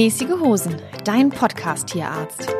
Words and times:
Mäßige 0.00 0.38
Hosen, 0.38 0.76
dein 1.02 1.28
Podcast-Tierarzt. 1.28 2.54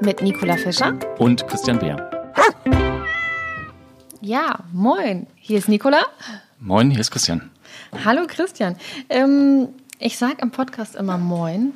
Mit 0.00 0.22
Nicola 0.22 0.56
Fischer 0.56 0.98
und 1.18 1.46
Christian 1.48 1.78
Beer. 1.78 2.10
Ja, 4.22 4.60
moin. 4.72 5.26
Hier 5.36 5.58
ist 5.58 5.68
Nicola. 5.68 6.06
Moin, 6.58 6.90
hier 6.90 7.00
ist 7.00 7.10
Christian. 7.10 7.50
Hallo 8.06 8.22
Christian. 8.26 8.76
Ähm, 9.10 9.68
ich 9.98 10.16
sage 10.16 10.36
im 10.40 10.50
Podcast 10.50 10.96
immer 10.96 11.18
Moin. 11.18 11.74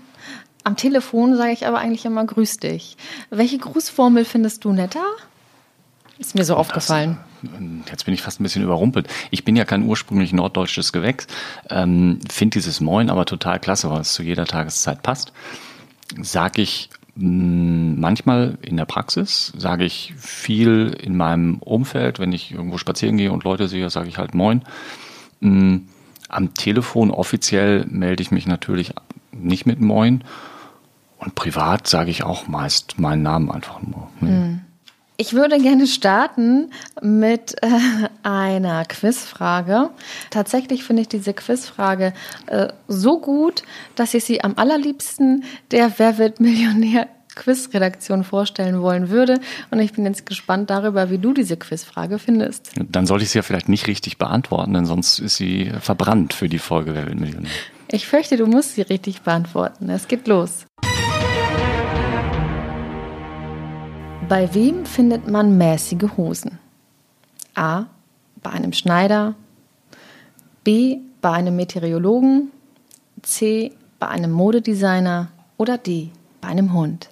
Am 0.65 0.77
Telefon 0.77 1.37
sage 1.37 1.53
ich 1.53 1.67
aber 1.67 1.77
eigentlich 1.77 2.07
immer 2.07 2.25
Grüß 2.25 2.57
dich. 2.57 2.97
Welche 3.29 3.59
Grußformel 3.59 4.25
findest 4.25 4.65
du 4.65 4.73
netter? 4.73 5.05
Ist 6.21 6.35
mir 6.35 6.45
so 6.45 6.55
aufgefallen. 6.55 7.17
Jetzt 7.89 8.05
bin 8.05 8.13
ich 8.13 8.21
fast 8.21 8.41
ein 8.41 8.43
bisschen 8.43 8.63
überrumpelt. 8.63 9.09
Ich 9.31 9.43
bin 9.43 9.57
ja 9.57 9.65
kein 9.65 9.85
ursprünglich 9.85 10.35
norddeutsches 10.35 10.93
Gewächs, 10.93 11.27
ähm, 11.71 12.19
finde 12.31 12.59
dieses 12.59 12.83
Moin 12.83 13.09
aber 13.09 13.25
total 13.25 13.59
klasse, 13.59 13.91
weil 13.91 14.03
es 14.03 14.13
zu 14.13 14.23
jeder 14.23 14.45
Tageszeit 14.45 15.03
passt. 15.03 15.33
Sage 16.21 16.61
ich 16.61 16.91
mm, 17.15 17.99
manchmal 17.99 18.59
in 18.61 18.77
der 18.77 18.85
Praxis, 18.85 19.55
sage 19.57 19.87
ich 19.87 20.13
viel 20.19 20.95
in 21.03 21.17
meinem 21.17 21.57
Umfeld, 21.61 22.19
wenn 22.19 22.33
ich 22.33 22.53
irgendwo 22.53 22.77
spazieren 22.77 23.17
gehe 23.17 23.33
und 23.33 23.45
Leute 23.45 23.67
sehe, 23.67 23.89
sage 23.89 24.11
ich 24.11 24.19
halt 24.19 24.35
Moin. 24.35 24.61
Mm, 25.41 25.79
am 26.29 26.53
Telefon 26.53 27.11
offiziell 27.11 27.87
melde 27.87 28.23
ich 28.23 28.31
mich 28.31 28.47
natürlich 28.47 28.93
nicht 29.33 29.65
mit 29.65 29.81
Moin. 29.81 30.23
Und 31.17 31.35
privat 31.35 31.87
sage 31.87 32.11
ich 32.11 32.25
auch 32.25 32.47
meist 32.47 32.99
meinen 32.99 33.23
Namen 33.23 33.51
einfach 33.51 33.81
nur. 33.81 34.11
Mhm. 34.21 34.61
Ich 35.21 35.35
würde 35.35 35.59
gerne 35.59 35.87
starten 35.87 36.71
mit 37.03 37.55
äh, 37.63 37.69
einer 38.23 38.87
Quizfrage. 38.87 39.91
Tatsächlich 40.31 40.83
finde 40.83 41.03
ich 41.03 41.09
diese 41.09 41.35
Quizfrage 41.35 42.15
äh, 42.47 42.69
so 42.89 43.21
gut, 43.21 43.63
dass 43.97 44.15
ich 44.15 44.25
sie 44.25 44.43
am 44.43 44.55
allerliebsten 44.57 45.45
der 45.73 45.93
Wer 45.99 46.17
wird 46.17 46.41
Millionär 46.41 47.07
Quizredaktion 47.35 48.25
vorstellen 48.25 48.81
wollen 48.81 49.11
würde. 49.11 49.41
Und 49.71 49.81
ich 49.81 49.93
bin 49.93 50.07
jetzt 50.07 50.25
gespannt 50.25 50.71
darüber, 50.71 51.11
wie 51.11 51.19
du 51.19 51.35
diese 51.35 51.59
Quizfrage 51.59 52.19
findest. 52.19 52.71
Dann 52.89 53.07
sollte 53.07 53.25
ich 53.25 53.31
sie 53.31 53.41
ja 53.41 53.43
vielleicht 53.43 53.69
nicht 53.69 53.89
richtig 53.89 54.17
beantworten, 54.17 54.73
denn 54.73 54.87
sonst 54.87 55.19
ist 55.19 55.37
sie 55.37 55.71
verbrannt 55.83 56.33
für 56.33 56.49
die 56.49 56.59
Folge 56.59 56.95
Wer 56.95 57.07
wird 57.07 57.21
Millionär. 57.21 57.51
Ich 57.93 58.07
fürchte, 58.07 58.39
du 58.39 58.47
musst 58.47 58.77
sie 58.77 58.83
richtig 58.83 59.21
beantworten. 59.21 59.91
Es 59.91 60.09
geht 60.09 60.29
los. 60.29 60.65
Bei 64.31 64.55
wem 64.55 64.87
findet 64.87 65.29
man 65.29 65.59
mäßige 65.59 66.17
Hosen? 66.17 66.59
A. 67.57 67.87
Bei 68.41 68.51
einem 68.51 68.73
Schneider. 68.73 69.35
B. 70.63 70.99
Bei 71.21 71.33
einem 71.33 71.57
Meteorologen. 71.57 72.53
C. 73.23 73.73
Bei 73.99 74.07
einem 74.07 74.31
Modedesigner. 74.31 75.33
Oder 75.57 75.79
D. 75.79 76.11
Bei 76.41 76.47
einem 76.47 76.73
Hund. 76.73 77.11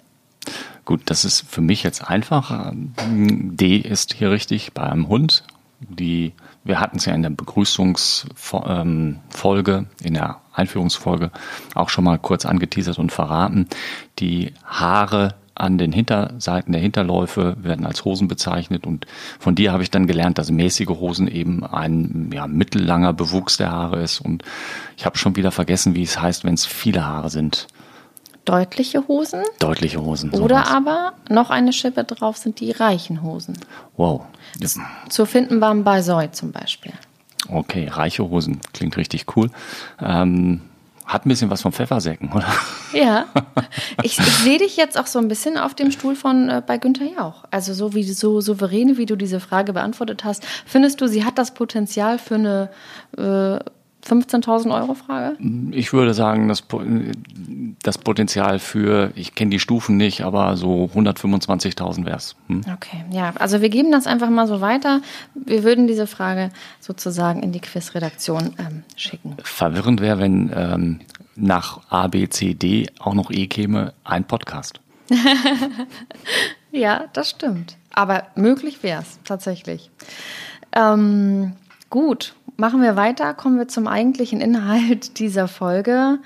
Gut, 0.85 1.01
das 1.07 1.25
ist 1.25 1.41
für 1.41 1.59
mich 1.59 1.83
jetzt 1.83 2.09
einfach. 2.09 2.71
D 2.73 3.75
ist 3.75 4.13
hier 4.13 4.31
richtig 4.31 4.71
bei 4.71 4.83
einem 4.83 5.09
Hund. 5.09 5.43
Die, 5.81 6.31
wir 6.63 6.79
hatten 6.79 6.99
es 6.99 7.05
ja 7.05 7.13
in 7.13 7.23
der 7.23 7.31
Begrüßungsfolge, 7.31 9.85
in 10.01 10.13
der 10.13 10.39
Einführungsfolge 10.53 11.31
auch 11.75 11.89
schon 11.89 12.05
mal 12.05 12.17
kurz 12.17 12.45
angeteasert 12.45 12.97
und 12.97 13.11
verraten. 13.11 13.67
Die 14.19 14.53
Haare 14.63 15.35
an 15.59 15.77
den 15.77 15.91
Hinterseiten 15.91 16.71
der 16.71 16.81
Hinterläufe 16.81 17.55
werden 17.61 17.85
als 17.85 18.05
Hosen 18.05 18.27
bezeichnet 18.27 18.85
und 18.85 19.05
von 19.39 19.55
dir 19.55 19.71
habe 19.71 19.83
ich 19.83 19.91
dann 19.91 20.07
gelernt, 20.07 20.37
dass 20.37 20.51
mäßige 20.51 20.89
Hosen 20.89 21.27
eben 21.27 21.65
ein 21.65 22.31
ja, 22.33 22.47
mittellanger 22.47 23.13
Bewuchs 23.13 23.57
der 23.57 23.71
Haare 23.71 24.01
ist 24.01 24.19
und 24.19 24.43
ich 24.97 25.05
habe 25.05 25.17
schon 25.17 25.35
wieder 25.35 25.51
vergessen, 25.51 25.95
wie 25.95 26.03
es 26.03 26.19
heißt, 26.19 26.43
wenn 26.43 26.53
es 26.53 26.65
viele 26.65 27.05
Haare 27.05 27.29
sind. 27.29 27.67
Deutliche 28.45 29.07
Hosen? 29.07 29.43
Deutliche 29.59 30.01
Hosen. 30.01 30.31
Oder 30.31 30.59
sowas. 30.59 30.71
aber 30.71 31.13
noch 31.29 31.51
eine 31.51 31.71
Schippe 31.71 32.03
drauf 32.03 32.37
sind 32.37 32.59
die 32.59 32.71
reichen 32.71 33.21
Hosen. 33.21 33.57
Wow. 33.95 34.23
Zu 35.09 35.25
finden 35.25 35.59
beim 35.59 35.83
Baisoi 35.83 36.31
zum 36.31 36.51
Beispiel. 36.51 36.93
Okay, 37.47 37.87
reiche 37.87 38.27
Hosen 38.27 38.59
klingt 38.73 38.97
richtig 38.97 39.35
cool. 39.35 39.51
Ähm, 40.01 40.61
hat 41.09 41.25
ein 41.25 41.29
bisschen 41.29 41.49
was 41.49 41.63
von 41.63 41.71
Pfeffersäcken, 41.71 42.31
oder? 42.31 42.47
Ja. 42.93 43.25
Ich, 44.03 44.17
ich 44.17 44.25
sehe 44.37 44.57
dich 44.57 44.77
jetzt 44.77 44.97
auch 44.97 45.07
so 45.07 45.19
ein 45.19 45.27
bisschen 45.27 45.57
auf 45.57 45.73
dem 45.73 45.91
Stuhl 45.91 46.15
von 46.15 46.49
äh, 46.49 46.61
bei 46.65 46.77
Günther 46.77 47.05
Jauch. 47.05 47.43
Also 47.51 47.73
so 47.73 47.93
wie 47.93 48.03
so 48.03 48.39
souverän, 48.39 48.97
wie 48.97 49.05
du 49.05 49.17
diese 49.17 49.41
Frage 49.41 49.73
beantwortet 49.73 50.23
hast. 50.23 50.45
Findest 50.65 51.01
du, 51.01 51.07
sie 51.07 51.25
hat 51.25 51.37
das 51.37 51.53
Potenzial 51.53 52.17
für 52.17 52.35
eine 52.35 52.69
äh, 53.17 53.59
15.000 54.07 54.73
Euro 54.73 54.93
Frage? 54.93 55.37
Ich 55.71 55.93
würde 55.93 56.13
sagen, 56.13 56.47
das, 56.47 56.63
das 57.83 57.97
Potenzial 57.97 58.59
für, 58.59 59.11
ich 59.15 59.35
kenne 59.35 59.51
die 59.51 59.59
Stufen 59.59 59.97
nicht, 59.97 60.21
aber 60.21 60.57
so 60.57 60.89
125.000 60.93 62.05
wäre 62.05 62.17
es. 62.17 62.35
Hm? 62.47 62.61
Okay, 62.73 63.03
ja, 63.11 63.33
also 63.37 63.61
wir 63.61 63.69
geben 63.69 63.91
das 63.91 64.07
einfach 64.07 64.29
mal 64.29 64.47
so 64.47 64.61
weiter. 64.61 65.01
Wir 65.35 65.63
würden 65.63 65.87
diese 65.87 66.07
Frage 66.07 66.51
sozusagen 66.79 67.43
in 67.43 67.51
die 67.51 67.59
Quizredaktion 67.59 68.55
ähm, 68.57 68.83
schicken. 68.95 69.35
Verwirrend 69.43 70.01
wäre, 70.01 70.19
wenn 70.19 70.51
ähm, 70.55 70.99
nach 71.35 71.81
A, 71.89 72.07
B, 72.07 72.27
C, 72.29 72.53
D 72.53 72.87
auch 72.99 73.13
noch 73.13 73.31
E 73.31 73.47
käme, 73.47 73.93
ein 74.03 74.25
Podcast. 74.25 74.79
ja, 76.71 77.05
das 77.13 77.31
stimmt. 77.31 77.77
Aber 77.93 78.27
möglich 78.35 78.83
wäre 78.83 79.01
es 79.01 79.19
tatsächlich. 79.23 79.89
Ähm, 80.71 81.53
gut, 81.89 82.35
Machen 82.59 82.81
wir 82.81 82.97
weiter, 82.97 83.33
kommen 83.33 83.57
wir 83.57 83.69
zum 83.69 83.87
eigentlichen 83.87 84.41
Inhalt 84.41 85.17
dieser 85.19 85.47
Folge. 85.47 86.19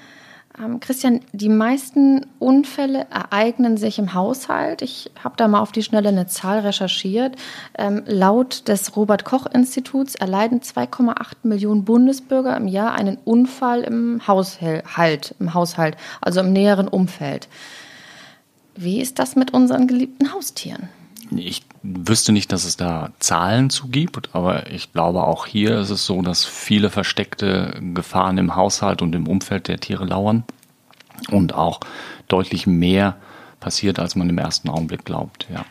Ähm, 0.58 0.80
Christian, 0.80 1.20
die 1.32 1.48
meisten 1.48 2.26
Unfälle 2.40 3.06
ereignen 3.12 3.78
sich 3.78 4.00
im 4.00 4.16
Haushalt. 4.16 4.82
Ich 4.82 5.12
habe 5.24 5.36
da 5.38 5.48
mal 5.48 5.60
auf 5.60 5.72
die 5.72 5.84
Schnelle 5.84 6.10
eine 6.10 6.26
Zahl 6.26 6.62
recherchiert. 6.62 7.36
Ähm, 7.78 8.02
laut 8.08 8.68
des 8.68 8.96
Robert 8.96 9.26
Koch 9.26 9.46
Instituts 9.46 10.16
erleiden 10.16 10.62
2,8 10.62 11.14
Millionen 11.44 11.86
Bundesbürger 11.86 12.58
im 12.58 12.68
Jahr 12.68 12.94
einen 12.94 13.20
Unfall 13.26 13.82
im 13.82 14.28
Haushalt, 14.28 15.36
im 15.40 15.54
Haushalt, 15.54 15.98
also 16.20 16.40
im 16.40 16.52
näheren 16.52 16.88
Umfeld. 16.88 17.48
Wie 18.76 19.02
ist 19.02 19.20
das 19.20 19.36
mit 19.36 19.54
unseren 19.54 19.86
geliebten 19.86 20.34
Haustieren? 20.34 20.90
Ich 21.30 21.62
wüsste 21.84 22.32
nicht, 22.32 22.52
dass 22.52 22.64
es 22.64 22.78
da 22.78 23.12
Zahlen 23.20 23.70
zu 23.70 23.90
gibt, 23.90 24.34
aber 24.34 24.72
ich 24.72 24.94
glaube 24.94 25.24
auch 25.24 25.46
hier 25.46 25.78
ist 25.78 25.90
es 25.90 26.06
so, 26.06 26.22
dass 26.22 26.46
viele 26.46 26.90
versteckte 26.90 27.80
Gefahren 27.94 28.38
im 28.38 28.56
Haushalt 28.56 29.02
und 29.02 29.14
im 29.14 29.28
Umfeld 29.28 29.68
der 29.68 29.80
Tiere 29.80 30.06
lauern 30.06 30.44
und 31.30 31.54
auch 31.54 31.82
deutlich 32.30 32.66
mehr 32.66 33.18
passiert, 33.60 34.00
als 34.00 34.16
man 34.16 34.30
im 34.30 34.38
ersten 34.38 34.70
Augenblick 34.70 35.06
glaubt. 35.06 35.48
Ja. 35.54 35.66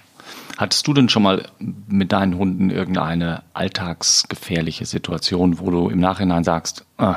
Hattest 0.59 0.87
du 0.87 0.93
denn 0.93 1.09
schon 1.09 1.23
mal 1.23 1.49
mit 1.59 2.13
deinen 2.13 2.37
Hunden 2.37 2.71
irgendeine 2.71 3.43
alltagsgefährliche 3.55 4.85
Situation, 4.85 5.59
wo 5.59 5.71
du 5.71 5.89
im 5.89 5.99
Nachhinein 5.99 6.45
sagst, 6.45 6.85
ah, 6.99 7.17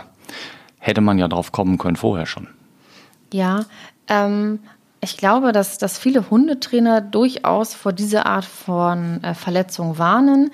hätte 0.80 1.02
man 1.02 1.20
ja 1.20 1.28
drauf 1.28 1.52
kommen 1.52 1.78
können 1.78 1.98
vorher 1.98 2.26
schon? 2.26 2.48
Ja, 3.34 3.66
ähm, 4.08 4.60
ich 5.06 5.18
glaube, 5.18 5.52
dass, 5.52 5.78
dass 5.78 6.00
viele 6.00 6.32
Hundetrainer 6.32 7.00
durchaus 7.00 7.76
vor 7.76 7.94
dieser 7.94 8.26
Art 8.26 8.44
von 8.44 9.24
äh, 9.24 9.36
Verletzung 9.36 10.00
warnen. 10.00 10.50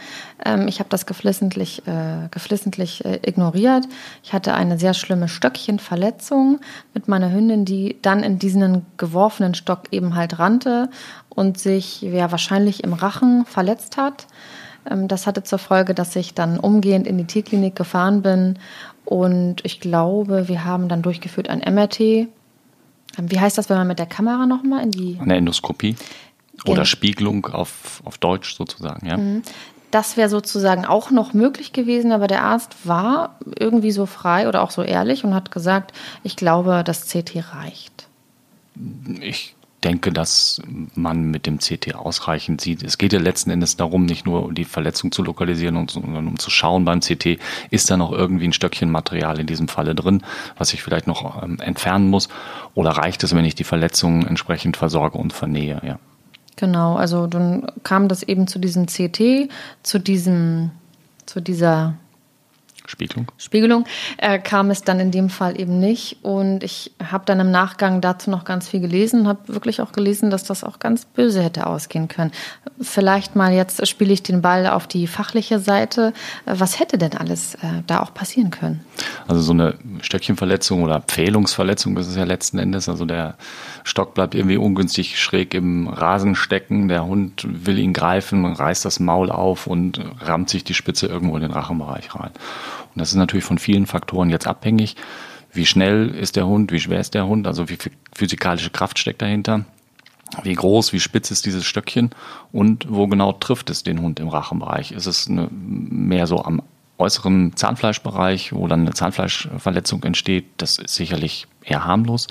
Ähm, 0.46 0.68
ich 0.68 0.80
habe 0.80 0.90
das 0.90 1.06
geflissentlich, 1.06 1.88
äh, 1.88 2.28
geflissentlich 2.32 3.06
äh, 3.06 3.20
ignoriert. 3.26 3.86
Ich 4.24 4.34
hatte 4.34 4.54
eine 4.54 4.78
sehr 4.78 4.94
schlimme 4.94 5.30
Stöckchenverletzung 5.30 6.60
mit 6.94 7.08
meiner 7.08 7.32
Hündin, 7.32 7.64
die 7.64 7.98
dann 8.02 8.24
in 8.24 8.40
diesen 8.40 8.86
geworfenen 8.98 9.56
Stock 9.56 9.84
eben 9.92 10.16
halt 10.16 10.38
rannte 10.38 10.90
und 11.30 11.58
sich 11.58 12.02
ja 12.02 12.30
wahrscheinlich 12.30 12.84
im 12.84 12.92
Rachen 12.92 13.46
verletzt 13.46 13.96
hat. 13.96 14.28
Ähm, 14.90 15.08
das 15.08 15.28
hatte 15.28 15.44
zur 15.44 15.60
Folge, 15.60 15.94
dass 15.94 16.14
ich 16.18 16.34
dann 16.34 16.60
umgehend 16.60 17.08
in 17.08 17.18
die 17.18 17.26
Tierklinik 17.26 17.78
gefahren 17.78 18.22
bin 18.22 18.60
und 19.06 19.64
ich 19.64 19.80
glaube, 19.80 20.50
wir 20.50 20.66
haben 20.66 20.90
dann 20.90 21.02
durchgeführt 21.02 21.50
ein 21.50 21.60
MRT 21.74 22.28
wie 23.18 23.40
heißt 23.40 23.58
das, 23.58 23.70
wenn 23.70 23.78
man 23.78 23.88
mit 23.88 24.00
der 24.00 24.06
Kamera 24.06 24.46
nochmal 24.46 24.84
in 24.84 24.92
die. 24.92 25.18
Eine 25.22 25.38
Endoskopie 25.38 25.96
oder 26.66 26.86
Spiegelung 26.86 27.46
auf, 27.48 28.02
auf 28.06 28.18
Deutsch 28.18 28.56
sozusagen, 28.56 29.08
ja. 29.08 29.18
Mhm. 29.18 29.42
Das 29.90 30.16
wäre 30.16 30.30
sozusagen 30.30 30.86
auch 30.86 31.12
noch 31.12 31.34
möglich 31.34 31.74
gewesen, 31.74 32.14
aber 32.14 32.28
der 32.28 32.44
Arzt 32.44 32.76
war 32.86 33.38
irgendwie 33.60 33.92
so 33.92 34.06
frei 34.06 34.48
oder 34.48 34.62
auch 34.62 34.72
so 34.72 34.84
ehrlich 34.84 35.26
und 35.26 35.36
hat 35.36 35.52
gesagt, 35.52 35.92
ich 36.24 36.38
glaube, 36.38 36.84
das 36.86 37.08
CT 37.08 37.54
reicht. 37.54 38.08
Ich 39.20 39.54
denke, 39.84 40.12
dass 40.12 40.62
man 40.94 41.24
mit 41.32 41.46
dem 41.46 41.58
CT 41.58 41.96
ausreichend 41.96 42.62
sieht. 42.62 42.84
Es 42.84 42.98
geht 42.98 43.14
ja 43.14 43.20
letzten 43.20 43.50
Endes 43.50 43.78
darum, 43.78 44.06
nicht 44.06 44.26
nur 44.26 44.54
die 44.54 44.66
Verletzung 44.66 45.12
zu 45.12 45.24
lokalisieren, 45.24 45.88
sondern 45.88 46.28
um 46.28 46.40
zu 46.40 46.50
schauen 46.50 46.86
beim 46.86 47.00
CT, 47.00 47.40
ist 47.72 47.90
da 47.90 47.98
noch 47.98 48.12
irgendwie 48.12 48.46
ein 48.46 48.54
Stöckchen 48.54 48.92
Material 48.92 49.40
in 49.40 49.48
diesem 49.48 49.68
Falle 49.68 49.96
drin, 49.96 50.24
was 50.58 50.74
ich 50.74 50.84
vielleicht 50.84 51.08
noch 51.08 51.42
ähm, 51.42 51.60
entfernen 51.60 52.10
muss, 52.10 52.30
oder 52.76 52.92
reicht 52.92 53.24
es, 53.24 53.36
wenn 53.36 53.46
ich 53.46 53.56
die 53.56 53.64
Verletzung 53.64 54.26
entsprechend 54.26 54.78
versorge 54.78 55.18
und 55.18 55.34
vernähe, 55.34 55.82
ja. 55.84 56.00
Genau, 56.58 56.96
also 56.96 57.26
dann 57.26 57.66
kam 57.84 58.08
das 58.08 58.22
eben 58.22 58.46
zu 58.46 58.60
diesem 58.60 58.86
CT, 58.86 59.50
zu 59.82 60.00
diesem, 60.00 60.70
zu 61.26 61.42
dieser 61.42 61.96
Spiegelung. 62.86 63.28
Spiegelung 63.38 63.86
äh, 64.18 64.40
kam 64.40 64.70
es 64.72 64.84
dann 64.84 65.00
in 65.00 65.12
dem 65.12 65.30
Fall 65.30 65.60
eben 65.60 65.80
nicht. 65.80 66.18
Und 66.24 66.64
ich 66.64 66.92
habe 67.04 67.26
dann 67.26 67.40
im 67.40 67.52
Nachgang 67.52 68.02
dazu 68.02 68.30
noch 68.30 68.44
ganz 68.44 68.68
viel 68.68 68.80
gelesen, 68.80 69.28
habe 69.28 69.40
wirklich 69.48 69.82
auch 69.82 69.92
gelesen, 69.92 70.30
dass 70.30 70.44
das 70.44 70.64
auch 70.64 70.80
ganz 70.80 71.06
böse 71.06 71.42
hätte 71.42 71.68
ausgehen 71.68 72.08
können. 72.08 72.32
Vielleicht 72.80 73.36
mal 73.36 73.54
jetzt 73.54 73.86
spiele 73.88 74.14
ich 74.14 74.24
den 74.24 74.42
Ball 74.42 74.68
auf 74.68 74.88
die 74.88 75.08
fachliche 75.08 75.60
Seite. 75.60 76.14
Äh, 76.46 76.56
was 76.58 76.80
hätte 76.80 76.98
denn 76.98 77.16
alles 77.16 77.56
äh, 77.56 77.84
da 77.88 78.02
auch 78.02 78.14
passieren 78.14 78.52
können? 78.52 78.84
Also 79.28 79.42
so 79.42 79.54
eine 79.54 79.76
Stöckchenverletzung 80.02 80.84
oder 80.84 81.02
Pfählungsverletzung 81.02 81.98
ist 81.98 82.08
es 82.08 82.16
ja 82.16 82.24
letzten 82.24 82.60
Endes. 82.60 82.90
Also 82.90 83.06
der 83.06 83.36
Stock 83.84 84.14
bleibt 84.14 84.36
irgendwie 84.36 84.58
ungünstig 84.58 85.20
schräg 85.20 85.54
im 85.54 85.88
Rasen 85.88 86.36
stecken. 86.36 86.88
Der 86.88 87.06
Hund 87.06 87.46
will 87.48 87.80
ihn 87.80 87.94
greifen, 87.94 88.46
reißt 88.46 88.86
das 88.86 89.00
Maul 89.00 89.32
auf 89.32 89.68
und 89.68 90.02
rammt 90.20 90.50
sich 90.50 90.64
die 90.64 90.74
Spitze 90.74 91.08
irgendwo 91.08 91.36
in 91.36 91.42
den 91.42 91.52
Rachenbereich 91.52 92.14
rein. 92.16 92.32
Und 92.94 93.00
das 93.00 93.10
ist 93.10 93.16
natürlich 93.16 93.46
von 93.46 93.58
vielen 93.58 93.86
Faktoren 93.86 94.30
jetzt 94.30 94.48
abhängig. 94.48 94.96
Wie 95.54 95.66
schnell 95.66 96.10
ist 96.10 96.36
der 96.36 96.48
Hund, 96.48 96.72
wie 96.72 96.80
schwer 96.80 97.00
ist 97.00 97.14
der 97.14 97.28
Hund, 97.28 97.48
also 97.48 97.70
wie 97.70 97.76
viel 97.76 97.92
physikalische 98.14 98.70
Kraft 98.70 99.00
steckt 99.00 99.22
dahinter, 99.22 99.66
wie 100.44 100.54
groß, 100.54 100.94
wie 100.94 101.00
spitz 101.00 101.30
ist 101.30 101.46
dieses 101.46 101.66
Stöckchen 101.66 102.12
und 102.52 102.88
wo 102.90 103.08
genau 103.08 103.34
trifft 103.34 103.70
es 103.70 103.84
den 103.84 104.02
Hund 104.02 104.20
im 104.20 104.30
Rachenbereich. 104.30 104.92
Ist 104.92 105.08
es 105.08 105.28
eine, 105.28 105.50
mehr 105.52 106.26
so 106.28 106.44
am 106.44 106.62
äußeren 106.98 107.56
Zahnfleischbereich, 107.56 108.54
wo 108.54 108.68
dann 108.68 108.82
eine 108.82 108.94
Zahnfleischverletzung 108.94 110.04
entsteht, 110.04 110.46
das 110.58 110.78
ist 110.78 110.96
sicherlich 110.96 111.48
eher 111.64 111.84
harmlos. 111.84 112.28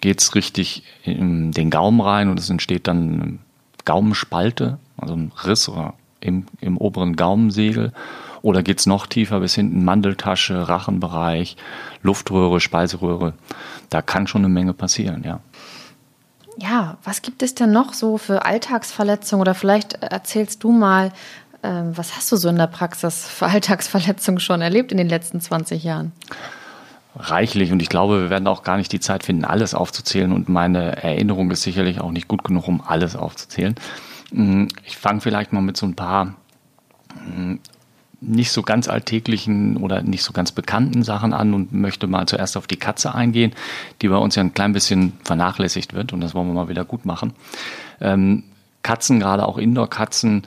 Geht 0.00 0.20
es 0.20 0.34
richtig 0.34 0.82
in 1.04 1.52
den 1.52 1.70
Gaumen 1.70 2.00
rein 2.00 2.28
und 2.28 2.38
es 2.38 2.50
entsteht 2.50 2.88
dann 2.88 3.22
eine 3.22 3.38
Gaumenspalte, 3.84 4.78
also 4.98 5.14
ein 5.14 5.32
Riss 5.44 5.70
im, 6.20 6.46
im 6.60 6.76
oberen 6.76 7.16
Gaumensegel 7.16 7.92
oder 8.44 8.62
geht 8.62 8.78
es 8.78 8.86
noch 8.86 9.06
tiefer 9.06 9.40
bis 9.40 9.54
hinten, 9.54 9.84
Mandeltasche, 9.84 10.68
Rachenbereich, 10.68 11.56
Luftröhre, 12.02 12.60
Speiseröhre? 12.60 13.32
Da 13.88 14.02
kann 14.02 14.26
schon 14.26 14.42
eine 14.42 14.52
Menge 14.52 14.74
passieren, 14.74 15.24
ja. 15.24 15.40
Ja, 16.58 16.98
was 17.02 17.22
gibt 17.22 17.42
es 17.42 17.54
denn 17.54 17.72
noch 17.72 17.94
so 17.94 18.18
für 18.18 18.44
Alltagsverletzungen? 18.44 19.40
Oder 19.40 19.54
vielleicht 19.54 19.94
erzählst 19.94 20.62
du 20.62 20.70
mal, 20.70 21.10
ähm, 21.62 21.96
was 21.96 22.16
hast 22.16 22.30
du 22.30 22.36
so 22.36 22.48
in 22.48 22.56
der 22.56 22.66
Praxis 22.66 23.26
für 23.26 23.46
Alltagsverletzungen 23.46 24.38
schon 24.38 24.60
erlebt 24.60 24.92
in 24.92 24.98
den 24.98 25.08
letzten 25.08 25.40
20 25.40 25.82
Jahren? 25.82 26.12
reichlich 27.16 27.70
und 27.70 27.80
ich 27.80 27.88
glaube, 27.88 28.22
wir 28.22 28.30
werden 28.30 28.48
auch 28.48 28.64
gar 28.64 28.76
nicht 28.76 28.90
die 28.90 28.98
Zeit 28.98 29.22
finden, 29.22 29.44
alles 29.44 29.72
aufzuzählen 29.72 30.32
und 30.32 30.48
meine 30.48 31.02
Erinnerung 31.02 31.48
ist 31.52 31.62
sicherlich 31.62 32.00
auch 32.00 32.10
nicht 32.10 32.26
gut 32.26 32.42
genug, 32.42 32.66
um 32.66 32.80
alles 32.80 33.14
aufzuzählen. 33.14 33.76
Hm, 34.32 34.66
ich 34.84 34.96
fange 34.96 35.20
vielleicht 35.20 35.52
mal 35.52 35.60
mit 35.60 35.76
so 35.76 35.86
ein 35.86 35.94
paar 35.94 36.34
hm, 37.24 37.60
nicht 38.26 38.50
so 38.50 38.62
ganz 38.62 38.88
alltäglichen 38.88 39.76
oder 39.76 40.02
nicht 40.02 40.22
so 40.22 40.32
ganz 40.32 40.52
bekannten 40.52 41.02
Sachen 41.02 41.32
an 41.32 41.54
und 41.54 41.72
möchte 41.72 42.06
mal 42.06 42.26
zuerst 42.26 42.56
auf 42.56 42.66
die 42.66 42.76
Katze 42.76 43.14
eingehen, 43.14 43.52
die 44.02 44.08
bei 44.08 44.16
uns 44.16 44.34
ja 44.34 44.42
ein 44.42 44.54
klein 44.54 44.72
bisschen 44.72 45.12
vernachlässigt 45.24 45.94
wird 45.94 46.12
und 46.12 46.20
das 46.20 46.34
wollen 46.34 46.48
wir 46.48 46.54
mal 46.54 46.68
wieder 46.68 46.84
gut 46.84 47.04
machen. 47.06 47.32
Ähm, 48.00 48.44
Katzen, 48.82 49.20
gerade 49.20 49.46
auch 49.46 49.58
Indoor-Katzen, 49.58 50.42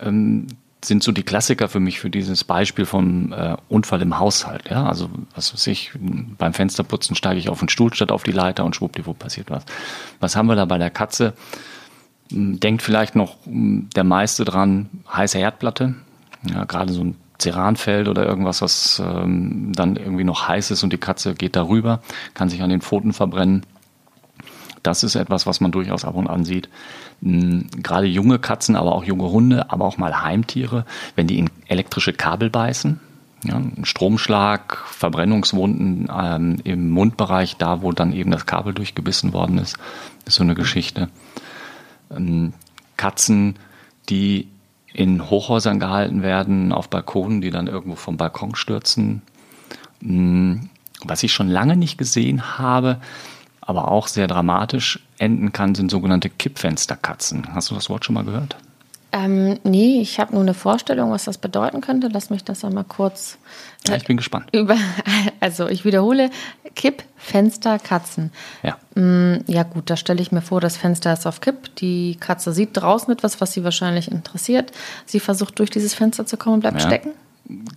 ähm, 0.00 0.46
sind 0.84 1.02
so 1.02 1.12
die 1.12 1.22
Klassiker 1.22 1.68
für 1.68 1.80
mich 1.80 1.98
für 1.98 2.10
dieses 2.10 2.44
Beispiel 2.44 2.86
vom 2.86 3.32
äh, 3.32 3.56
Unfall 3.68 4.02
im 4.02 4.18
Haushalt. 4.18 4.68
Ja? 4.70 4.86
Also, 4.86 5.08
was 5.34 5.52
weiß 5.52 5.66
ich, 5.68 5.92
beim 6.38 6.52
Fensterputzen 6.52 7.16
steige 7.16 7.38
ich 7.38 7.48
auf 7.48 7.58
den 7.58 7.68
Stuhl 7.68 7.92
statt 7.94 8.12
auf 8.12 8.22
die 8.22 8.32
Leiter 8.32 8.64
und 8.64 8.76
schwuppdiwupp 8.76 9.18
passiert 9.18 9.50
was. 9.50 9.64
Was 10.20 10.36
haben 10.36 10.46
wir 10.46 10.56
da 10.56 10.64
bei 10.64 10.78
der 10.78 10.90
Katze? 10.90 11.34
Hm, 12.30 12.60
denkt 12.60 12.82
vielleicht 12.82 13.16
noch 13.16 13.36
hm, 13.44 13.88
der 13.94 14.04
meiste 14.04 14.44
dran, 14.44 14.88
heiße 15.12 15.38
Herdplatte. 15.38 15.94
Ja, 16.50 16.64
gerade 16.64 16.92
so 16.92 17.02
ein 17.02 17.16
Ceranfeld 17.40 18.08
oder 18.08 18.26
irgendwas, 18.26 18.62
was 18.62 19.02
ähm, 19.04 19.72
dann 19.74 19.96
irgendwie 19.96 20.24
noch 20.24 20.48
heiß 20.48 20.70
ist 20.70 20.82
und 20.82 20.92
die 20.92 20.98
Katze 20.98 21.34
geht 21.34 21.56
darüber, 21.56 22.00
kann 22.34 22.48
sich 22.48 22.62
an 22.62 22.70
den 22.70 22.80
Pfoten 22.80 23.12
verbrennen. 23.12 23.64
Das 24.82 25.02
ist 25.02 25.14
etwas, 25.14 25.46
was 25.46 25.60
man 25.60 25.72
durchaus 25.72 26.04
ab 26.04 26.14
und 26.14 26.28
an 26.28 26.44
sieht. 26.44 26.68
Hm, 27.22 27.68
gerade 27.82 28.06
junge 28.06 28.38
Katzen, 28.38 28.76
aber 28.76 28.94
auch 28.94 29.04
junge 29.04 29.30
Hunde, 29.30 29.70
aber 29.70 29.84
auch 29.84 29.96
mal 29.96 30.22
Heimtiere, 30.22 30.84
wenn 31.16 31.26
die 31.26 31.38
in 31.38 31.50
elektrische 31.66 32.12
Kabel 32.12 32.50
beißen, 32.50 33.00
ja, 33.44 33.60
Stromschlag, 33.82 34.84
Verbrennungswunden 34.86 36.08
ähm, 36.14 36.56
im 36.64 36.90
Mundbereich, 36.90 37.56
da 37.56 37.82
wo 37.82 37.92
dann 37.92 38.12
eben 38.12 38.30
das 38.30 38.46
Kabel 38.46 38.72
durchgebissen 38.74 39.32
worden 39.32 39.58
ist, 39.58 39.76
ist 40.24 40.36
so 40.36 40.42
eine 40.42 40.54
Geschichte. 40.54 41.08
Ähm, 42.10 42.52
Katzen, 42.96 43.56
die 44.08 44.48
in 44.94 45.28
Hochhäusern 45.28 45.80
gehalten 45.80 46.22
werden, 46.22 46.72
auf 46.72 46.88
Balkonen, 46.88 47.40
die 47.40 47.50
dann 47.50 47.66
irgendwo 47.66 47.96
vom 47.96 48.16
Balkon 48.16 48.54
stürzen. 48.54 49.22
Hm, 50.00 50.70
was 51.04 51.22
ich 51.22 51.32
schon 51.32 51.48
lange 51.48 51.76
nicht 51.76 51.98
gesehen 51.98 52.58
habe, 52.58 52.98
aber 53.60 53.90
auch 53.90 54.06
sehr 54.06 54.28
dramatisch 54.28 55.00
enden 55.18 55.52
kann, 55.52 55.74
sind 55.74 55.90
sogenannte 55.90 56.30
Kippfensterkatzen. 56.30 57.54
Hast 57.54 57.70
du 57.70 57.74
das 57.74 57.90
Wort 57.90 58.04
schon 58.04 58.14
mal 58.14 58.24
gehört? 58.24 58.56
Ähm, 59.14 59.60
nee, 59.62 60.00
ich 60.00 60.18
habe 60.18 60.32
nur 60.32 60.42
eine 60.42 60.54
Vorstellung, 60.54 61.12
was 61.12 61.24
das 61.24 61.38
bedeuten 61.38 61.80
könnte. 61.80 62.08
Lass 62.12 62.30
mich 62.30 62.42
das 62.42 62.64
einmal 62.64 62.82
kurz. 62.82 63.38
Ja, 63.86 63.94
ich 63.94 64.04
bin 64.04 64.16
gespannt. 64.16 64.48
Über, 64.52 64.76
also 65.38 65.68
ich 65.68 65.84
wiederhole: 65.84 66.30
Kipp, 66.74 67.04
Fenster, 67.16 67.78
Katzen. 67.78 68.32
Ja. 68.64 68.76
Mm, 69.00 69.44
ja 69.46 69.62
gut, 69.62 69.88
da 69.88 69.96
stelle 69.96 70.20
ich 70.20 70.32
mir 70.32 70.42
vor, 70.42 70.60
das 70.60 70.76
Fenster 70.76 71.12
ist 71.12 71.28
auf 71.28 71.40
Kipp. 71.40 71.76
Die 71.76 72.16
Katze 72.18 72.52
sieht 72.52 72.70
draußen 72.72 73.12
etwas, 73.12 73.40
was 73.40 73.52
sie 73.52 73.62
wahrscheinlich 73.62 74.10
interessiert. 74.10 74.72
Sie 75.06 75.20
versucht 75.20 75.60
durch 75.60 75.70
dieses 75.70 75.94
Fenster 75.94 76.26
zu 76.26 76.36
kommen 76.36 76.54
und 76.54 76.60
bleibt 76.62 76.80
ja. 76.80 76.88
stecken. 76.88 77.10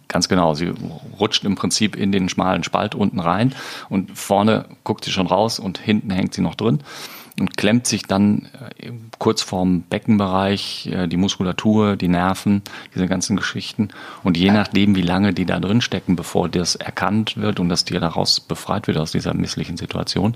Ganz 0.07 0.30
genau. 0.30 0.56
Sie 0.56 0.74
rutscht 1.19 1.45
im 1.45 1.54
Prinzip 1.54 1.95
in 1.95 2.12
den 2.12 2.30
schmalen 2.30 2.63
Spalt 2.63 2.95
unten 2.95 3.19
rein 3.19 3.54
und 3.90 4.18
vorne 4.18 4.66
guckt 4.83 5.06
sie 5.06 5.12
schon 5.12 5.28
raus 5.28 5.60
und 5.60 5.78
hinten 5.78 6.10
hängt 6.10 6.33
sie 6.33 6.42
noch 6.42 6.56
drin 6.56 6.80
und 7.39 7.56
klemmt 7.56 7.86
sich 7.86 8.04
dann 8.04 8.50
äh, 8.80 8.92
kurz 9.19 9.42
vorm 9.42 9.81
Beckenbereich 9.81 10.88
äh, 10.92 11.07
die 11.07 11.18
Muskulatur, 11.18 11.95
die 11.95 12.07
Nerven, 12.07 12.63
diese 12.95 13.07
ganzen 13.07 13.38
Geschichten. 13.38 13.89
Und 14.24 14.38
je 14.38 14.51
nachdem, 14.51 14.95
wie 14.95 15.04
lange 15.04 15.34
die 15.34 15.45
da 15.45 15.60
drin 15.60 15.81
stecken, 15.81 16.16
bevor 16.16 16.50
das 16.50 16.75
erkannt 16.75 17.38
wird 17.38 17.60
und 17.60 17.69
das 17.69 17.86
Tier 17.86 18.00
daraus 18.00 18.39
befreit 18.39 18.88
wird 18.88 18.98
aus 18.98 19.12
dieser 19.12 19.34
misslichen 19.34 19.78
Situation, 19.78 20.36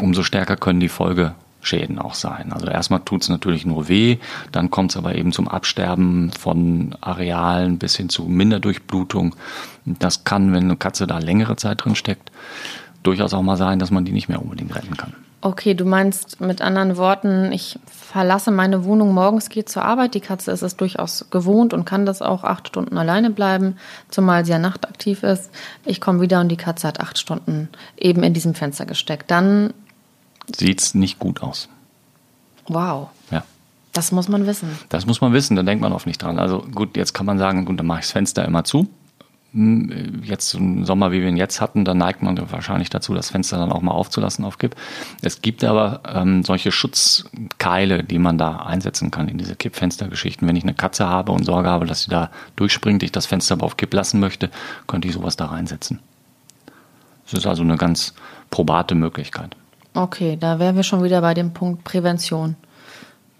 umso 0.00 0.24
stärker 0.24 0.56
können 0.56 0.80
die 0.80 0.88
Folgeschäden 0.88 2.00
auch 2.00 2.14
sein. 2.14 2.52
Also 2.52 2.66
erstmal 2.66 3.00
tut 3.00 3.22
es 3.22 3.28
natürlich 3.28 3.64
nur 3.64 3.88
weh, 3.88 4.18
dann 4.50 4.70
kommt 4.70 4.90
es 4.90 4.96
aber 4.96 5.14
eben 5.14 5.30
zum 5.30 5.46
Absterben 5.46 6.32
von 6.32 6.96
Arealen 7.00 7.78
bis 7.78 7.96
hin 7.96 8.08
zu 8.08 8.24
Minderdurchblutung. 8.24 9.36
Das 9.84 10.24
kann, 10.24 10.52
wenn 10.52 10.64
eine 10.64 10.76
Katze 10.76 11.06
da 11.06 11.18
längere 11.18 11.54
Zeit 11.54 11.84
drin 11.84 11.94
steckt, 11.94 12.32
durchaus 13.04 13.34
auch 13.34 13.42
mal 13.42 13.56
sein, 13.56 13.78
dass 13.78 13.92
man 13.92 14.04
die 14.04 14.12
nicht 14.12 14.28
mehr 14.28 14.42
unbedingt 14.42 14.74
retten 14.74 14.96
kann. 14.96 15.12
Okay, 15.44 15.74
du 15.74 15.84
meinst 15.84 16.40
mit 16.40 16.62
anderen 16.62 16.96
Worten, 16.96 17.52
ich 17.52 17.78
verlasse 17.84 18.50
meine 18.50 18.86
Wohnung 18.86 19.12
morgens, 19.12 19.50
gehe 19.50 19.66
zur 19.66 19.84
Arbeit. 19.84 20.14
Die 20.14 20.20
Katze 20.20 20.50
ist 20.50 20.62
es 20.62 20.74
durchaus 20.78 21.26
gewohnt 21.28 21.74
und 21.74 21.84
kann 21.84 22.06
das 22.06 22.22
auch 22.22 22.44
acht 22.44 22.68
Stunden 22.68 22.96
alleine 22.96 23.28
bleiben, 23.28 23.76
zumal 24.08 24.46
sie 24.46 24.52
ja 24.52 24.58
nachtaktiv 24.58 25.22
ist. 25.22 25.50
Ich 25.84 26.00
komme 26.00 26.22
wieder 26.22 26.40
und 26.40 26.48
die 26.48 26.56
Katze 26.56 26.88
hat 26.88 27.00
acht 27.00 27.18
Stunden 27.18 27.68
eben 27.98 28.22
in 28.22 28.32
diesem 28.32 28.54
Fenster 28.54 28.86
gesteckt. 28.86 29.30
Dann 29.30 29.74
sieht 30.56 30.80
es 30.80 30.94
nicht 30.94 31.18
gut 31.18 31.42
aus. 31.42 31.68
Wow. 32.66 33.10
Ja. 33.30 33.44
Das 33.92 34.12
muss 34.12 34.28
man 34.28 34.46
wissen. 34.46 34.78
Das 34.88 35.04
muss 35.04 35.20
man 35.20 35.34
wissen, 35.34 35.56
da 35.56 35.62
denkt 35.62 35.82
man 35.82 35.92
oft 35.92 36.06
nicht 36.06 36.22
dran. 36.22 36.38
Also 36.38 36.60
gut, 36.74 36.96
jetzt 36.96 37.12
kann 37.12 37.26
man 37.26 37.38
sagen, 37.38 37.66
gut, 37.66 37.78
dann 37.78 37.86
mache 37.86 38.00
ich 38.00 38.06
das 38.06 38.12
Fenster 38.12 38.46
immer 38.46 38.64
zu. 38.64 38.88
Hm, 39.54 40.22
jetzt 40.24 40.50
so 40.50 40.58
einen 40.58 40.84
Sommer, 40.84 41.12
wie 41.12 41.20
wir 41.20 41.28
ihn 41.28 41.36
jetzt 41.36 41.60
hatten, 41.60 41.84
dann 41.84 41.96
neigt 41.96 42.22
man 42.22 42.36
wahrscheinlich 42.50 42.90
dazu, 42.90 43.14
das 43.14 43.30
Fenster 43.30 43.56
dann 43.56 43.70
auch 43.70 43.82
mal 43.82 43.92
aufzulassen 43.92 44.44
auf 44.44 44.58
Kipp. 44.58 44.74
Es 45.22 45.42
gibt 45.42 45.62
aber 45.62 46.00
ähm, 46.12 46.42
solche 46.42 46.72
Schutzkeile, 46.72 48.02
die 48.02 48.18
man 48.18 48.36
da 48.36 48.56
einsetzen 48.56 49.12
kann 49.12 49.28
in 49.28 49.38
diese 49.38 49.54
Kippfenstergeschichten. 49.54 50.48
Wenn 50.48 50.56
ich 50.56 50.64
eine 50.64 50.74
Katze 50.74 51.06
habe 51.06 51.30
und 51.30 51.44
Sorge 51.44 51.68
habe, 51.68 51.86
dass 51.86 52.02
sie 52.02 52.10
da 52.10 52.32
durchspringt, 52.56 53.04
ich 53.04 53.12
das 53.12 53.26
Fenster 53.26 53.54
aber 53.54 53.66
auf 53.66 53.76
Kipp 53.76 53.94
lassen 53.94 54.18
möchte, 54.18 54.50
könnte 54.88 55.06
ich 55.06 55.14
sowas 55.14 55.36
da 55.36 55.46
reinsetzen. 55.46 56.00
Das 57.24 57.34
ist 57.34 57.46
also 57.46 57.62
eine 57.62 57.76
ganz 57.76 58.12
probate 58.50 58.96
Möglichkeit. 58.96 59.56
Okay, 59.94 60.36
da 60.38 60.58
wären 60.58 60.74
wir 60.74 60.82
schon 60.82 61.04
wieder 61.04 61.20
bei 61.20 61.34
dem 61.34 61.52
Punkt 61.52 61.84
Prävention. 61.84 62.56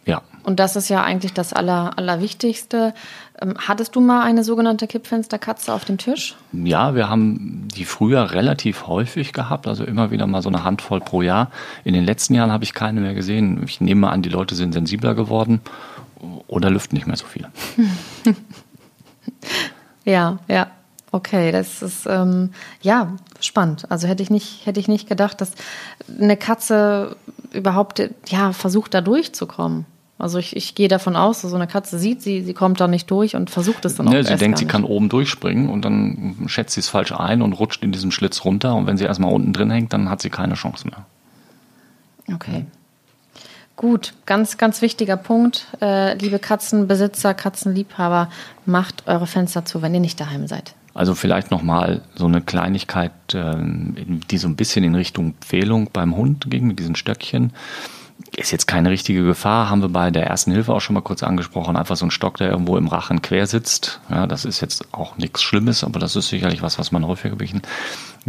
Ja. 0.06 0.22
Und 0.42 0.60
das 0.60 0.76
ist 0.76 0.90
ja 0.90 1.02
eigentlich 1.02 1.32
das 1.32 1.52
Aller, 1.52 1.96
Allerwichtigste. 1.96 2.92
Ähm, 3.40 3.54
hattest 3.56 3.96
du 3.96 4.00
mal 4.00 4.22
eine 4.22 4.44
sogenannte 4.44 4.86
Kippfensterkatze 4.86 5.72
auf 5.72 5.84
dem 5.84 5.96
Tisch? 5.96 6.36
Ja, 6.52 6.94
wir 6.94 7.08
haben 7.08 7.66
die 7.74 7.86
früher 7.86 8.32
relativ 8.32 8.86
häufig 8.86 9.32
gehabt, 9.32 9.66
also 9.66 9.84
immer 9.84 10.10
wieder 10.10 10.26
mal 10.26 10.42
so 10.42 10.50
eine 10.50 10.62
Handvoll 10.62 11.00
pro 11.00 11.22
Jahr. 11.22 11.50
In 11.84 11.94
den 11.94 12.04
letzten 12.04 12.34
Jahren 12.34 12.52
habe 12.52 12.64
ich 12.64 12.74
keine 12.74 13.00
mehr 13.00 13.14
gesehen. 13.14 13.62
Ich 13.64 13.80
nehme 13.80 14.10
an, 14.10 14.22
die 14.22 14.28
Leute 14.28 14.54
sind 14.54 14.72
sensibler 14.72 15.14
geworden 15.14 15.60
oder 16.46 16.70
lüften 16.70 16.96
nicht 16.96 17.06
mehr 17.06 17.16
so 17.16 17.26
viel. 17.26 17.48
ja, 20.04 20.38
ja. 20.48 20.70
Okay, 21.10 21.52
das 21.52 21.80
ist 21.80 22.06
ähm, 22.06 22.50
ja 22.82 23.12
spannend. 23.38 23.86
Also 23.88 24.08
hätte 24.08 24.22
ich 24.22 24.30
nicht, 24.30 24.66
hätte 24.66 24.80
ich 24.80 24.88
nicht 24.88 25.08
gedacht, 25.08 25.40
dass 25.40 25.52
eine 26.20 26.36
Katze 26.36 27.16
überhaupt 27.52 28.02
ja 28.26 28.52
versucht, 28.52 28.94
da 28.94 29.00
durchzukommen. 29.00 29.86
Also 30.16 30.38
ich, 30.38 30.54
ich 30.54 30.74
gehe 30.74 30.88
davon 30.88 31.16
aus, 31.16 31.42
so 31.42 31.54
eine 31.54 31.66
Katze 31.66 31.98
sieht 31.98 32.22
sie, 32.22 32.42
sie 32.42 32.54
kommt 32.54 32.80
da 32.80 32.86
nicht 32.86 33.10
durch 33.10 33.34
und 33.34 33.50
versucht 33.50 33.84
es 33.84 33.96
dann 33.96 34.08
auch. 34.08 34.12
Ja, 34.12 34.22
sie 34.22 34.36
denkt, 34.36 34.58
sie 34.58 34.66
kann 34.66 34.84
oben 34.84 35.08
durchspringen 35.08 35.68
und 35.68 35.84
dann 35.84 36.36
schätzt 36.46 36.74
sie 36.74 36.80
es 36.80 36.88
falsch 36.88 37.12
ein 37.12 37.42
und 37.42 37.52
rutscht 37.54 37.82
in 37.82 37.90
diesem 37.90 38.12
Schlitz 38.12 38.44
runter. 38.44 38.76
Und 38.76 38.86
wenn 38.86 38.96
sie 38.96 39.04
erstmal 39.04 39.32
unten 39.32 39.52
drin 39.52 39.70
hängt, 39.70 39.92
dann 39.92 40.08
hat 40.08 40.22
sie 40.22 40.30
keine 40.30 40.54
Chance 40.54 40.86
mehr. 40.86 41.04
Okay. 42.32 42.64
Gut, 43.76 44.14
ganz, 44.24 44.56
ganz 44.56 44.82
wichtiger 44.82 45.16
Punkt. 45.16 45.66
Äh, 45.80 46.16
liebe 46.16 46.38
Katzenbesitzer, 46.38 47.34
Katzenliebhaber, 47.34 48.30
macht 48.66 49.08
eure 49.08 49.26
Fenster 49.26 49.64
zu, 49.64 49.82
wenn 49.82 49.92
ihr 49.94 50.00
nicht 50.00 50.20
daheim 50.20 50.46
seid. 50.46 50.74
Also 50.94 51.16
vielleicht 51.16 51.50
nochmal 51.50 52.02
so 52.14 52.26
eine 52.26 52.40
Kleinigkeit, 52.40 53.10
äh, 53.34 53.56
die 53.58 54.38
so 54.38 54.46
ein 54.46 54.54
bisschen 54.54 54.84
in 54.84 54.94
Richtung 54.94 55.34
Empfehlung 55.34 55.90
beim 55.92 56.16
Hund 56.16 56.46
ging 56.48 56.68
mit 56.68 56.78
diesen 56.78 56.94
Stöckchen. 56.94 57.52
Ist 58.44 58.50
jetzt 58.50 58.66
keine 58.66 58.90
richtige 58.90 59.24
Gefahr, 59.24 59.70
haben 59.70 59.80
wir 59.80 59.88
bei 59.88 60.10
der 60.10 60.26
ersten 60.26 60.52
Hilfe 60.52 60.74
auch 60.74 60.80
schon 60.82 60.92
mal 60.92 61.00
kurz 61.00 61.22
angesprochen. 61.22 61.76
Einfach 61.76 61.96
so 61.96 62.04
ein 62.04 62.10
Stock, 62.10 62.36
der 62.36 62.50
irgendwo 62.50 62.76
im 62.76 62.88
Rachen 62.88 63.22
quer 63.22 63.46
sitzt. 63.46 64.00
Ja, 64.10 64.26
das 64.26 64.44
ist 64.44 64.60
jetzt 64.60 64.92
auch 64.92 65.16
nichts 65.16 65.42
Schlimmes, 65.42 65.82
aber 65.82 65.98
das 65.98 66.14
ist 66.14 66.28
sicherlich 66.28 66.60
was, 66.60 66.78
was 66.78 66.92
man 66.92 67.06
häufiger 67.06 67.36
begegnet. 67.36 67.66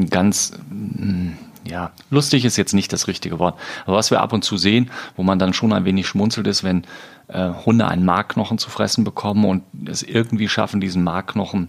Ganz, 0.09 0.53
mm, 0.69 1.31
ja, 1.65 1.91
lustig 2.11 2.45
ist 2.45 2.55
jetzt 2.55 2.71
nicht 2.71 2.93
das 2.93 3.09
richtige 3.09 3.39
Wort. 3.39 3.59
Aber 3.85 3.97
was 3.97 4.09
wir 4.09 4.21
ab 4.21 4.31
und 4.31 4.45
zu 4.45 4.55
sehen, 4.55 4.89
wo 5.17 5.23
man 5.23 5.37
dann 5.37 5.51
schon 5.51 5.73
ein 5.73 5.83
wenig 5.83 6.07
schmunzelt, 6.07 6.47
ist, 6.47 6.63
wenn 6.63 6.85
äh, 7.27 7.49
Hunde 7.65 7.85
einen 7.85 8.05
Markknochen 8.05 8.57
zu 8.57 8.69
fressen 8.69 9.03
bekommen 9.03 9.43
und 9.43 9.63
es 9.85 10.01
irgendwie 10.01 10.47
schaffen, 10.47 10.79
diesen 10.79 11.03
Markknochen 11.03 11.67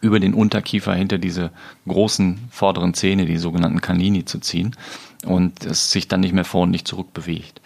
über 0.00 0.20
den 0.20 0.34
Unterkiefer 0.34 0.94
hinter 0.94 1.18
diese 1.18 1.50
großen 1.86 2.48
vorderen 2.50 2.94
Zähne, 2.94 3.26
die 3.26 3.36
sogenannten 3.36 3.80
Canini, 3.80 4.24
zu 4.24 4.38
ziehen 4.38 4.76
und 5.24 5.64
es 5.64 5.90
sich 5.90 6.08
dann 6.08 6.20
nicht 6.20 6.32
mehr 6.32 6.44
vor 6.44 6.62
und 6.62 6.70
nicht 6.70 6.88
zurück 6.88 7.12
bewegt. 7.12 7.60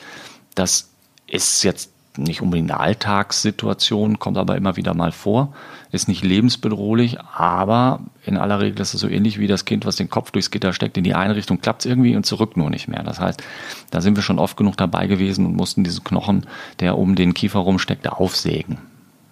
Das 0.54 0.90
ist 1.26 1.62
jetzt 1.64 1.90
nicht 2.16 2.42
unbedingt 2.42 2.70
eine 2.70 2.80
Alltagssituation, 2.80 4.18
kommt 4.18 4.38
aber 4.38 4.56
immer 4.56 4.76
wieder 4.76 4.94
mal 4.94 5.12
vor, 5.12 5.52
ist 5.90 6.08
nicht 6.08 6.22
lebensbedrohlich, 6.22 7.20
aber 7.20 8.00
in 8.24 8.36
aller 8.36 8.60
Regel 8.60 8.80
ist 8.80 8.94
es 8.94 9.00
so 9.00 9.08
ähnlich 9.08 9.38
wie 9.38 9.46
das 9.46 9.64
Kind, 9.64 9.84
was 9.84 9.96
den 9.96 10.10
Kopf 10.10 10.30
durchs 10.30 10.50
Gitter 10.50 10.72
steckt. 10.72 10.96
In 10.96 11.04
die 11.04 11.14
eine 11.14 11.34
Richtung 11.34 11.60
klappt 11.60 11.84
es 11.84 11.86
irgendwie 11.86 12.14
und 12.14 12.24
zurück 12.24 12.56
nur 12.56 12.70
nicht 12.70 12.88
mehr. 12.88 13.02
Das 13.02 13.18
heißt, 13.18 13.42
da 13.90 14.00
sind 14.00 14.16
wir 14.16 14.22
schon 14.22 14.38
oft 14.38 14.56
genug 14.56 14.76
dabei 14.76 15.06
gewesen 15.06 15.44
und 15.46 15.56
mussten 15.56 15.82
diesen 15.82 16.04
Knochen, 16.04 16.46
der 16.80 16.98
um 16.98 17.16
den 17.16 17.34
Kiefer 17.34 17.60
rumsteckte, 17.60 18.16
aufsägen. 18.16 18.78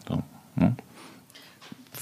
So, 0.08 0.22
ne? 0.56 0.74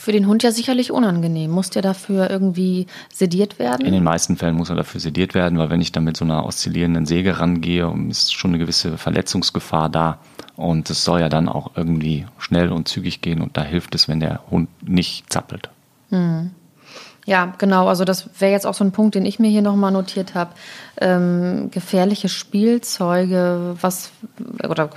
Für 0.00 0.12
den 0.12 0.26
Hund 0.26 0.42
ja 0.42 0.50
sicherlich 0.50 0.92
unangenehm. 0.92 1.50
Muss 1.50 1.68
der 1.68 1.82
dafür 1.82 2.30
irgendwie 2.30 2.86
sediert 3.12 3.58
werden? 3.58 3.84
In 3.84 3.92
den 3.92 4.02
meisten 4.02 4.38
Fällen 4.38 4.56
muss 4.56 4.70
er 4.70 4.76
dafür 4.76 4.98
sediert 4.98 5.34
werden, 5.34 5.58
weil 5.58 5.68
wenn 5.68 5.82
ich 5.82 5.92
dann 5.92 6.04
mit 6.04 6.16
so 6.16 6.24
einer 6.24 6.46
oszillierenden 6.46 7.04
Säge 7.04 7.38
rangehe, 7.38 7.92
ist 8.08 8.32
schon 8.32 8.52
eine 8.52 8.58
gewisse 8.58 8.96
Verletzungsgefahr 8.96 9.90
da. 9.90 10.18
Und 10.56 10.88
es 10.88 11.04
soll 11.04 11.20
ja 11.20 11.28
dann 11.28 11.50
auch 11.50 11.72
irgendwie 11.76 12.26
schnell 12.38 12.72
und 12.72 12.88
zügig 12.88 13.20
gehen 13.20 13.42
und 13.42 13.58
da 13.58 13.62
hilft 13.62 13.94
es, 13.94 14.08
wenn 14.08 14.20
der 14.20 14.40
Hund 14.50 14.70
nicht 14.82 15.30
zappelt. 15.30 15.68
Hm. 16.08 16.50
Ja, 17.26 17.52
genau. 17.58 17.86
Also 17.86 18.04
das 18.04 18.40
wäre 18.40 18.52
jetzt 18.52 18.66
auch 18.66 18.74
so 18.74 18.84
ein 18.84 18.92
Punkt, 18.92 19.14
den 19.14 19.26
ich 19.26 19.38
mir 19.38 19.50
hier 19.50 19.62
nochmal 19.62 19.92
notiert 19.92 20.34
habe. 20.34 20.52
Ähm, 20.98 21.70
gefährliche 21.70 22.30
Spielzeuge, 22.30 23.76
was 23.80 24.12
oder 24.66 24.88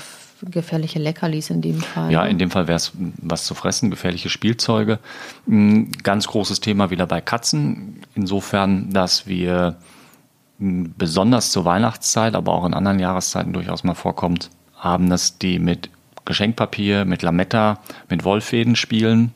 gefährliche 0.50 1.00
Leckerlis 1.00 1.50
in 1.50 1.62
dem 1.62 1.80
Fall. 1.80 2.12
Ja, 2.12 2.26
in 2.26 2.38
dem 2.38 2.52
Fall 2.52 2.68
wäre 2.68 2.78
es 2.78 2.92
was 3.18 3.46
zu 3.46 3.56
fressen, 3.56 3.90
gefährliche 3.90 4.30
Spielzeuge. 4.30 5.00
Ein 5.48 5.92
ganz 6.04 6.28
großes 6.28 6.60
Thema 6.60 6.90
wieder 6.90 7.06
bei 7.06 7.22
Katzen. 7.22 8.02
Insofern, 8.16 8.92
dass 8.92 9.28
wir 9.28 9.78
besonders 10.60 11.52
zur 11.52 11.66
Weihnachtszeit, 11.66 12.36
aber 12.36 12.54
auch 12.54 12.66
in 12.66 12.74
anderen 12.74 13.00
Jahreszeiten 13.00 13.54
durchaus 13.54 13.84
mal 13.84 13.96
vorkommt, 13.96 14.50
haben, 14.76 15.10
dass 15.10 15.38
die 15.38 15.60
mit 15.60 15.90
Geschenkpapier, 16.26 17.06
mit 17.06 17.22
Lametta, 17.22 17.80
mit 18.10 18.24
Wollfäden 18.24 18.76
spielen, 18.76 19.34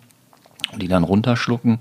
die 0.76 0.88
dann 0.88 1.04
runterschlucken 1.04 1.80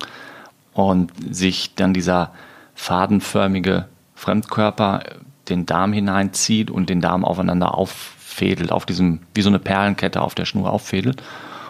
und 0.73 1.13
sich 1.31 1.75
dann 1.75 1.95
dieser 1.95 2.33
fadenförmige 2.75 3.87
Fremdkörper 4.15 5.03
den 5.49 5.65
Darm 5.65 5.93
hineinzieht 5.93 6.71
und 6.71 6.91
den 6.91 7.01
Darm 7.01 7.25
aufeinander 7.25 7.75
auf 7.75 8.16
auffädelt, 8.37 8.71
auf 8.71 8.85
diesem, 8.85 9.21
wie 9.35 9.43
so 9.43 9.49
eine 9.49 9.59
Perlenkette 9.59 10.21
auf 10.21 10.35
der 10.35 10.45
Schnur 10.45 10.71
auffädelt. 10.71 11.23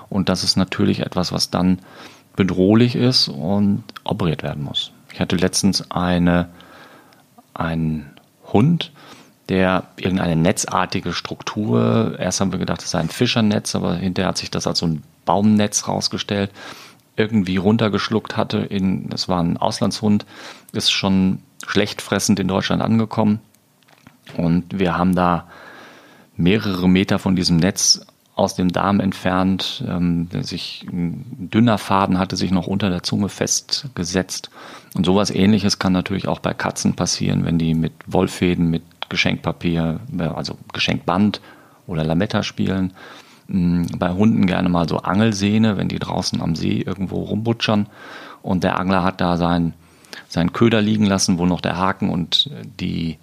Und 0.08 0.28
das 0.28 0.42
ist 0.42 0.56
natürlich 0.56 1.00
etwas, 1.00 1.32
was 1.32 1.50
dann 1.50 1.78
bedrohlich 2.35 2.96
ist 2.96 3.28
und 3.28 3.85
operiert 4.04 4.42
werden 4.42 4.64
muss. 4.64 4.92
Ich 5.12 5.20
hatte 5.20 5.37
letztens 5.37 5.90
eine, 5.90 6.49
einen 7.54 8.11
Hund, 8.52 8.92
der 9.49 9.85
irgendeine 9.96 10.37
netzartige 10.37 11.12
Struktur, 11.12 12.16
erst 12.18 12.40
haben 12.40 12.52
wir 12.52 12.58
gedacht, 12.58 12.82
es 12.82 12.90
sei 12.90 12.99
ein 12.99 13.08
Fischernetz, 13.08 13.76
aber 13.76 13.94
hinterher 13.94 14.28
hat 14.28 14.38
sich 14.38 14.50
das 14.50 14.66
als 14.66 14.80
so 14.80 14.87
ein 14.87 15.02
Baumnetz 15.25 15.87
rausgestellt, 15.87 16.50
irgendwie 17.16 17.56
runtergeschluckt 17.56 18.37
hatte. 18.37 18.58
In, 18.58 19.08
das 19.08 19.28
war 19.28 19.40
ein 19.40 19.56
Auslandshund, 19.56 20.26
ist 20.73 20.90
schon 20.90 21.38
schlecht 21.64 22.02
fressend 22.02 22.40
in 22.40 22.49
Deutschland 22.49 22.82
angekommen. 22.82 23.40
Und 24.37 24.78
wir 24.78 24.99
haben 24.99 25.14
da 25.14 25.46
mehrere 26.36 26.88
Meter 26.88 27.18
von 27.18 27.36
diesem 27.36 27.56
Netz 27.56 28.06
aus 28.34 28.54
dem 28.54 28.70
Darm 28.70 29.00
entfernt. 29.00 29.82
Ähm, 29.88 30.28
sich, 30.42 30.86
ein 30.92 31.48
dünner 31.52 31.78
Faden 31.78 32.18
hatte 32.18 32.36
sich 32.36 32.50
noch 32.50 32.66
unter 32.66 32.90
der 32.90 33.02
Zunge 33.02 33.28
festgesetzt. 33.28 34.50
Und 34.94 35.06
sowas 35.06 35.30
ähnliches 35.30 35.78
kann 35.78 35.92
natürlich 35.92 36.28
auch 36.28 36.38
bei 36.38 36.52
Katzen 36.52 36.94
passieren, 36.94 37.44
wenn 37.44 37.58
die 37.58 37.74
mit 37.74 37.92
Wollfäden, 38.06 38.70
mit 38.70 38.82
Geschenkpapier, 39.08 40.00
also 40.18 40.58
Geschenkband 40.72 41.40
oder 41.86 42.04
Lametta 42.04 42.42
spielen. 42.42 42.92
Mm, 43.48 43.84
bei 43.98 44.10
Hunden 44.10 44.46
gerne 44.46 44.68
mal 44.68 44.88
so 44.88 44.98
Angelsehne, 44.98 45.76
wenn 45.78 45.88
die 45.88 45.98
draußen 45.98 46.40
am 46.42 46.56
See 46.56 46.82
irgendwo 46.82 47.22
rumbutschern 47.22 47.88
und 48.42 48.64
der 48.64 48.78
Angler 48.78 49.02
hat 49.02 49.20
da 49.20 49.36
sein, 49.36 49.72
sein 50.28 50.52
Köder 50.52 50.82
liegen 50.82 51.06
lassen, 51.06 51.38
wo 51.38 51.46
noch 51.46 51.60
der 51.60 51.76
Haken 51.76 52.10
und 52.10 52.50
die 52.80 53.18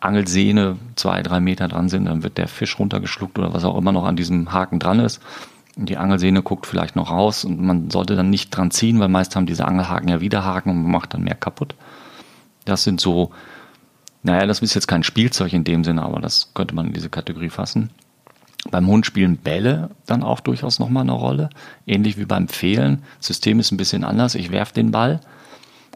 Angelsehne 0.00 0.76
zwei, 0.96 1.22
drei 1.22 1.40
Meter 1.40 1.68
dran 1.68 1.88
sind, 1.88 2.06
dann 2.06 2.22
wird 2.22 2.38
der 2.38 2.48
Fisch 2.48 2.78
runtergeschluckt 2.78 3.38
oder 3.38 3.54
was 3.54 3.64
auch 3.64 3.78
immer 3.78 3.92
noch 3.92 4.04
an 4.04 4.16
diesem 4.16 4.52
Haken 4.52 4.78
dran 4.78 5.00
ist. 5.00 5.20
Und 5.76 5.88
die 5.88 5.96
Angelsehne 5.96 6.42
guckt 6.42 6.66
vielleicht 6.66 6.96
noch 6.96 7.10
raus 7.10 7.44
und 7.44 7.60
man 7.60 7.90
sollte 7.90 8.16
dann 8.16 8.30
nicht 8.30 8.50
dran 8.50 8.70
ziehen, 8.70 8.98
weil 8.98 9.08
meist 9.08 9.36
haben 9.36 9.46
diese 9.46 9.64
Angelhaken 9.64 10.08
ja 10.08 10.20
wieder 10.20 10.44
Haken 10.44 10.70
und 10.70 10.82
man 10.82 10.90
macht 10.90 11.14
dann 11.14 11.22
mehr 11.22 11.36
kaputt. 11.36 11.74
Das 12.64 12.82
sind 12.82 13.00
so, 13.00 13.30
naja, 14.22 14.46
das 14.46 14.60
ist 14.60 14.74
jetzt 14.74 14.88
kein 14.88 15.02
Spielzeug 15.02 15.52
in 15.52 15.64
dem 15.64 15.84
Sinne, 15.84 16.02
aber 16.02 16.20
das 16.20 16.52
könnte 16.54 16.74
man 16.74 16.88
in 16.88 16.92
diese 16.92 17.08
Kategorie 17.08 17.50
fassen. 17.50 17.90
Beim 18.70 18.86
Hund 18.88 19.06
spielen 19.06 19.38
Bälle 19.38 19.90
dann 20.06 20.22
auch 20.22 20.40
durchaus 20.40 20.78
nochmal 20.78 21.04
eine 21.04 21.12
Rolle. 21.12 21.48
Ähnlich 21.86 22.18
wie 22.18 22.26
beim 22.26 22.48
Fehlen. 22.48 23.02
Das 23.18 23.28
System 23.28 23.58
ist 23.58 23.70
ein 23.70 23.78
bisschen 23.78 24.04
anders. 24.04 24.34
Ich 24.34 24.50
werfe 24.50 24.74
den 24.74 24.90
Ball 24.90 25.20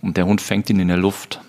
und 0.00 0.16
der 0.16 0.24
Hund 0.24 0.40
fängt 0.40 0.70
ihn 0.70 0.80
in 0.80 0.88
der 0.88 0.96
Luft. 0.96 1.40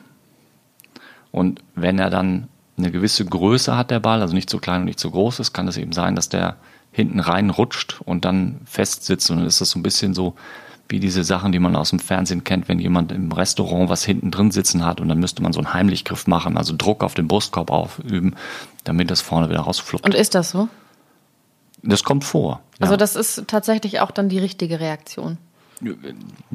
Und 1.35 1.61
wenn 1.75 1.99
er 1.99 2.09
dann 2.09 2.47
eine 2.77 2.91
gewisse 2.91 3.25
Größe 3.25 3.75
hat, 3.75 3.91
der 3.91 3.99
Ball, 3.99 4.21
also 4.21 4.33
nicht 4.33 4.49
zu 4.49 4.57
klein 4.57 4.81
und 4.81 4.85
nicht 4.85 5.01
zu 5.01 5.11
groß 5.11 5.41
ist, 5.41 5.51
kann 5.51 5.67
es 5.67 5.75
eben 5.75 5.91
sein, 5.91 6.15
dass 6.15 6.29
der 6.29 6.55
hinten 6.93 7.19
rein 7.19 7.49
rutscht 7.49 7.99
und 8.05 8.23
dann 8.23 8.61
festsitzt. 8.63 9.29
Und 9.29 9.39
dann 9.39 9.45
ist 9.45 9.59
das 9.59 9.71
so 9.71 9.79
ein 9.79 9.83
bisschen 9.83 10.13
so 10.13 10.35
wie 10.87 11.01
diese 11.01 11.25
Sachen, 11.25 11.51
die 11.51 11.59
man 11.59 11.75
aus 11.75 11.89
dem 11.89 11.99
Fernsehen 11.99 12.45
kennt, 12.45 12.69
wenn 12.69 12.79
jemand 12.79 13.11
im 13.11 13.33
Restaurant 13.33 13.89
was 13.89 14.05
hinten 14.05 14.31
drin 14.31 14.51
sitzen 14.51 14.85
hat 14.85 15.01
und 15.01 15.09
dann 15.09 15.19
müsste 15.19 15.43
man 15.43 15.51
so 15.51 15.59
einen 15.59 15.73
Heimlichgriff 15.73 16.25
machen, 16.25 16.55
also 16.55 16.73
Druck 16.77 17.03
auf 17.03 17.15
den 17.15 17.27
Brustkorb 17.27 17.69
aufüben, 17.69 18.35
damit 18.85 19.11
das 19.11 19.19
vorne 19.19 19.49
wieder 19.49 19.59
rausfluppt. 19.59 20.05
Und 20.05 20.15
ist 20.15 20.35
das 20.35 20.51
so? 20.51 20.69
Das 21.83 22.05
kommt 22.05 22.23
vor. 22.23 22.61
Also 22.79 22.93
ja. 22.93 22.97
das 22.97 23.17
ist 23.17 23.43
tatsächlich 23.47 23.99
auch 23.99 24.11
dann 24.11 24.29
die 24.29 24.39
richtige 24.39 24.79
Reaktion 24.79 25.37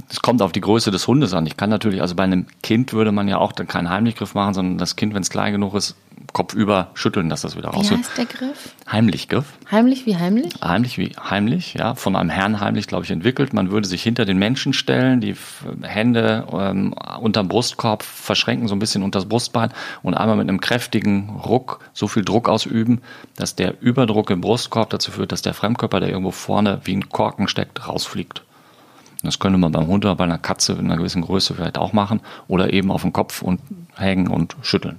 es 0.09 0.23
kommt 0.23 0.43
auf 0.43 0.53
die 0.53 0.61
Größe 0.61 0.91
des 0.91 1.07
Hundes 1.07 1.35
an. 1.35 1.47
Ich 1.47 1.57
kann 1.57 1.71
natürlich, 1.71 2.01
also 2.01 2.15
bei 2.15 2.25
einem 2.25 2.47
Kind 2.63 2.93
würde 2.93 3.13
man 3.13 3.29
ja 3.29 3.39
auch 3.39 3.53
dann 3.53 3.67
keinen 3.69 3.91
Heimlichgriff 3.91 4.35
machen, 4.35 4.55
sondern 4.55 4.79
das 4.79 4.97
Kind, 4.97 5.15
wenn 5.15 5.23
es 5.23 5.31
klein 5.31 5.53
genug 5.53 5.75
ist, 5.75 5.97
Kopf 6.33 6.55
über 6.55 6.91
schütteln, 6.95 7.29
dass 7.29 7.43
das 7.43 7.57
wieder 7.57 7.71
raus 7.71 7.91
Wie 7.91 7.97
heißt 7.97 8.17
der 8.17 8.27
Griff? 8.27 8.75
Heimlichgriff. 8.91 9.47
Heimlich 9.71 10.07
wie 10.07 10.17
heimlich? 10.17 10.53
Heimlich 10.63 10.99
wie 10.99 11.13
heimlich, 11.19 11.75
ja. 11.75 11.95
Von 11.95 12.15
einem 12.15 12.31
Herrn 12.31 12.61
heimlich, 12.61 12.87
glaube 12.87 13.05
ich, 13.05 13.11
entwickelt. 13.11 13.53
Man 13.53 13.71
würde 13.71 13.89
sich 13.89 14.03
hinter 14.03 14.25
den 14.25 14.39
Menschen 14.39 14.73
stellen, 14.73 15.21
die 15.21 15.35
Hände 15.83 16.47
ähm, 16.53 16.95
unterm 17.21 17.49
Brustkorb 17.49 18.03
verschränken, 18.03 18.69
so 18.69 18.75
ein 18.75 18.79
bisschen 18.79 19.03
unter 19.03 19.19
das 19.19 19.29
Brustbein 19.29 19.73
und 20.03 20.15
einmal 20.15 20.37
mit 20.37 20.49
einem 20.49 20.61
kräftigen 20.61 21.31
Ruck 21.31 21.81
so 21.93 22.07
viel 22.07 22.25
Druck 22.25 22.49
ausüben, 22.49 23.01
dass 23.37 23.57
der 23.57 23.81
Überdruck 23.81 24.31
im 24.31 24.41
Brustkorb 24.41 24.91
dazu 24.91 25.11
führt, 25.11 25.33
dass 25.33 25.43
der 25.43 25.55
Fremdkörper, 25.55 26.01
der 26.01 26.11
irgendwo 26.11 26.31
vorne 26.31 26.81
wie 26.85 26.95
ein 26.95 27.09
Korken 27.09 27.49
steckt, 27.49 27.89
rausfliegt. 27.89 28.43
Das 29.23 29.39
könnte 29.39 29.59
man 29.59 29.71
beim 29.71 29.87
Hund 29.87 30.05
oder 30.05 30.17
bei 30.17 30.25
einer 30.25 30.39
Katze 30.39 30.73
in 30.73 30.87
einer 30.87 30.97
gewissen 30.97 31.23
Größe 31.23 31.55
vielleicht 31.55 31.77
auch 31.77 31.93
machen 31.93 32.21
oder 32.49 32.73
eben 32.73 32.91
auf 32.91 33.03
den 33.03 33.13
Kopf 33.13 33.43
und 33.43 33.61
hängen 33.95 34.29
und 34.29 34.57
schütteln. 34.63 34.99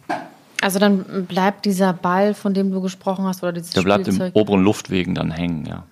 Also 0.61 0.77
dann 0.77 1.25
bleibt 1.25 1.65
dieser 1.65 1.91
Ball, 1.91 2.35
von 2.35 2.53
dem 2.53 2.71
du 2.71 2.81
gesprochen 2.81 3.25
hast, 3.25 3.41
oder 3.41 3.51
dieses 3.51 3.71
Der 3.71 3.81
bleibt 3.81 4.05
Spielzeug 4.05 4.35
im 4.35 4.41
oberen 4.41 4.63
Luftwegen 4.63 5.15
dann 5.15 5.31
hängen, 5.31 5.65
ja. 5.65 5.83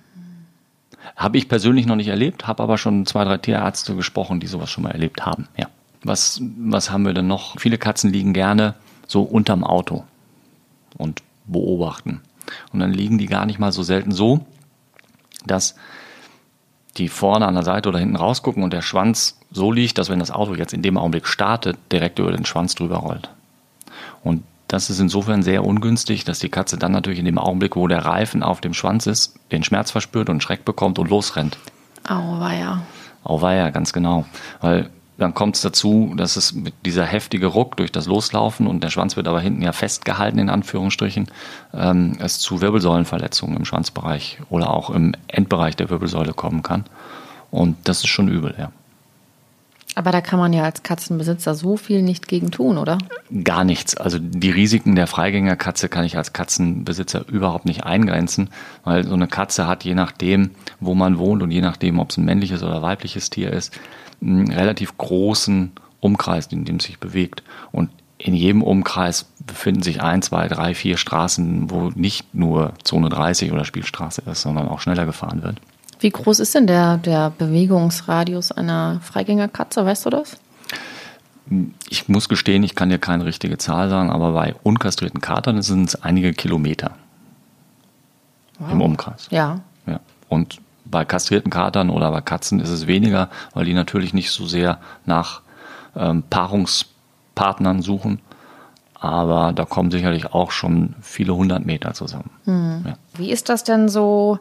Habe 1.15 1.37
ich 1.37 1.49
persönlich 1.49 1.87
noch 1.87 1.95
nicht 1.95 2.09
erlebt, 2.09 2.45
habe 2.45 2.61
aber 2.61 2.77
schon 2.77 3.05
zwei, 3.07 3.23
drei 3.23 3.37
Tierärzte 3.37 3.95
gesprochen, 3.95 4.39
die 4.39 4.47
sowas 4.47 4.69
schon 4.69 4.83
mal 4.83 4.91
erlebt 4.91 5.25
haben, 5.25 5.47
ja. 5.57 5.67
Was, 6.03 6.41
was 6.57 6.91
haben 6.91 7.05
wir 7.05 7.13
denn 7.13 7.27
noch? 7.27 7.59
Viele 7.59 7.77
Katzen 7.77 8.11
liegen 8.11 8.31
gerne 8.33 8.75
so 9.07 9.23
unterm 9.23 9.63
Auto 9.63 10.05
und 10.97 11.23
beobachten. 11.45 12.21
Und 12.71 12.79
dann 12.79 12.93
liegen 12.93 13.17
die 13.17 13.25
gar 13.25 13.45
nicht 13.45 13.59
mal 13.59 13.71
so 13.71 13.83
selten 13.83 14.11
so, 14.11 14.45
dass 15.45 15.75
die 16.97 17.07
vorne 17.07 17.47
an 17.47 17.53
der 17.53 17.63
Seite 17.63 17.89
oder 17.89 17.99
hinten 17.99 18.15
rausgucken 18.15 18.63
und 18.63 18.73
der 18.73 18.81
Schwanz 18.81 19.37
so 19.51 19.71
liegt, 19.71 19.97
dass 19.97 20.09
wenn 20.09 20.19
das 20.19 20.31
Auto 20.31 20.55
jetzt 20.55 20.73
in 20.73 20.81
dem 20.81 20.97
Augenblick 20.97 21.27
startet, 21.27 21.77
direkt 21.91 22.19
über 22.19 22.31
den 22.31 22.45
Schwanz 22.45 22.75
drüber 22.75 22.97
rollt. 22.97 23.29
Und 24.23 24.43
das 24.67 24.89
ist 24.89 24.99
insofern 24.99 25.41
sehr 25.41 25.65
ungünstig, 25.65 26.25
dass 26.25 26.39
die 26.39 26.49
Katze 26.49 26.77
dann 26.77 26.91
natürlich 26.91 27.19
in 27.19 27.25
dem 27.25 27.39
Augenblick, 27.39 27.75
wo 27.75 27.87
der 27.87 28.05
Reifen 28.05 28.43
auf 28.43 28.61
dem 28.61 28.73
Schwanz 28.73 29.07
ist, 29.07 29.35
den 29.51 29.63
Schmerz 29.63 29.91
verspürt 29.91 30.29
und 30.29 30.43
Schreck 30.43 30.63
bekommt 30.65 30.99
und 30.99 31.09
losrennt. 31.09 31.57
Auweia. 32.07 32.83
Auweia, 33.23 33.69
ganz 33.71 33.93
genau. 33.93 34.25
Weil 34.61 34.89
dann 35.19 35.33
kommt 35.33 35.55
es 35.55 35.61
dazu, 35.61 36.13
dass 36.15 36.37
es 36.37 36.53
mit 36.53 36.73
dieser 36.85 37.05
heftige 37.05 37.47
Ruck 37.47 37.77
durch 37.77 37.91
das 37.91 38.07
Loslaufen 38.07 38.67
und 38.67 38.83
der 38.83 38.89
Schwanz 38.89 39.15
wird 39.17 39.27
aber 39.27 39.41
hinten 39.41 39.61
ja 39.61 39.73
festgehalten, 39.73 40.39
in 40.39 40.49
Anführungsstrichen, 40.49 41.27
ähm, 41.73 42.17
es 42.19 42.39
zu 42.39 42.61
Wirbelsäulenverletzungen 42.61 43.57
im 43.57 43.65
Schwanzbereich 43.65 44.39
oder 44.49 44.71
auch 44.71 44.89
im 44.89 45.13
Endbereich 45.27 45.75
der 45.75 45.89
Wirbelsäule 45.89 46.33
kommen 46.33 46.63
kann. 46.63 46.85
Und 47.51 47.75
das 47.83 47.99
ist 47.99 48.07
schon 48.07 48.29
übel, 48.29 48.55
ja. 48.57 48.71
Aber 49.95 50.11
da 50.11 50.21
kann 50.21 50.39
man 50.39 50.53
ja 50.53 50.63
als 50.63 50.83
Katzenbesitzer 50.83 51.55
so 51.55 51.75
viel 51.75 52.01
nicht 52.01 52.27
gegen 52.27 52.51
tun, 52.51 52.77
oder? 52.77 52.99
Gar 53.43 53.65
nichts. 53.65 53.97
Also 53.97 54.17
die 54.19 54.51
Risiken 54.51 54.95
der 54.95 55.07
Freigängerkatze 55.07 55.89
kann 55.89 56.05
ich 56.05 56.15
als 56.15 56.31
Katzenbesitzer 56.31 57.27
überhaupt 57.27 57.65
nicht 57.65 57.83
eingrenzen, 57.83 58.49
weil 58.85 59.05
so 59.05 59.15
eine 59.15 59.27
Katze 59.27 59.67
hat 59.67 59.83
je 59.83 59.95
nachdem, 59.95 60.51
wo 60.79 60.93
man 60.93 61.17
wohnt 61.17 61.43
und 61.43 61.51
je 61.51 61.61
nachdem, 61.61 61.99
ob 61.99 62.11
es 62.11 62.17
ein 62.17 62.23
männliches 62.23 62.63
oder 62.63 62.81
weibliches 62.81 63.29
Tier 63.29 63.51
ist, 63.51 63.77
einen 64.21 64.51
relativ 64.51 64.97
großen 64.97 65.71
Umkreis, 65.99 66.47
in 66.47 66.65
dem 66.65 66.77
es 66.77 66.85
sich 66.85 66.99
bewegt. 66.99 67.43
Und 67.71 67.89
in 68.17 68.33
jedem 68.33 68.61
Umkreis 68.61 69.25
befinden 69.45 69.81
sich 69.81 70.01
ein, 70.01 70.21
zwei, 70.21 70.47
drei, 70.47 70.75
vier 70.75 70.97
Straßen, 70.97 71.69
wo 71.71 71.89
nicht 71.95 72.33
nur 72.33 72.73
Zone 72.83 73.09
30 73.09 73.51
oder 73.51 73.65
Spielstraße 73.65 74.23
ist, 74.29 74.41
sondern 74.41 74.67
auch 74.67 74.81
schneller 74.81 75.05
gefahren 75.05 75.41
wird. 75.41 75.57
Wie 76.01 76.09
groß 76.09 76.39
ist 76.39 76.55
denn 76.55 76.67
der, 76.67 76.97
der 76.97 77.29
Bewegungsradius 77.31 78.51
einer 78.51 79.01
Freigängerkatze, 79.01 79.85
weißt 79.85 80.05
du 80.05 80.09
das? 80.09 80.37
Ich 81.89 82.07
muss 82.07 82.29
gestehen, 82.29 82.63
ich 82.63 82.75
kann 82.75 82.89
dir 82.89 82.99
keine 82.99 83.25
richtige 83.25 83.57
Zahl 83.57 83.89
sagen, 83.89 84.09
aber 84.09 84.33
bei 84.33 84.55
unkastrierten 84.63 85.19
Katern 85.19 85.61
sind 85.61 85.89
es 85.89 86.01
einige 86.01 86.33
Kilometer 86.33 86.91
wow. 88.59 88.71
im 88.71 88.81
Umkreis. 88.81 89.27
Ja. 89.31 89.61
ja. 89.87 89.99
Und 90.29 90.61
bei 90.89 91.05
kastrierten 91.05 91.51
Katern 91.51 91.89
oder 91.89 92.11
bei 92.11 92.21
Katzen 92.21 92.59
ist 92.59 92.69
es 92.69 92.87
weniger, 92.87 93.29
weil 93.53 93.65
die 93.65 93.73
natürlich 93.73 94.13
nicht 94.13 94.31
so 94.31 94.45
sehr 94.45 94.79
nach 95.05 95.41
ähm, 95.95 96.23
Paarungspartnern 96.29 97.81
suchen. 97.81 98.21
Aber 98.99 99.53
da 99.53 99.63
kommen 99.65 99.91
sicherlich 99.91 100.33
auch 100.33 100.51
schon 100.51 100.95
viele 101.01 101.33
hundert 101.33 101.65
Meter 101.65 101.93
zusammen. 101.93 102.31
Hm. 102.43 102.83
Ja. 102.85 102.93
Wie 103.15 103.31
ist 103.31 103.47
das 103.47 103.63
denn 103.63 103.87
so, 103.87 104.39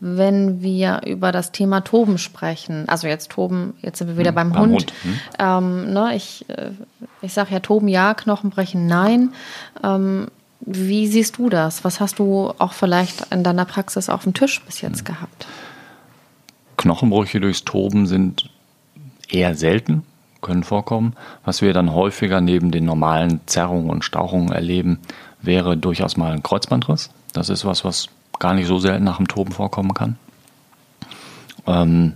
wenn 0.00 0.62
wir 0.62 1.02
über 1.04 1.30
das 1.30 1.52
Thema 1.52 1.82
Toben 1.82 2.16
sprechen? 2.16 2.88
Also 2.88 3.06
jetzt 3.06 3.30
Toben, 3.30 3.74
jetzt 3.82 3.98
sind 3.98 4.08
wir 4.08 4.16
wieder 4.16 4.30
hm, 4.30 4.34
beim, 4.34 4.52
beim, 4.52 4.62
Hund. 4.62 4.72
Hund. 4.72 4.92
Hm. 5.02 5.20
Ähm, 5.38 5.92
ne, 5.92 6.16
ich 6.16 6.48
äh, 6.48 6.70
ich 7.20 7.34
sage 7.34 7.52
ja 7.52 7.60
Toben 7.60 7.88
ja, 7.88 8.14
Knochenbrechen 8.14 8.86
nein. 8.86 9.34
Ähm, 9.82 10.28
wie 10.60 11.06
siehst 11.06 11.36
du 11.36 11.50
das? 11.50 11.84
Was 11.84 12.00
hast 12.00 12.18
du 12.18 12.52
auch 12.58 12.72
vielleicht 12.72 13.32
in 13.32 13.44
deiner 13.44 13.64
Praxis 13.64 14.08
auf 14.08 14.24
dem 14.24 14.34
Tisch 14.34 14.62
bis 14.64 14.80
jetzt 14.80 15.00
hm. 15.00 15.04
gehabt? 15.04 15.46
Knochenbrüche 16.78 17.40
durchs 17.40 17.64
Toben 17.64 18.06
sind 18.06 18.48
eher 19.28 19.54
selten, 19.54 20.04
können 20.40 20.64
vorkommen. 20.64 21.14
Was 21.44 21.60
wir 21.60 21.74
dann 21.74 21.92
häufiger 21.92 22.40
neben 22.40 22.70
den 22.70 22.86
normalen 22.86 23.40
Zerrungen 23.44 23.90
und 23.90 24.04
Stauchungen 24.04 24.52
erleben, 24.52 25.00
wäre 25.42 25.76
durchaus 25.76 26.16
mal 26.16 26.32
ein 26.32 26.42
Kreuzbandriss. 26.42 27.10
Das 27.34 27.50
ist 27.50 27.66
was, 27.66 27.84
was 27.84 28.08
gar 28.38 28.54
nicht 28.54 28.66
so 28.66 28.78
selten 28.78 29.04
nach 29.04 29.18
dem 29.18 29.28
Toben 29.28 29.52
vorkommen 29.52 29.92
kann. 29.92 30.16
Ähm, 31.66 32.14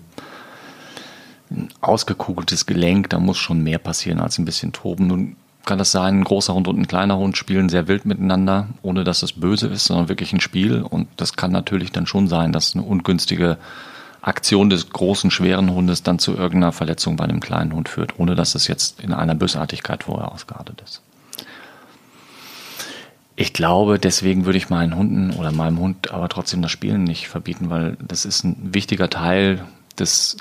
ein 1.50 1.68
ausgekugeltes 1.80 2.64
Gelenk, 2.64 3.10
da 3.10 3.18
muss 3.18 3.36
schon 3.36 3.62
mehr 3.62 3.78
passieren 3.78 4.20
als 4.20 4.38
ein 4.38 4.44
bisschen 4.44 4.72
Toben. 4.72 5.08
Nun 5.08 5.36
kann 5.66 5.78
das 5.78 5.92
sein, 5.92 6.20
ein 6.20 6.24
großer 6.24 6.54
Hund 6.54 6.68
und 6.68 6.78
ein 6.78 6.88
kleiner 6.88 7.18
Hund 7.18 7.36
spielen 7.36 7.68
sehr 7.68 7.88
wild 7.88 8.06
miteinander, 8.06 8.68
ohne 8.82 9.04
dass 9.04 9.22
es 9.22 9.32
böse 9.32 9.66
ist, 9.66 9.84
sondern 9.84 10.08
wirklich 10.08 10.32
ein 10.32 10.40
Spiel. 10.40 10.82
Und 10.82 11.08
das 11.16 11.34
kann 11.34 11.52
natürlich 11.52 11.92
dann 11.92 12.06
schon 12.06 12.28
sein, 12.28 12.52
dass 12.52 12.74
eine 12.74 12.84
ungünstige 12.84 13.58
Aktion 14.22 14.70
des 14.70 14.90
großen, 14.90 15.30
schweren 15.30 15.70
Hundes 15.70 16.02
dann 16.02 16.18
zu 16.18 16.34
irgendeiner 16.34 16.72
Verletzung 16.72 17.16
bei 17.16 17.26
dem 17.26 17.40
kleinen 17.40 17.72
Hund 17.72 17.88
führt, 17.88 18.18
ohne 18.18 18.34
dass 18.34 18.54
es 18.54 18.68
jetzt 18.68 19.00
in 19.00 19.12
einer 19.12 19.34
Bösartigkeit 19.34 20.04
vorher 20.04 20.32
ausgeartet 20.32 20.80
ist. 20.84 21.02
Ich 23.34 23.52
glaube, 23.52 23.98
deswegen 23.98 24.44
würde 24.44 24.58
ich 24.58 24.70
meinen 24.70 24.94
Hunden 24.94 25.32
oder 25.32 25.50
meinem 25.50 25.78
Hund 25.80 26.12
aber 26.12 26.28
trotzdem 26.28 26.62
das 26.62 26.70
Spielen 26.70 27.02
nicht 27.02 27.28
verbieten, 27.28 27.70
weil 27.70 27.96
das 28.00 28.24
ist 28.24 28.44
ein 28.44 28.74
wichtiger 28.74 29.10
Teil 29.10 29.64
des 29.98 30.36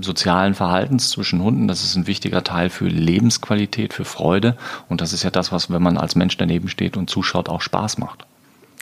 sozialen 0.00 0.54
Verhaltens 0.54 1.10
zwischen 1.10 1.42
Hunden. 1.42 1.68
Das 1.68 1.84
ist 1.84 1.94
ein 1.94 2.06
wichtiger 2.06 2.42
Teil 2.42 2.70
für 2.70 2.88
Lebensqualität, 2.88 3.92
für 3.92 4.04
Freude. 4.04 4.56
Und 4.88 5.00
das 5.00 5.12
ist 5.12 5.22
ja 5.22 5.30
das, 5.30 5.52
was, 5.52 5.70
wenn 5.70 5.82
man 5.82 5.98
als 5.98 6.14
Mensch 6.14 6.36
daneben 6.36 6.68
steht 6.68 6.96
und 6.96 7.10
zuschaut, 7.10 7.48
auch 7.48 7.60
Spaß 7.60 7.98
macht. 7.98 8.26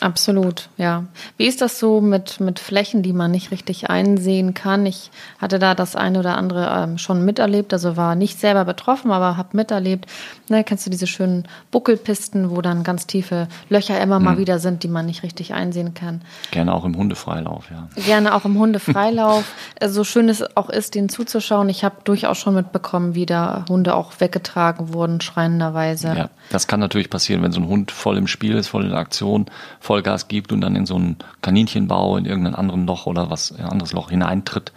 Absolut, 0.01 0.71
ja. 0.79 1.05
Wie 1.37 1.47
ist 1.47 1.61
das 1.61 1.79
so 1.79 2.01
mit, 2.01 2.41
mit 2.41 2.59
Flächen, 2.59 3.03
die 3.03 3.13
man 3.13 3.31
nicht 3.31 3.51
richtig 3.51 3.91
einsehen 3.91 4.55
kann? 4.55 4.87
Ich 4.87 5.11
hatte 5.39 5.59
da 5.59 5.75
das 5.75 5.95
eine 5.95 6.19
oder 6.19 6.39
andere 6.39 6.73
ähm, 6.75 6.97
schon 6.97 7.25
miterlebt, 7.25 7.75
also 7.75 7.99
war 7.99 8.15
nicht 8.15 8.41
selber 8.41 8.65
betroffen, 8.65 9.11
aber 9.11 9.37
habe 9.37 9.51
miterlebt. 9.53 10.07
Ne, 10.49 10.65
kennst 10.65 10.87
du 10.87 10.91
diese 10.91 11.07
schönen 11.07 11.47
Buckelpisten, 11.71 12.51
wo 12.51 12.63
dann 12.63 12.83
ganz 12.83 13.07
tiefe 13.07 13.47
Löcher 13.69 14.01
immer 14.01 14.21
mal 14.21 14.39
wieder 14.39 14.59
sind, 14.59 14.83
die 14.85 14.89
man 14.89 15.05
nicht 15.05 15.23
richtig 15.23 15.53
einsehen 15.53 15.93
kann? 15.93 16.23
Gerne 16.51 16.75
auch 16.75 16.87
im 16.87 16.97
Hundefreilauf, 16.97 17.67
ja. 17.71 17.89
Gerne 18.03 18.35
auch 18.35 18.47
im 18.47 18.59
Hundefreilauf. 18.59 19.45
so 19.87 20.05
schön 20.05 20.31
es 20.31 20.57
auch 20.57 20.71
ist, 20.71 20.95
denen 20.95 21.11
zuzuschauen. 21.11 21.69
Ich 21.69 21.85
habe 21.85 21.97
durchaus 22.05 22.39
schon 22.39 22.55
mitbekommen, 22.55 23.15
wie 23.15 23.27
da 23.27 23.67
Hunde 23.69 23.95
auch 23.95 24.13
weggetragen 24.19 24.95
wurden, 24.95 25.21
schreienderweise. 25.21 26.09
Ja, 26.09 26.31
das 26.51 26.67
kann 26.67 26.81
natürlich 26.81 27.09
passieren, 27.09 27.43
wenn 27.43 27.53
so 27.53 27.61
ein 27.61 27.69
Hund 27.69 27.93
voll 27.93 28.19
im 28.19 28.27
Spiel 28.27 28.57
ist, 28.57 28.69
voll 28.69 28.85
in 28.85 28.93
Aktion 28.93 29.47
Vollgas 29.79 30.29
gibt 30.29 30.53
und 30.53 30.61
dann 30.61 30.77
in 30.77 30.85
so 30.85 30.97
einen 30.97 31.17
Kaninchenbau, 31.43 32.17
in 32.17 32.27
irgendein 32.27 32.57
anderes 32.57 32.85
Loch 32.87 33.07
oder 33.07 33.31
was, 33.31 33.53
ein 33.53 33.65
anderes 33.65 33.93
Loch 33.93 34.11
hineintritt, 34.11 34.73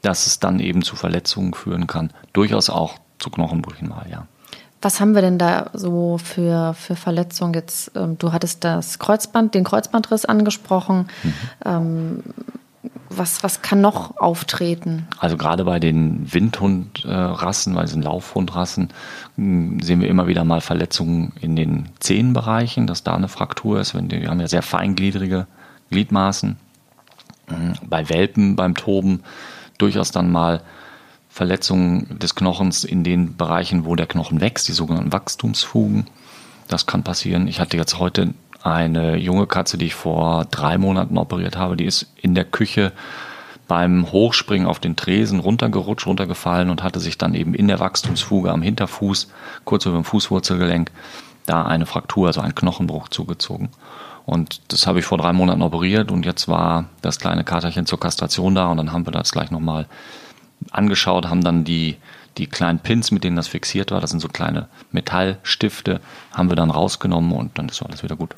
dass 0.00 0.26
es 0.26 0.40
dann 0.40 0.58
eben 0.58 0.82
zu 0.82 0.96
Verletzungen 0.96 1.52
führen 1.52 1.86
kann. 1.86 2.12
Durchaus 2.32 2.70
auch 2.70 2.94
zu 3.18 3.30
Knochenbrüchen 3.30 3.88
mal, 3.88 4.06
ja. 4.10 4.26
Was 4.80 5.00
haben 5.00 5.14
wir 5.14 5.22
denn 5.22 5.38
da 5.38 5.70
so 5.72 6.18
für, 6.18 6.74
für 6.74 6.96
Verletzungen 6.96 7.54
jetzt? 7.54 7.92
Ähm, 7.94 8.16
du 8.18 8.32
hattest 8.32 8.64
das 8.64 8.98
Kreuzband, 8.98 9.54
den 9.54 9.64
Kreuzbandriss 9.64 10.24
angesprochen. 10.24 11.08
Mhm. 11.22 11.34
Ähm, 11.64 12.22
was, 13.08 13.42
was 13.42 13.62
kann 13.62 13.80
noch 13.80 14.16
auftreten? 14.18 15.06
Also 15.18 15.36
gerade 15.36 15.64
bei 15.64 15.78
den 15.78 16.32
Windhundrassen, 16.32 17.74
bei 17.74 17.82
diesen 17.82 18.02
Laufhundrassen, 18.02 18.88
hm, 19.36 19.80
sehen 19.80 20.00
wir 20.00 20.08
immer 20.08 20.26
wieder 20.26 20.44
mal 20.44 20.60
Verletzungen 20.60 21.32
in 21.40 21.56
den 21.56 21.88
Zehenbereichen, 22.00 22.86
dass 22.86 23.04
da 23.04 23.14
eine 23.14 23.28
Fraktur 23.28 23.80
ist. 23.80 23.94
Wir 23.94 24.28
haben 24.28 24.40
ja 24.40 24.48
sehr 24.48 24.62
feingliedrige 24.62 25.46
Gliedmaßen. 25.90 26.56
Hm, 27.48 27.74
bei 27.88 28.08
Welpen, 28.08 28.56
beim 28.56 28.74
Toben 28.74 29.22
durchaus 29.78 30.10
dann 30.10 30.30
mal 30.30 30.62
Verletzungen 31.28 32.18
des 32.18 32.34
Knochens 32.34 32.84
in 32.84 33.04
den 33.04 33.36
Bereichen, 33.36 33.84
wo 33.84 33.94
der 33.94 34.06
Knochen 34.06 34.40
wächst, 34.40 34.68
die 34.68 34.72
sogenannten 34.72 35.12
Wachstumsfugen. 35.12 36.06
Das 36.66 36.86
kann 36.86 37.04
passieren. 37.04 37.46
Ich 37.46 37.60
hatte 37.60 37.76
jetzt 37.76 37.98
heute 37.98 38.34
eine 38.66 39.16
junge 39.16 39.46
Katze, 39.46 39.78
die 39.78 39.86
ich 39.86 39.94
vor 39.94 40.44
drei 40.50 40.76
Monaten 40.76 41.16
operiert 41.18 41.56
habe, 41.56 41.76
die 41.76 41.84
ist 41.84 42.06
in 42.16 42.34
der 42.34 42.44
Küche 42.44 42.92
beim 43.68 44.10
Hochspringen 44.10 44.66
auf 44.66 44.80
den 44.80 44.96
Tresen 44.96 45.40
runtergerutscht, 45.40 46.06
runtergefallen 46.06 46.70
und 46.70 46.82
hatte 46.82 47.00
sich 47.00 47.18
dann 47.18 47.34
eben 47.34 47.54
in 47.54 47.68
der 47.68 47.80
Wachstumsfuge 47.80 48.50
am 48.50 48.62
Hinterfuß, 48.62 49.28
kurz 49.64 49.86
über 49.86 49.96
dem 49.96 50.04
Fußwurzelgelenk, 50.04 50.90
da 51.46 51.64
eine 51.64 51.86
Fraktur, 51.86 52.26
also 52.26 52.40
ein 52.40 52.54
Knochenbruch 52.54 53.08
zugezogen. 53.08 53.68
Und 54.24 54.60
das 54.72 54.88
habe 54.88 54.98
ich 54.98 55.04
vor 55.04 55.18
drei 55.18 55.32
Monaten 55.32 55.62
operiert 55.62 56.10
und 56.10 56.26
jetzt 56.26 56.48
war 56.48 56.86
das 57.02 57.20
kleine 57.20 57.44
Katerchen 57.44 57.86
zur 57.86 58.00
Kastration 58.00 58.56
da 58.56 58.66
und 58.66 58.78
dann 58.78 58.92
haben 58.92 59.06
wir 59.06 59.12
das 59.12 59.30
gleich 59.30 59.52
nochmal 59.52 59.86
angeschaut, 60.72 61.28
haben 61.28 61.44
dann 61.44 61.62
die, 61.62 61.96
die 62.36 62.48
kleinen 62.48 62.80
Pins, 62.80 63.12
mit 63.12 63.22
denen 63.22 63.36
das 63.36 63.46
fixiert 63.46 63.92
war, 63.92 64.00
das 64.00 64.10
sind 64.10 64.20
so 64.20 64.28
kleine 64.28 64.68
Metallstifte, 64.90 66.00
haben 66.32 66.48
wir 66.48 66.56
dann 66.56 66.70
rausgenommen 66.70 67.32
und 67.32 67.58
dann 67.58 67.68
ist 67.68 67.80
alles 67.82 68.02
wieder 68.02 68.16
gut. 68.16 68.34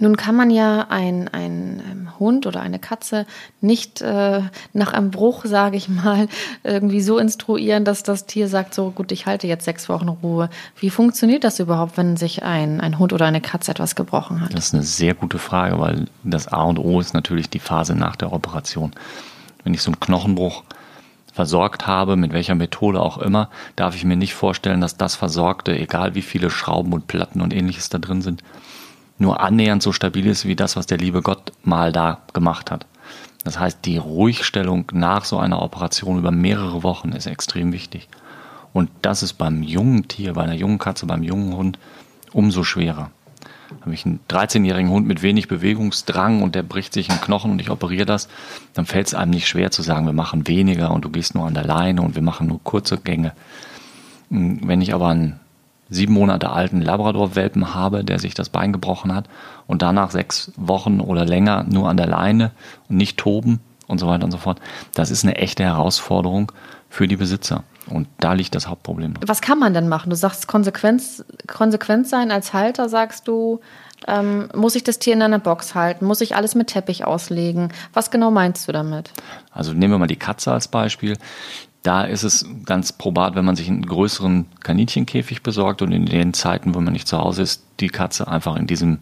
Nun 0.00 0.16
kann 0.16 0.34
man 0.34 0.50
ja 0.50 0.86
ein, 0.88 1.28
ein 1.28 1.82
ähm, 1.90 2.08
Hund 2.18 2.46
oder 2.46 2.60
eine 2.62 2.78
Katze 2.78 3.26
nicht 3.60 4.00
äh, 4.00 4.40
nach 4.72 4.94
einem 4.94 5.10
Bruch, 5.10 5.44
sage 5.44 5.76
ich 5.76 5.88
mal, 5.88 6.26
irgendwie 6.64 7.02
so 7.02 7.18
instruieren, 7.18 7.84
dass 7.84 8.02
das 8.02 8.26
Tier 8.26 8.48
sagt, 8.48 8.74
so 8.74 8.90
gut, 8.90 9.12
ich 9.12 9.26
halte 9.26 9.46
jetzt 9.46 9.66
sechs 9.66 9.88
Wochen 9.90 10.08
Ruhe. 10.08 10.48
Wie 10.78 10.90
funktioniert 10.90 11.44
das 11.44 11.60
überhaupt, 11.60 11.98
wenn 11.98 12.16
sich 12.16 12.42
ein, 12.42 12.80
ein 12.80 12.98
Hund 12.98 13.12
oder 13.12 13.26
eine 13.26 13.42
Katze 13.42 13.70
etwas 13.72 13.94
gebrochen 13.94 14.40
hat? 14.40 14.54
Das 14.54 14.66
ist 14.66 14.74
eine 14.74 14.82
sehr 14.82 15.14
gute 15.14 15.38
Frage, 15.38 15.78
weil 15.78 16.06
das 16.24 16.48
A 16.48 16.62
und 16.62 16.78
O 16.78 16.98
ist 16.98 17.12
natürlich 17.12 17.50
die 17.50 17.58
Phase 17.58 17.94
nach 17.94 18.16
der 18.16 18.32
Operation. 18.32 18.92
Wenn 19.64 19.74
ich 19.74 19.82
so 19.82 19.90
einen 19.90 20.00
Knochenbruch 20.00 20.64
versorgt 21.32 21.86
habe, 21.86 22.16
mit 22.16 22.32
welcher 22.32 22.54
Methode 22.54 23.00
auch 23.00 23.18
immer, 23.18 23.50
darf 23.76 23.94
ich 23.94 24.04
mir 24.04 24.16
nicht 24.16 24.34
vorstellen, 24.34 24.80
dass 24.80 24.96
das 24.96 25.14
Versorgte, 25.14 25.78
egal 25.78 26.14
wie 26.14 26.22
viele 26.22 26.50
Schrauben 26.50 26.92
und 26.92 27.06
Platten 27.06 27.40
und 27.40 27.54
ähnliches 27.54 27.88
da 27.90 27.98
drin 27.98 28.22
sind, 28.22 28.42
nur 29.20 29.40
annähernd 29.40 29.82
so 29.82 29.92
stabil 29.92 30.26
ist 30.26 30.46
wie 30.46 30.56
das, 30.56 30.76
was 30.76 30.86
der 30.86 30.98
liebe 30.98 31.22
Gott 31.22 31.52
mal 31.62 31.92
da 31.92 32.22
gemacht 32.32 32.70
hat. 32.70 32.86
Das 33.44 33.58
heißt, 33.58 33.84
die 33.84 33.98
Ruhigstellung 33.98 34.86
nach 34.92 35.24
so 35.24 35.38
einer 35.38 35.62
Operation 35.62 36.18
über 36.18 36.30
mehrere 36.30 36.82
Wochen 36.82 37.12
ist 37.12 37.26
extrem 37.26 37.72
wichtig. 37.72 38.08
Und 38.72 38.90
das 39.02 39.22
ist 39.22 39.34
beim 39.34 39.62
jungen 39.62 40.08
Tier, 40.08 40.34
bei 40.34 40.42
einer 40.42 40.54
jungen 40.54 40.78
Katze, 40.78 41.06
beim 41.06 41.22
jungen 41.22 41.54
Hund 41.54 41.78
umso 42.32 42.64
schwerer. 42.64 43.10
Habe 43.82 43.94
ich 43.94 44.04
einen 44.04 44.20
13-jährigen 44.28 44.90
Hund 44.90 45.06
mit 45.06 45.22
wenig 45.22 45.48
Bewegungsdrang 45.48 46.42
und 46.42 46.54
der 46.54 46.62
bricht 46.62 46.92
sich 46.92 47.10
einen 47.10 47.20
Knochen 47.20 47.52
und 47.52 47.60
ich 47.60 47.70
operiere 47.70 48.06
das, 48.06 48.28
dann 48.74 48.86
fällt 48.86 49.08
es 49.08 49.14
einem 49.14 49.30
nicht 49.30 49.48
schwer 49.48 49.70
zu 49.70 49.82
sagen, 49.82 50.06
wir 50.06 50.12
machen 50.12 50.48
weniger 50.48 50.90
und 50.90 51.04
du 51.04 51.10
gehst 51.10 51.34
nur 51.34 51.46
an 51.46 51.54
der 51.54 51.64
Leine 51.64 52.02
und 52.02 52.14
wir 52.14 52.22
machen 52.22 52.48
nur 52.48 52.62
kurze 52.62 52.98
Gänge. 52.98 53.32
Wenn 54.28 54.80
ich 54.80 54.94
aber 54.94 55.08
einen 55.08 55.40
sieben 55.90 56.14
Monate 56.14 56.50
alten 56.50 56.80
Labrador-Welpen 56.80 57.74
habe, 57.74 58.04
der 58.04 58.18
sich 58.18 58.34
das 58.34 58.48
Bein 58.48 58.72
gebrochen 58.72 59.14
hat 59.14 59.28
und 59.66 59.82
danach 59.82 60.10
sechs 60.10 60.52
Wochen 60.56 61.00
oder 61.00 61.24
länger 61.24 61.64
nur 61.64 61.88
an 61.88 61.96
der 61.96 62.06
Leine 62.06 62.52
und 62.88 62.96
nicht 62.96 63.18
toben 63.18 63.60
und 63.86 63.98
so 63.98 64.06
weiter 64.06 64.24
und 64.24 64.30
so 64.30 64.38
fort, 64.38 64.60
das 64.94 65.10
ist 65.10 65.24
eine 65.24 65.36
echte 65.36 65.64
Herausforderung 65.64 66.52
für 66.88 67.08
die 67.08 67.16
Besitzer. 67.16 67.64
Und 67.88 68.06
da 68.18 68.34
liegt 68.34 68.54
das 68.54 68.68
Hauptproblem. 68.68 69.14
Was 69.26 69.40
kann 69.40 69.58
man 69.58 69.74
denn 69.74 69.88
machen? 69.88 70.10
Du 70.10 70.16
sagst 70.16 70.46
Konsequenz, 70.46 71.24
konsequent 71.48 72.06
sein 72.06 72.30
als 72.30 72.52
Halter, 72.52 72.88
sagst 72.88 73.26
du, 73.26 73.60
ähm, 74.06 74.48
muss 74.54 74.76
ich 74.76 74.84
das 74.84 74.98
Tier 74.98 75.14
in 75.14 75.22
einer 75.22 75.38
Box 75.38 75.74
halten? 75.74 76.04
Muss 76.04 76.20
ich 76.20 76.36
alles 76.36 76.54
mit 76.54 76.68
Teppich 76.68 77.04
auslegen? 77.04 77.72
Was 77.92 78.10
genau 78.10 78.30
meinst 78.30 78.68
du 78.68 78.72
damit? 78.72 79.10
Also 79.50 79.72
nehmen 79.72 79.94
wir 79.94 79.98
mal 79.98 80.06
die 80.06 80.16
Katze 80.16 80.52
als 80.52 80.68
Beispiel. 80.68 81.16
Da 81.82 82.02
ist 82.02 82.24
es 82.24 82.46
ganz 82.66 82.92
probat, 82.92 83.34
wenn 83.34 83.44
man 83.44 83.56
sich 83.56 83.68
einen 83.68 83.86
größeren 83.86 84.46
Kaninchenkäfig 84.60 85.42
besorgt 85.42 85.80
und 85.80 85.92
in 85.92 86.06
den 86.06 86.34
Zeiten, 86.34 86.74
wo 86.74 86.80
man 86.80 86.92
nicht 86.92 87.08
zu 87.08 87.18
Hause 87.18 87.42
ist, 87.42 87.64
die 87.80 87.88
Katze 87.88 88.28
einfach 88.28 88.56
in 88.56 88.66
diesem 88.66 88.98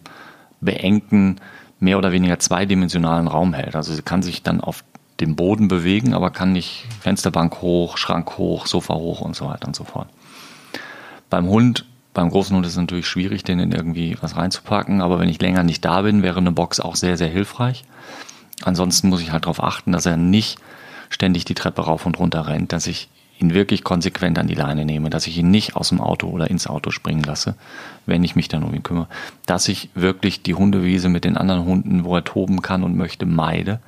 beengten, 0.61 1.41
mehr 1.79 1.97
oder 1.97 2.11
weniger 2.11 2.39
zweidimensionalen 2.39 3.27
Raum 3.27 3.53
hält. 3.53 3.75
Also 3.75 3.93
sie 3.93 4.01
kann 4.01 4.21
sich 4.21 4.43
dann 4.43 4.61
auf 4.61 4.83
dem 5.19 5.35
Boden 5.35 5.67
bewegen, 5.67 6.13
aber 6.13 6.31
kann 6.31 6.53
nicht 6.53 6.85
Fensterbank 7.01 7.61
hoch, 7.61 7.97
Schrank 7.97 8.37
hoch, 8.37 8.67
Sofa 8.67 8.93
hoch 8.93 9.21
und 9.21 9.35
so 9.35 9.47
weiter 9.47 9.67
und 9.67 9.75
so 9.75 9.83
fort. 9.83 10.07
Beim 11.29 11.47
Hund, 11.47 11.85
beim 12.13 12.29
großen 12.29 12.55
Hund 12.55 12.65
ist 12.65 12.73
es 12.73 12.77
natürlich 12.77 13.07
schwierig, 13.07 13.43
den 13.43 13.59
in 13.59 13.71
irgendwie 13.71 14.17
was 14.21 14.35
reinzupacken, 14.35 15.01
aber 15.01 15.19
wenn 15.19 15.29
ich 15.29 15.41
länger 15.41 15.63
nicht 15.63 15.83
da 15.85 16.01
bin, 16.01 16.23
wäre 16.23 16.39
eine 16.39 16.51
Box 16.51 16.79
auch 16.79 16.95
sehr, 16.95 17.17
sehr 17.17 17.27
hilfreich. 17.27 17.85
Ansonsten 18.63 19.09
muss 19.09 19.21
ich 19.21 19.31
halt 19.31 19.43
darauf 19.43 19.63
achten, 19.63 19.91
dass 19.91 20.05
er 20.05 20.17
nicht 20.17 20.59
ständig 21.09 21.45
die 21.45 21.55
Treppe 21.55 21.81
rauf 21.81 22.05
und 22.05 22.19
runter 22.19 22.47
rennt, 22.47 22.71
dass 22.71 22.87
ich 22.87 23.09
ihn 23.39 23.53
wirklich 23.53 23.83
konsequent 23.83 24.37
an 24.37 24.47
die 24.47 24.55
Leine 24.55 24.85
nehme, 24.85 25.09
dass 25.09 25.27
ich 25.27 25.37
ihn 25.37 25.49
nicht 25.49 25.75
aus 25.75 25.89
dem 25.89 26.01
Auto 26.01 26.27
oder 26.27 26.49
ins 26.49 26.67
Auto 26.67 26.91
springen 26.91 27.23
lasse, 27.23 27.55
wenn 28.05 28.23
ich 28.23 28.35
mich 28.35 28.49
dann 28.49 28.63
um 28.63 28.73
ihn 28.73 28.83
kümmere, 28.83 29.07
dass 29.45 29.69
ich 29.69 29.89
wirklich 29.95 30.43
die 30.43 30.55
Hundewiese 30.55 31.07
mit 31.09 31.23
den 31.23 31.37
anderen 31.37 31.63
Hunden, 31.63 32.03
wo 32.03 32.15
er 32.15 32.23
toben 32.23 32.61
kann 32.61 32.83
und 32.83 32.97
möchte, 32.97 33.25
meide, 33.25 33.79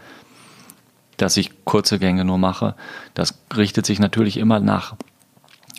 dass 1.17 1.35
ich 1.37 1.65
kurze 1.65 1.99
Gänge 1.99 2.23
nur 2.23 2.37
mache. 2.37 2.75
Das 3.13 3.39
richtet 3.55 3.85
sich 3.85 3.99
natürlich 3.99 4.37
immer 4.37 4.59
nach, 4.59 4.95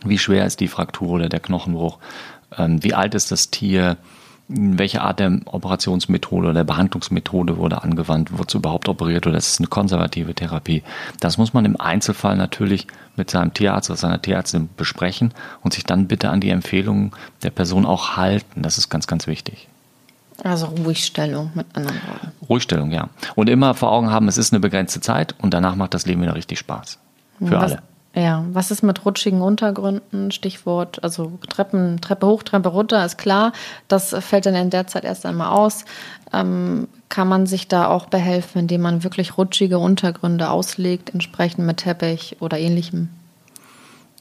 wie 0.05 0.19
schwer 0.19 0.45
ist 0.45 0.61
die 0.61 0.69
Fraktur 0.69 1.09
oder 1.09 1.29
der 1.29 1.41
Knochenbruch, 1.41 1.99
ähm, 2.57 2.83
wie 2.85 2.95
alt 2.95 3.15
ist 3.15 3.31
das 3.31 3.51
Tier, 3.51 3.97
welche 4.55 5.03
Art 5.03 5.21
der 5.21 5.41
Operationsmethode 5.47 6.49
oder 6.49 6.55
der 6.55 6.65
Behandlungsmethode 6.65 7.57
wurde 7.57 7.83
angewandt, 7.83 8.33
wurde 8.33 8.47
es 8.49 8.55
überhaupt 8.55 8.89
operiert 8.89 9.27
oder 9.27 9.37
ist 9.37 9.55
es 9.55 9.59
eine 9.61 9.69
konservative 9.69 10.35
Therapie. 10.35 10.83
Das 11.21 11.39
muss 11.39 11.55
man 11.55 11.65
im 11.65 11.81
Einzelfall 11.81 12.37
natürlich 12.37 12.87
mit 13.17 13.31
seinem 13.31 13.55
Tierarzt 13.55 13.91
oder 13.91 13.97
seiner 13.97 14.21
Tierärztin 14.21 14.69
besprechen 14.77 15.33
und 15.63 15.75
sich 15.75 15.85
dann 15.85 16.07
bitte 16.07 16.31
an 16.31 16.41
die 16.41 16.51
Empfehlungen 16.51 17.13
der 17.43 17.51
Person 17.51 17.87
auch 17.87 18.17
halten. 18.17 18.63
Das 18.63 18.79
ist 18.79 18.89
ganz, 18.89 19.07
ganz 19.07 19.27
wichtig. 19.27 19.69
Also 20.43 20.67
Ruhigstellung 20.67 21.51
mit 21.55 21.67
anderen 21.75 22.01
Worten. 22.07 22.33
Ruhigstellung, 22.49 22.91
ja. 22.91 23.09
Und 23.35 23.49
immer 23.49 23.75
vor 23.75 23.93
Augen 23.93 24.11
haben, 24.11 24.29
es 24.29 24.39
ist 24.39 24.53
eine 24.53 24.61
begrenzte 24.61 25.01
Zeit 25.01 25.35
und 25.41 25.55
danach 25.55 25.77
macht 25.77 25.95
das 25.95 26.07
Leben 26.07 26.23
wieder 26.23 26.35
richtig 26.35 26.59
Spaß. 26.59 26.99
Für 27.39 27.51
was, 27.53 27.73
alle. 27.73 27.83
Ja, 28.15 28.45
was 28.53 28.71
ist 28.71 28.83
mit 28.83 29.07
rutschigen 29.07 29.41
Untergründen? 29.41 30.31
Stichwort, 30.33 31.03
also 31.03 31.39
Treppen, 31.49 31.99
Treppe 32.03 32.27
hoch, 32.27 32.43
Treppe 32.43 32.69
runter, 32.69 33.05
ist 33.07 33.17
klar. 33.17 33.53
Das 33.89 34.15
fällt 34.21 34.45
dann 34.45 34.55
in 34.55 34.69
der 34.69 34.87
Zeit 34.87 35.05
erst 35.05 35.25
einmal 35.25 35.51
aus. 35.51 35.87
Ähm, 36.31 36.89
kann 37.09 37.29
man 37.29 37.47
sich 37.47 37.69
da 37.69 37.89
auch 37.89 38.07
behelfen, 38.07 38.61
indem 38.61 38.83
man 38.83 39.03
wirklich 39.03 39.39
rutschige 39.39 39.79
Untergründe 39.79 40.51
auslegt, 40.51 41.15
entsprechend 41.15 41.65
mit 41.67 41.79
Teppich 41.79 42.37
oder 42.41 42.59
ähnlichem? 42.59 43.09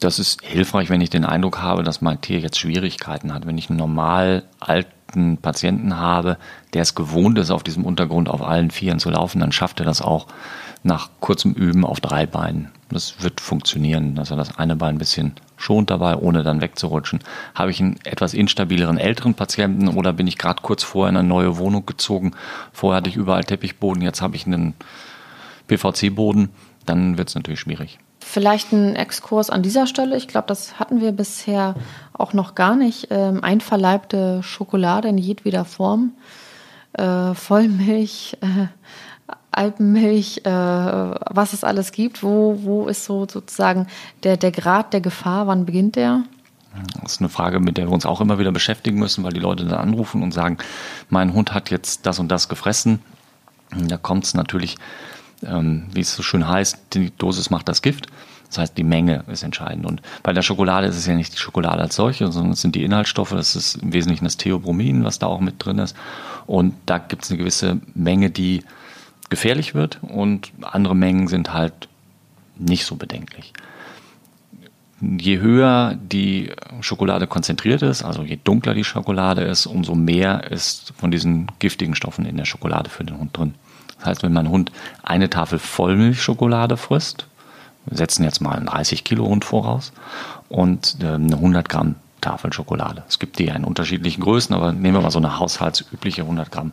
Das 0.00 0.18
ist 0.18 0.42
hilfreich, 0.42 0.90
wenn 0.90 1.00
ich 1.00 1.10
den 1.10 1.24
Eindruck 1.24 1.60
habe, 1.60 1.82
dass 1.82 2.00
mein 2.00 2.20
Tier 2.20 2.40
jetzt 2.40 2.58
Schwierigkeiten 2.58 3.32
hat. 3.32 3.46
Wenn 3.46 3.58
ich 3.58 3.68
einen 3.68 3.78
normal 3.78 4.42
alten 4.58 5.36
Patienten 5.36 5.96
habe, 5.96 6.38
der 6.72 6.82
es 6.82 6.94
gewohnt 6.94 7.38
ist, 7.38 7.50
auf 7.50 7.62
diesem 7.62 7.84
Untergrund 7.84 8.28
auf 8.28 8.42
allen 8.42 8.70
Vieren 8.70 8.98
zu 8.98 9.10
laufen, 9.10 9.38
dann 9.38 9.52
schafft 9.52 9.80
er 9.80 9.86
das 9.86 10.02
auch 10.02 10.26
nach 10.82 11.10
kurzem 11.20 11.52
Üben 11.52 11.84
auf 11.84 12.00
drei 12.00 12.26
Beinen. 12.26 12.70
Das 12.92 13.22
wird 13.22 13.40
funktionieren, 13.40 14.14
dass 14.14 14.30
er 14.30 14.36
das 14.36 14.58
eine 14.58 14.76
Bein 14.76 14.96
ein 14.96 14.98
bisschen 14.98 15.34
schont 15.56 15.90
dabei, 15.90 16.16
ohne 16.16 16.42
dann 16.42 16.60
wegzurutschen. 16.60 17.20
Habe 17.54 17.70
ich 17.70 17.80
einen 17.80 17.98
etwas 18.04 18.34
instabileren 18.34 18.98
älteren 18.98 19.34
Patienten 19.34 19.88
oder 19.88 20.12
bin 20.12 20.26
ich 20.26 20.38
gerade 20.38 20.62
kurz 20.62 20.82
vorher 20.82 21.10
in 21.10 21.16
eine 21.16 21.28
neue 21.28 21.58
Wohnung 21.58 21.86
gezogen, 21.86 22.32
vorher 22.72 22.98
hatte 22.98 23.10
ich 23.10 23.16
überall 23.16 23.44
Teppichboden, 23.44 24.02
jetzt 24.02 24.22
habe 24.22 24.36
ich 24.36 24.46
einen 24.46 24.74
PVC-Boden, 25.68 26.50
dann 26.86 27.18
wird 27.18 27.28
es 27.28 27.34
natürlich 27.34 27.60
schwierig. 27.60 27.98
Vielleicht 28.20 28.72
ein 28.72 28.96
Exkurs 28.96 29.50
an 29.50 29.62
dieser 29.62 29.86
Stelle. 29.86 30.16
Ich 30.16 30.28
glaube, 30.28 30.46
das 30.46 30.78
hatten 30.78 31.00
wir 31.00 31.12
bisher 31.12 31.74
auch 32.12 32.32
noch 32.32 32.54
gar 32.54 32.76
nicht. 32.76 33.08
Ähm, 33.10 33.42
einverleibte 33.42 34.42
Schokolade 34.42 35.08
in 35.08 35.18
jedweder 35.18 35.64
Form. 35.64 36.12
Äh, 36.92 37.34
Vollmilch, 37.34 38.36
äh, 38.40 38.68
Alpenmilch, 39.52 40.42
äh, 40.44 40.50
was 40.50 41.52
es 41.52 41.64
alles 41.64 41.92
gibt. 41.92 42.22
Wo, 42.22 42.58
wo 42.62 42.88
ist 42.88 43.04
so 43.04 43.26
sozusagen 43.30 43.86
der, 44.22 44.36
der 44.36 44.50
Grad 44.50 44.92
der 44.92 45.00
Gefahr? 45.00 45.46
Wann 45.46 45.66
beginnt 45.66 45.96
der? 45.96 46.24
Das 47.02 47.12
ist 47.12 47.20
eine 47.20 47.28
Frage, 47.28 47.60
mit 47.60 47.76
der 47.76 47.86
wir 47.86 47.92
uns 47.92 48.06
auch 48.06 48.20
immer 48.20 48.38
wieder 48.38 48.52
beschäftigen 48.52 48.98
müssen, 48.98 49.24
weil 49.24 49.32
die 49.32 49.40
Leute 49.40 49.64
dann 49.64 49.78
anrufen 49.78 50.22
und 50.22 50.32
sagen, 50.32 50.56
mein 51.10 51.34
Hund 51.34 51.52
hat 51.52 51.70
jetzt 51.70 52.06
das 52.06 52.18
und 52.18 52.28
das 52.28 52.48
gefressen. 52.48 53.00
Da 53.70 53.98
kommt 53.98 54.24
es 54.24 54.34
natürlich, 54.34 54.76
ähm, 55.44 55.86
wie 55.92 56.00
es 56.00 56.14
so 56.14 56.22
schön 56.22 56.48
heißt, 56.48 56.78
die 56.94 57.10
Dosis 57.16 57.50
macht 57.50 57.68
das 57.68 57.82
Gift. 57.82 58.06
Das 58.48 58.58
heißt, 58.58 58.76
die 58.76 58.84
Menge 58.84 59.24
ist 59.28 59.42
entscheidend. 59.42 59.86
Und 59.86 60.02
bei 60.22 60.34
der 60.34 60.42
Schokolade 60.42 60.86
ist 60.86 60.96
es 60.96 61.06
ja 61.06 61.14
nicht 61.14 61.32
die 61.32 61.38
Schokolade 61.38 61.80
als 61.80 61.96
solche, 61.96 62.30
sondern 62.30 62.52
es 62.52 62.60
sind 62.60 62.74
die 62.74 62.84
Inhaltsstoffe. 62.84 63.30
Das 63.30 63.56
ist 63.56 63.76
im 63.76 63.94
Wesentlichen 63.94 64.24
das 64.24 64.36
Theobromin, 64.36 65.04
was 65.04 65.18
da 65.18 65.26
auch 65.26 65.40
mit 65.40 65.54
drin 65.64 65.78
ist. 65.78 65.96
Und 66.46 66.74
da 66.84 66.98
gibt 66.98 67.24
es 67.24 67.30
eine 67.30 67.38
gewisse 67.38 67.80
Menge, 67.94 68.30
die 68.30 68.62
gefährlich 69.32 69.74
wird 69.74 69.98
und 70.02 70.52
andere 70.60 70.94
Mengen 70.94 71.26
sind 71.26 71.54
halt 71.54 71.88
nicht 72.56 72.84
so 72.84 72.96
bedenklich. 72.96 73.54
Je 75.00 75.38
höher 75.38 75.96
die 75.98 76.52
Schokolade 76.82 77.26
konzentriert 77.26 77.80
ist, 77.80 78.04
also 78.04 78.24
je 78.24 78.38
dunkler 78.44 78.74
die 78.74 78.84
Schokolade 78.84 79.40
ist, 79.40 79.64
umso 79.64 79.94
mehr 79.94 80.50
ist 80.50 80.92
von 80.98 81.10
diesen 81.10 81.50
giftigen 81.60 81.94
Stoffen 81.94 82.26
in 82.26 82.36
der 82.36 82.44
Schokolade 82.44 82.90
für 82.90 83.04
den 83.04 83.18
Hund 83.18 83.34
drin. 83.34 83.54
Das 83.96 84.04
heißt, 84.04 84.22
wenn 84.22 84.34
mein 84.34 84.50
Hund 84.50 84.70
eine 85.02 85.30
Tafel 85.30 85.58
Vollmilchschokolade 85.58 86.76
frisst, 86.76 87.26
wir 87.86 87.96
setzen 87.96 88.24
jetzt 88.24 88.40
mal 88.42 88.54
einen 88.54 88.66
30 88.66 89.02
Kilo 89.02 89.26
Hund 89.26 89.46
voraus 89.46 89.94
und 90.50 90.98
ähm, 91.00 91.24
eine 91.24 91.36
100 91.36 91.70
Gramm 91.70 91.94
Tafel 92.20 92.52
Schokolade. 92.52 93.02
Es 93.08 93.18
gibt 93.18 93.38
die 93.38 93.46
ja 93.46 93.54
in 93.54 93.64
unterschiedlichen 93.64 94.20
Größen, 94.20 94.54
aber 94.54 94.72
nehmen 94.72 94.94
wir 94.94 95.00
mal 95.00 95.10
so 95.10 95.18
eine 95.18 95.38
haushaltsübliche 95.38 96.22
100 96.22 96.52
Gramm 96.52 96.72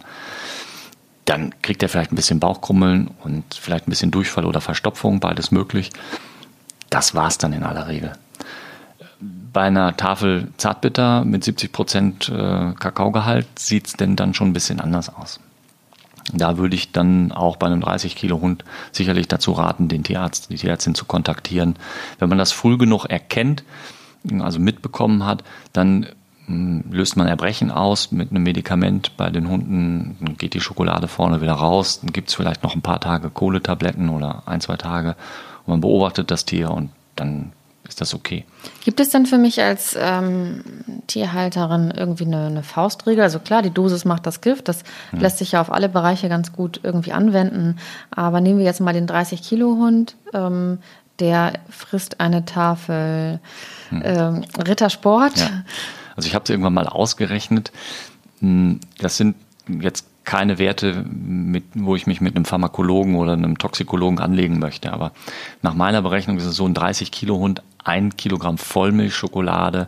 dann 1.29 1.53
kriegt 1.61 1.83
er 1.83 1.89
vielleicht 1.89 2.11
ein 2.11 2.15
bisschen 2.15 2.39
Bauchkrummeln 2.39 3.11
und 3.23 3.43
vielleicht 3.53 3.87
ein 3.87 3.91
bisschen 3.91 4.09
Durchfall 4.09 4.45
oder 4.45 4.61
Verstopfung, 4.61 5.19
beides 5.19 5.51
möglich. 5.51 5.91
Das 6.89 7.13
war 7.13 7.27
es 7.27 7.37
dann 7.37 7.53
in 7.53 7.63
aller 7.63 7.87
Regel. 7.87 8.13
Bei 9.53 9.61
einer 9.61 9.95
Tafel 9.95 10.47
Zartbitter 10.57 11.23
mit 11.25 11.43
70 11.43 11.71
Prozent 11.71 12.29
äh, 12.29 12.73
Kakaogehalt 12.73 13.47
sieht 13.59 13.87
es 13.87 13.93
denn 13.93 14.15
dann 14.15 14.33
schon 14.33 14.49
ein 14.49 14.53
bisschen 14.53 14.79
anders 14.79 15.15
aus. 15.15 15.39
Da 16.33 16.57
würde 16.57 16.75
ich 16.75 16.91
dann 16.91 17.31
auch 17.31 17.57
bei 17.57 17.67
einem 17.67 17.81
30 17.81 18.15
Kilo 18.15 18.41
Hund 18.41 18.63
sicherlich 18.91 19.27
dazu 19.27 19.51
raten, 19.51 19.87
den 19.87 20.03
Tierarzt, 20.03 20.49
die 20.49 20.55
Tierärztin 20.55 20.95
zu 20.95 21.05
kontaktieren. 21.05 21.75
Wenn 22.17 22.29
man 22.29 22.37
das 22.39 22.51
früh 22.51 22.77
genug 22.77 23.05
erkennt, 23.05 23.63
also 24.39 24.59
mitbekommen 24.59 25.25
hat, 25.25 25.43
dann 25.73 26.07
löst 26.49 27.15
man 27.15 27.27
Erbrechen 27.27 27.71
aus 27.71 28.11
mit 28.11 28.31
einem 28.31 28.43
Medikament 28.43 29.15
bei 29.17 29.29
den 29.29 29.49
Hunden, 29.49 30.17
dann 30.19 30.37
geht 30.37 30.53
die 30.53 30.61
Schokolade 30.61 31.07
vorne 31.07 31.41
wieder 31.41 31.53
raus, 31.53 32.01
dann 32.01 32.11
gibt 32.11 32.29
es 32.29 32.35
vielleicht 32.35 32.63
noch 32.63 32.75
ein 32.75 32.81
paar 32.81 32.99
Tage 32.99 33.29
Kohletabletten 33.29 34.09
oder 34.09 34.43
ein, 34.45 34.61
zwei 34.61 34.75
Tage 34.75 35.15
und 35.65 35.73
man 35.73 35.81
beobachtet 35.81 36.31
das 36.31 36.45
Tier 36.45 36.71
und 36.71 36.89
dann 37.15 37.51
ist 37.87 38.01
das 38.01 38.13
okay. 38.13 38.45
Gibt 38.83 38.99
es 38.99 39.09
denn 39.09 39.25
für 39.25 39.37
mich 39.37 39.61
als 39.61 39.97
ähm, 39.99 40.63
Tierhalterin 41.07 41.91
irgendwie 41.95 42.25
eine, 42.25 42.45
eine, 42.47 42.63
Faustregel? 42.63 43.23
Also 43.23 43.39
klar, 43.39 43.61
die 43.61 43.71
Dosis 43.71 44.05
macht 44.05 44.25
das 44.25 44.41
Gift, 44.41 44.67
das 44.67 44.83
hm. 45.11 45.19
lässt 45.19 45.39
sich 45.39 45.53
ja 45.53 45.61
auf 45.61 45.71
alle 45.71 45.89
Bereiche 45.89 46.29
ganz 46.29 46.53
gut 46.53 46.79
irgendwie 46.83 47.13
anwenden. 47.13 47.77
Aber 48.11 48.41
nehmen 48.41 48.59
wir 48.59 48.65
jetzt 48.65 48.79
mal 48.79 48.93
den 48.93 49.07
30-Kilo-Hund, 49.07 50.15
ähm, 50.33 50.77
der 51.19 51.53
frisst 51.69 52.19
eine 52.19 52.45
Tafel 52.45 53.39
hm. 53.89 54.01
ähm, 54.05 54.45
Rittersport. 54.57 55.37
Ja. 55.37 55.49
Also 56.19 56.27
ich 56.27 56.35
habe 56.35 56.43
es 56.43 56.49
irgendwann 56.49 56.73
mal 56.73 56.85
ausgerechnet. 56.85 57.71
Hm, 58.41 58.81
das 58.97 59.15
sind 59.15 59.37
jetzt 59.69 60.05
keine 60.25 60.59
Werte, 60.59 61.05
mit, 61.09 61.63
wo 61.75 61.95
ich 61.95 62.07
mich 62.07 62.19
mit 62.19 62.35
einem 62.35 62.43
Pharmakologen 62.43 63.15
oder 63.15 63.31
einem 63.31 63.57
Toxikologen 63.57 64.19
anlegen 64.19 64.59
möchte. 64.59 64.91
Aber 64.91 65.13
nach 65.61 65.75
meiner 65.75 66.01
Berechnung 66.01 66.35
ist 66.35 66.43
es 66.43 66.57
so 66.57 66.65
ein 66.65 66.73
30 66.73 67.11
Kilo 67.11 67.37
Hund, 67.37 67.63
ein 67.85 68.17
Kilogramm 68.17 68.57
Vollmilchschokolade 68.57 69.87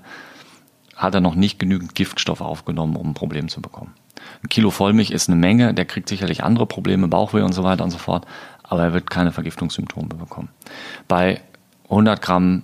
hat 0.95 1.15
er 1.15 1.19
noch 1.19 1.35
nicht 1.35 1.59
genügend 1.59 1.95
Giftstoff 1.95 2.39
aufgenommen, 2.39 2.95
um 2.95 3.09
ein 3.09 3.13
Problem 3.13 3.49
zu 3.49 3.59
bekommen. 3.59 3.93
Ein 4.41 4.47
Kilo 4.47 4.71
Vollmilch 4.71 5.11
ist 5.11 5.27
eine 5.27 5.35
Menge, 5.35 5.73
der 5.73 5.83
kriegt 5.83 6.07
sicherlich 6.07 6.45
andere 6.45 6.65
Probleme, 6.65 7.09
Bauchweh 7.09 7.41
und 7.41 7.51
so 7.51 7.65
weiter 7.65 7.83
und 7.83 7.91
so 7.91 7.97
fort, 7.97 8.25
aber 8.63 8.83
er 8.83 8.93
wird 8.93 9.09
keine 9.09 9.33
Vergiftungssymptome 9.33 10.15
bekommen. 10.15 10.47
Bei 11.09 11.41
100 11.89 12.21
Gramm 12.21 12.63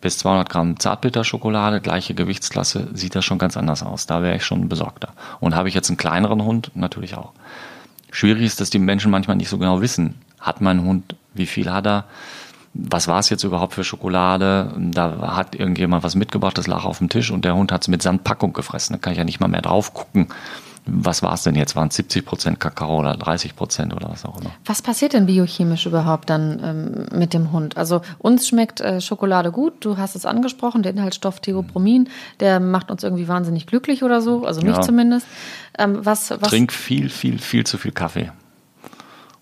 bis 0.00 0.18
200 0.18 0.48
Gramm 0.48 0.78
Zartbitterschokolade, 0.78 1.80
gleiche 1.80 2.14
Gewichtsklasse, 2.14 2.88
sieht 2.92 3.14
das 3.14 3.24
schon 3.24 3.38
ganz 3.38 3.56
anders 3.56 3.82
aus. 3.82 4.06
Da 4.06 4.22
wäre 4.22 4.36
ich 4.36 4.44
schon 4.44 4.68
besorgter. 4.68 5.12
Und 5.40 5.54
habe 5.54 5.68
ich 5.68 5.74
jetzt 5.74 5.88
einen 5.88 5.96
kleineren 5.96 6.44
Hund, 6.44 6.70
natürlich 6.74 7.16
auch. 7.16 7.32
Schwierig 8.10 8.44
ist, 8.44 8.60
dass 8.60 8.70
die 8.70 8.78
Menschen 8.78 9.10
manchmal 9.10 9.36
nicht 9.36 9.48
so 9.48 9.58
genau 9.58 9.80
wissen, 9.80 10.16
hat 10.40 10.60
mein 10.60 10.82
Hund, 10.82 11.16
wie 11.34 11.46
viel 11.46 11.70
hat 11.70 11.86
er, 11.86 12.04
was 12.72 13.08
war 13.08 13.18
es 13.18 13.30
jetzt 13.30 13.42
überhaupt 13.42 13.74
für 13.74 13.84
Schokolade? 13.84 14.74
Da 14.76 15.34
hat 15.34 15.54
irgendjemand 15.54 16.04
was 16.04 16.14
mitgebracht, 16.14 16.58
das 16.58 16.66
lag 16.66 16.84
auf 16.84 16.98
dem 16.98 17.08
Tisch 17.08 17.30
und 17.30 17.44
der 17.44 17.54
Hund 17.54 17.72
hat 17.72 17.82
es 17.82 17.88
mit 17.88 18.02
Sandpackung 18.02 18.52
gefressen. 18.52 18.94
Da 18.94 18.98
kann 18.98 19.12
ich 19.12 19.18
ja 19.18 19.24
nicht 19.24 19.40
mal 19.40 19.48
mehr 19.48 19.62
drauf 19.62 19.94
gucken 19.94 20.28
was 20.86 21.22
war 21.22 21.34
es 21.34 21.42
denn 21.42 21.56
jetzt? 21.56 21.74
Waren 21.74 21.88
es 21.88 21.96
70 21.96 22.24
Prozent 22.24 22.60
Kakao 22.60 23.00
oder 23.00 23.16
30 23.16 23.56
Prozent 23.56 23.92
oder 23.92 24.08
was 24.08 24.24
auch 24.24 24.40
immer? 24.40 24.50
Was 24.64 24.82
passiert 24.82 25.12
denn 25.12 25.26
biochemisch 25.26 25.86
überhaupt 25.86 26.30
dann 26.30 26.60
ähm, 27.12 27.18
mit 27.18 27.34
dem 27.34 27.50
Hund? 27.50 27.76
Also 27.76 28.02
uns 28.18 28.46
schmeckt 28.46 28.80
äh, 28.80 29.00
Schokolade 29.00 29.50
gut, 29.50 29.84
du 29.84 29.98
hast 29.98 30.14
es 30.14 30.24
angesprochen, 30.24 30.82
der 30.82 30.92
Inhaltsstoff 30.92 31.40
Theopromin, 31.40 32.08
der 32.38 32.60
macht 32.60 32.90
uns 32.90 33.02
irgendwie 33.02 33.26
wahnsinnig 33.26 33.66
glücklich 33.66 34.04
oder 34.04 34.22
so, 34.22 34.46
also 34.46 34.62
mich 34.62 34.76
ja. 34.76 34.82
zumindest. 34.82 35.26
Ähm, 35.76 36.04
was, 36.04 36.30
was 36.30 36.48
Trink 36.48 36.72
viel, 36.72 37.08
viel, 37.08 37.38
viel 37.38 37.64
zu 37.64 37.78
viel 37.78 37.92
Kaffee. 37.92 38.30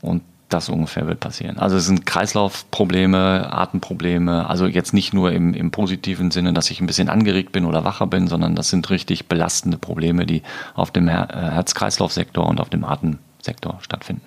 Und 0.01 0.23
das 0.49 0.69
ungefähr 0.69 1.07
wird 1.07 1.21
passieren. 1.21 1.59
Also 1.59 1.77
es 1.77 1.87
sind 1.87 2.07
Kreislaufprobleme, 2.07 3.53
Atemprobleme, 3.53 4.49
also 4.49 4.67
jetzt 4.67 4.93
nicht 4.93 5.15
nur 5.15 5.33
im, 5.33 5.55
im 5.55 5.71
positiven 5.71 6.31
Sinne, 6.31 6.53
dass 6.53 6.71
ich 6.71 6.81
ein 6.81 6.87
bisschen 6.87 7.09
angeregt 7.09 7.53
bin 7.53 7.65
oder 7.65 7.85
wacher 7.85 8.07
bin, 8.07 8.29
sondern 8.29 8.55
das 8.55 8.69
sind 8.69 8.89
richtig 8.91 9.27
belastende 9.27 9.79
Probleme, 9.79 10.27
die 10.27 10.43
auf 10.75 10.91
dem 10.91 11.09
äh, 11.09 11.13
Herz-Kreislauf-Sektor 11.13 12.47
und 12.47 12.61
auf 12.61 12.69
dem 12.69 12.85
Atemsektor 12.85 13.79
stattfinden. 13.81 14.27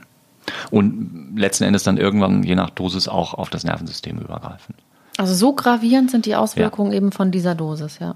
Und 0.72 1.34
letzten 1.36 1.66
Endes 1.66 1.84
dann 1.84 1.98
irgendwann 1.98 2.44
je 2.44 2.56
nach 2.56 2.70
Dosis 2.70 3.08
auch 3.08 3.34
auf 3.34 3.50
das 3.50 3.64
Nervensystem 3.64 4.18
übergreifen. 4.18 4.76
Also 5.18 5.34
so 5.34 5.54
gravierend 5.54 6.12
sind 6.12 6.26
die 6.26 6.36
Auswirkungen 6.36 6.92
ja. 6.92 6.98
eben 6.98 7.12
von 7.12 7.32
dieser 7.32 7.56
Dosis, 7.56 8.00
ja. 8.00 8.16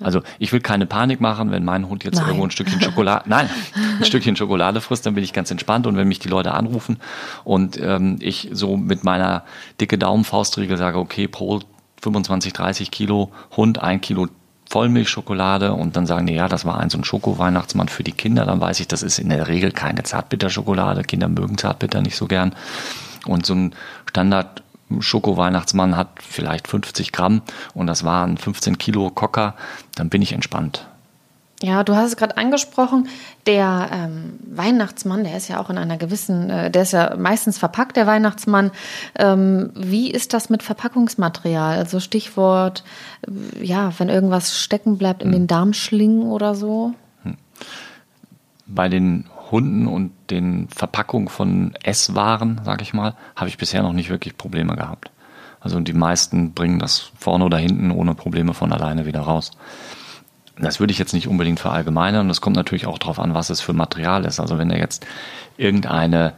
Also 0.00 0.22
ich 0.38 0.52
will 0.52 0.60
keine 0.60 0.86
Panik 0.86 1.20
machen, 1.20 1.52
wenn 1.52 1.64
mein 1.64 1.88
Hund 1.88 2.02
jetzt 2.02 2.16
nein. 2.16 2.26
irgendwo 2.26 2.46
ein 2.46 2.50
Stückchen 2.50 2.80
Schokolade, 2.82 3.28
nein, 3.28 3.48
ein 3.98 4.04
Stückchen 4.04 4.34
Schokolade 4.34 4.80
frisst, 4.80 5.06
dann 5.06 5.14
bin 5.14 5.22
ich 5.22 5.32
ganz 5.32 5.50
entspannt 5.50 5.86
und 5.86 5.96
wenn 5.96 6.08
mich 6.08 6.18
die 6.18 6.28
Leute 6.28 6.52
anrufen 6.52 6.98
und 7.44 7.78
ähm, 7.80 8.16
ich 8.20 8.48
so 8.52 8.76
mit 8.76 9.04
meiner 9.04 9.44
dicke 9.80 9.96
Daumenfaustregel 9.96 10.76
sage, 10.76 10.98
okay, 10.98 11.28
pro 11.28 11.60
25, 12.02 12.52
30 12.52 12.90
Kilo 12.90 13.30
Hund 13.56 13.80
ein 13.82 14.00
Kilo 14.00 14.28
Vollmilchschokolade 14.68 15.72
und 15.72 15.94
dann 15.94 16.06
sagen 16.06 16.26
die, 16.26 16.34
ja, 16.34 16.48
das 16.48 16.64
war 16.64 16.80
ein 16.80 16.90
so 16.90 16.98
ein 16.98 17.04
Schoko-Weihnachtsmann 17.04 17.88
für 17.88 18.02
die 18.02 18.10
Kinder, 18.10 18.44
dann 18.44 18.60
weiß 18.60 18.80
ich, 18.80 18.88
das 18.88 19.04
ist 19.04 19.20
in 19.20 19.28
der 19.28 19.46
Regel 19.46 19.70
keine 19.70 20.02
Zartbitterschokolade. 20.02 21.04
Kinder 21.04 21.28
mögen 21.28 21.58
Zartbitter 21.58 22.00
nicht 22.00 22.16
so 22.16 22.26
gern. 22.26 22.56
Und 23.26 23.46
so 23.46 23.54
ein 23.54 23.74
Standard 24.06 24.63
Schoko-Weihnachtsmann 25.00 25.96
hat 25.96 26.08
vielleicht 26.20 26.68
50 26.68 27.12
Gramm 27.12 27.42
und 27.74 27.86
das 27.86 28.04
waren 28.04 28.36
15 28.36 28.78
Kilo 28.78 29.10
Cocker, 29.10 29.54
dann 29.96 30.08
bin 30.08 30.22
ich 30.22 30.32
entspannt. 30.32 30.86
Ja, 31.62 31.82
du 31.82 31.94
hast 31.94 32.08
es 32.08 32.16
gerade 32.16 32.36
angesprochen, 32.36 33.08
der 33.46 33.88
ähm, 33.90 34.38
Weihnachtsmann, 34.44 35.24
der 35.24 35.36
ist 35.36 35.48
ja 35.48 35.60
auch 35.60 35.70
in 35.70 35.78
einer 35.78 35.96
gewissen, 35.96 36.50
äh, 36.50 36.70
der 36.70 36.82
ist 36.82 36.92
ja 36.92 37.14
meistens 37.16 37.56
verpackt, 37.56 37.96
der 37.96 38.06
Weihnachtsmann. 38.06 38.70
Ähm, 39.18 39.70
wie 39.74 40.10
ist 40.10 40.34
das 40.34 40.50
mit 40.50 40.62
Verpackungsmaterial? 40.62 41.78
Also 41.78 42.00
Stichwort, 42.00 42.84
äh, 43.26 43.64
ja, 43.64 43.92
wenn 43.98 44.10
irgendwas 44.10 44.58
stecken 44.58 44.98
bleibt 44.98 45.22
in 45.22 45.28
hm. 45.28 45.32
den 45.32 45.46
Darmschlingen 45.46 46.24
oder 46.24 46.54
so? 46.54 46.92
Hm. 47.22 47.36
Bei 48.66 48.90
den 48.90 49.24
Hunden 49.54 49.86
und 49.86 50.10
den 50.30 50.68
Verpackungen 50.68 51.28
von 51.28 51.74
Esswaren, 51.84 52.60
sage 52.64 52.82
ich 52.82 52.92
mal, 52.92 53.14
habe 53.36 53.48
ich 53.48 53.56
bisher 53.56 53.84
noch 53.84 53.92
nicht 53.92 54.10
wirklich 54.10 54.36
Probleme 54.36 54.74
gehabt. 54.74 55.12
Also 55.60 55.78
die 55.78 55.92
meisten 55.92 56.54
bringen 56.54 56.80
das 56.80 57.12
vorne 57.16 57.44
oder 57.44 57.56
hinten 57.56 57.92
ohne 57.92 58.16
Probleme 58.16 58.52
von 58.52 58.72
alleine 58.72 59.06
wieder 59.06 59.20
raus. 59.20 59.52
Das 60.58 60.80
würde 60.80 60.90
ich 60.90 60.98
jetzt 60.98 61.14
nicht 61.14 61.28
unbedingt 61.28 61.60
verallgemeinern. 61.60 62.26
Das 62.26 62.40
kommt 62.40 62.56
natürlich 62.56 62.86
auch 62.86 62.98
darauf 62.98 63.20
an, 63.20 63.32
was 63.32 63.48
es 63.48 63.60
für 63.60 63.72
Material 63.72 64.24
ist. 64.24 64.40
Also 64.40 64.58
wenn 64.58 64.70
er 64.70 64.78
jetzt 64.78 65.06
irgendeine, 65.56 66.32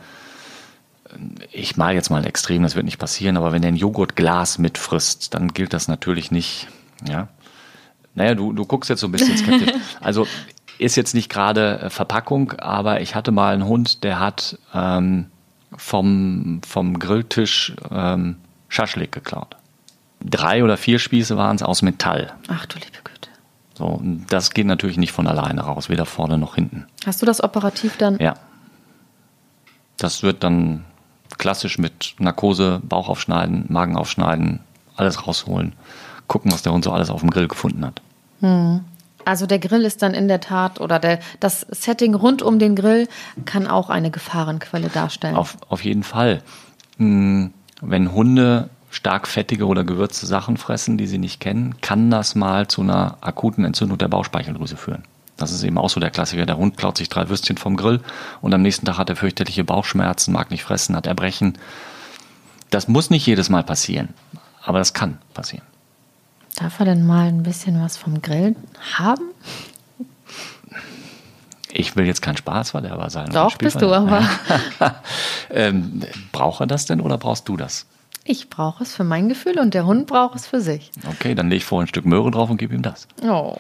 ich 1.52 1.79
mal 1.79 1.94
jetzt 1.94 2.11
mal 2.11 2.26
extrem, 2.26 2.64
das 2.64 2.76
wird 2.76 2.85
nicht 2.85 2.98
passieren, 2.98 3.38
aber 3.38 3.50
wenn 3.52 3.62
er 3.62 3.68
ein 3.68 3.76
Joghurtglas 3.76 4.59
mitfrisst, 4.59 5.33
dann 5.33 5.55
gilt 5.55 5.72
das 5.72 5.88
natürlich 5.88 6.31
nicht. 6.31 6.68
Ja. 7.09 7.29
Naja, 8.14 8.35
du, 8.35 8.52
du 8.52 8.66
guckst 8.66 8.90
jetzt 8.90 9.00
so 9.00 9.09
ein 9.09 9.12
bisschen 9.12 9.38
skeptisch. 9.38 9.72
Also 10.02 10.26
ist 10.79 10.97
jetzt 10.97 11.15
nicht 11.15 11.29
gerade 11.29 11.81
äh, 11.81 11.91
Verpackung, 11.91 12.53
aber 12.53 13.01
ich 13.01 13.15
hatte 13.15 13.33
mal 13.33 13.55
einen 13.55 13.67
Hund, 13.67 14.05
der 14.05 14.21
hat 14.21 14.59
ähm, 14.75 15.27
vom, 15.77 16.61
vom 16.67 16.99
Grilltisch 16.99 17.75
ähm, 17.91 18.37
Schaschlik 18.69 19.12
geklaut. 19.12 19.57
Drei 20.25 20.65
oder 20.65 20.77
vier 20.77 20.99
Spieße 20.99 21.37
waren 21.37 21.57
es 21.57 21.62
aus 21.62 21.83
Metall. 21.83 22.33
Ach 22.49 22.67
du 22.67 22.79
liebe 22.79 22.99
Güte. 23.05 23.31
So, 23.75 24.01
das 24.29 24.53
geht 24.53 24.67
natürlich 24.67 24.97
nicht 24.97 25.12
von 25.12 25.27
alleine 25.27 25.61
raus, 25.62 25.89
weder 25.89 26.07
vorne 26.07 26.39
noch 26.39 26.55
hinten. 26.55 26.87
Hast 27.05 27.21
du 27.21 27.27
das 27.27 27.43
operativ 27.43 27.97
dann? 27.99 28.19
Ja. 28.19 28.35
Das 29.99 30.23
wird 30.23 30.43
dann 30.43 30.85
klassisch 31.39 31.79
mit 31.79 32.15
Narkose, 32.19 32.81
Bauch 32.83 33.09
aufschneiden, 33.09 33.67
Magen 33.69 33.97
aufschneiden, 33.97 34.61
alles 34.97 35.27
rausholen, 35.27 35.75
gucken, 36.27 36.53
was 36.53 36.62
der 36.62 36.73
Hund 36.73 36.85
so 36.85 36.93
alles 36.93 37.11
auf 37.11 37.21
dem 37.21 37.31
Grill 37.31 37.49
gefunden 37.49 37.85
hat. 37.85 38.01
Hm. 38.41 38.85
Also 39.27 39.47
der 39.47 39.59
Grill 39.59 39.85
ist 39.85 40.03
dann 40.03 40.15
in 40.15 40.29
der 40.29 40.41
Tat 40.41 40.81
oder 40.81 41.01
der, 41.01 41.19
das 41.41 41.67
Setting 41.69 42.15
rund 42.15 42.43
um 42.43 42.61
den 42.61 42.77
Grill 42.77 43.09
kann 43.45 43.67
auch 43.67 43.91
eine 43.91 44.12
Gefahrenquelle 44.12 44.89
darstellen. 44.89 45.35
Auf, 45.35 45.57
auf 45.69 45.85
jeden 45.85 46.05
Fall. 46.05 46.43
Hm, 46.99 47.53
wenn 47.83 48.12
Hunde 48.12 48.71
stark 48.91 49.27
fettige 49.27 49.67
oder 49.67 49.83
gewürzte 49.83 50.27
Sachen 50.27 50.57
fressen, 50.57 50.97
die 50.97 51.09
sie 51.09 51.19
nicht 51.19 51.41
kennen, 51.41 51.75
kann 51.81 52.09
das 52.09 52.37
mal 52.37 52.69
zu 52.69 52.83
einer 52.83 53.19
akuten 53.21 53.65
Entzündung 53.65 53.99
der 53.99 54.07
Bauchspeicheldrüse 54.07 54.77
führen. 54.77 55.03
Das 55.37 55.51
ist 55.51 55.65
eben 55.65 55.77
auch 55.77 55.91
so 55.91 55.99
der 55.99 56.11
Klassiker. 56.11 56.47
Der 56.47 56.57
Hund 56.57 56.77
klaut 56.77 56.97
sich 56.97 57.09
drei 57.09 57.29
Würstchen 57.29 57.59
vom 57.59 57.77
Grill 57.77 58.01
und 58.41 58.55
am 58.55 58.62
nächsten 58.62 58.87
Tag 58.87 58.97
hat 58.97 59.11
er 59.11 59.17
fürchterliche 59.17 59.65
Bauchschmerzen, 59.65 60.33
mag 60.33 60.53
nicht 60.53 60.62
fressen, 60.62 60.95
hat 60.95 61.09
Erbrechen. 61.09 61.59
Das 62.71 62.87
muss 62.87 63.11
nicht 63.11 63.27
jedes 63.27 63.51
Mal 63.51 63.65
passieren, 63.65 64.11
aber 64.62 64.79
das 64.79 64.95
kann 64.95 65.19
passieren. 65.35 65.67
Darf 66.57 66.79
er 66.81 66.87
denn 66.87 67.07
mal 67.07 67.29
ein 67.29 67.42
bisschen 67.42 67.83
was 67.83 67.99
vom 67.99 68.23
Grill 68.23 68.57
haben? 68.97 69.25
Ich 71.71 71.95
will 71.95 72.07
jetzt 72.07 72.23
kein 72.23 72.37
Spaßverderber 72.37 73.11
sein. 73.11 73.29
Doch, 73.31 73.59
bist 73.59 73.83
du 73.83 73.92
aber. 73.92 74.27
ähm, 75.51 76.03
braucht 76.33 76.61
er 76.61 76.66
das 76.66 76.87
denn 76.87 77.03
oder 77.03 77.19
brauchst 77.19 77.47
du 77.49 77.59
das? 77.59 77.87
Ich 78.25 78.49
brauche 78.49 78.83
es 78.83 78.95
für 78.95 79.05
mein 79.05 79.29
Gefühl 79.29 79.59
und 79.59 79.75
der 79.75 79.85
Hund 79.85 80.07
braucht 80.07 80.35
es 80.35 80.47
für 80.47 80.62
sich. 80.62 80.90
Okay, 81.07 81.35
dann 81.35 81.51
lege 81.51 81.59
ich 81.59 81.64
vorher 81.66 81.85
ein 81.85 81.88
Stück 81.88 82.07
Möhre 82.07 82.31
drauf 82.31 82.49
und 82.49 82.57
gebe 82.57 82.75
ihm 82.75 82.83
das. 82.83 83.07
Oh. 83.23 83.55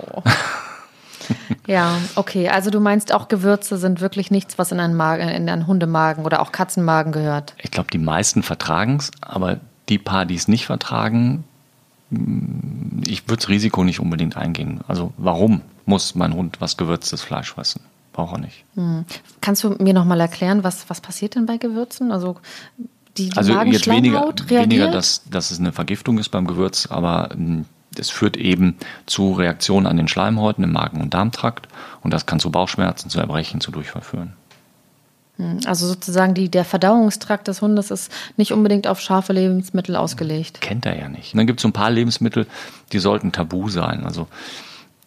ja, 1.66 1.98
okay. 2.14 2.48
Also 2.48 2.70
du 2.70 2.80
meinst 2.80 3.12
auch 3.12 3.28
Gewürze 3.28 3.76
sind 3.76 4.00
wirklich 4.00 4.30
nichts, 4.30 4.56
was 4.56 4.72
in 4.72 4.80
einen, 4.80 4.96
Magen, 4.96 5.28
in 5.28 5.48
einen 5.50 5.66
Hundemagen 5.66 6.24
oder 6.24 6.40
auch 6.40 6.50
Katzenmagen 6.50 7.12
gehört. 7.12 7.54
Ich 7.58 7.70
glaube, 7.70 7.90
die 7.92 7.98
meisten 7.98 8.42
vertragen 8.42 8.96
es, 8.96 9.10
aber 9.20 9.60
die 9.90 9.98
paar, 9.98 10.24
die 10.24 10.34
es 10.34 10.48
nicht 10.48 10.64
vertragen, 10.64 11.44
ich 12.10 13.28
würde 13.28 13.36
das 13.36 13.48
Risiko 13.48 13.84
nicht 13.84 14.00
unbedingt 14.00 14.36
eingehen. 14.36 14.80
Also 14.86 15.12
warum 15.16 15.62
muss 15.86 16.14
mein 16.14 16.34
Hund 16.34 16.60
was 16.60 16.76
gewürztes 16.76 17.22
Fleisch 17.22 17.52
fressen? 17.52 17.80
Braucht 18.12 18.36
er 18.36 18.40
nicht. 18.40 18.64
Hm. 18.74 19.04
Kannst 19.40 19.64
du 19.64 19.70
mir 19.78 19.92
nochmal 19.92 20.20
erklären, 20.20 20.64
was, 20.64 20.88
was 20.88 21.00
passiert 21.00 21.34
denn 21.34 21.46
bei 21.46 21.58
Gewürzen? 21.58 22.12
Also 22.12 22.36
die, 23.16 23.30
die 23.30 23.36
also 23.36 23.60
jetzt 23.62 23.88
weniger, 23.88 24.32
weniger 24.46 24.90
dass, 24.90 25.22
dass 25.28 25.50
es 25.50 25.58
eine 25.58 25.72
Vergiftung 25.72 26.18
ist 26.18 26.28
beim 26.30 26.46
Gewürz, 26.46 26.86
aber 26.86 27.30
hm, 27.32 27.64
es 27.98 28.10
führt 28.10 28.36
eben 28.36 28.76
zu 29.06 29.32
Reaktionen 29.32 29.86
an 29.86 29.96
den 29.96 30.08
Schleimhäuten 30.08 30.64
im 30.64 30.72
Magen- 30.72 31.00
und 31.00 31.14
Darmtrakt 31.14 31.68
und 32.02 32.12
das 32.12 32.26
kann 32.26 32.40
zu 32.40 32.50
Bauchschmerzen, 32.50 33.10
zu 33.10 33.18
Erbrechen, 33.18 33.60
zu 33.60 33.70
Durchfall 33.70 34.02
führen. 34.02 34.34
Hm, 35.38 35.60
also 35.66 35.86
sozusagen 35.86 36.34
die, 36.34 36.48
der 36.48 36.64
Verdauungstrakt 36.64 37.48
des 37.48 37.62
Hundes 37.62 37.90
ist 37.90 38.12
nicht 38.36 38.52
unbedingt 38.52 38.86
auf 38.86 39.00
scharfe 39.00 39.32
Lebensmittel 39.32 39.96
ausgelegt. 39.96 40.60
Kennt 40.60 40.86
er 40.86 40.98
ja 40.98 41.08
nicht. 41.08 41.34
Und 41.34 41.38
dann 41.38 41.46
gibt 41.46 41.60
es 41.60 41.62
so 41.62 41.68
ein 41.68 41.72
paar 41.72 41.90
Lebensmittel, 41.90 42.46
die 42.92 42.98
sollten 42.98 43.32
tabu 43.32 43.68
sein. 43.68 44.04
Also 44.04 44.28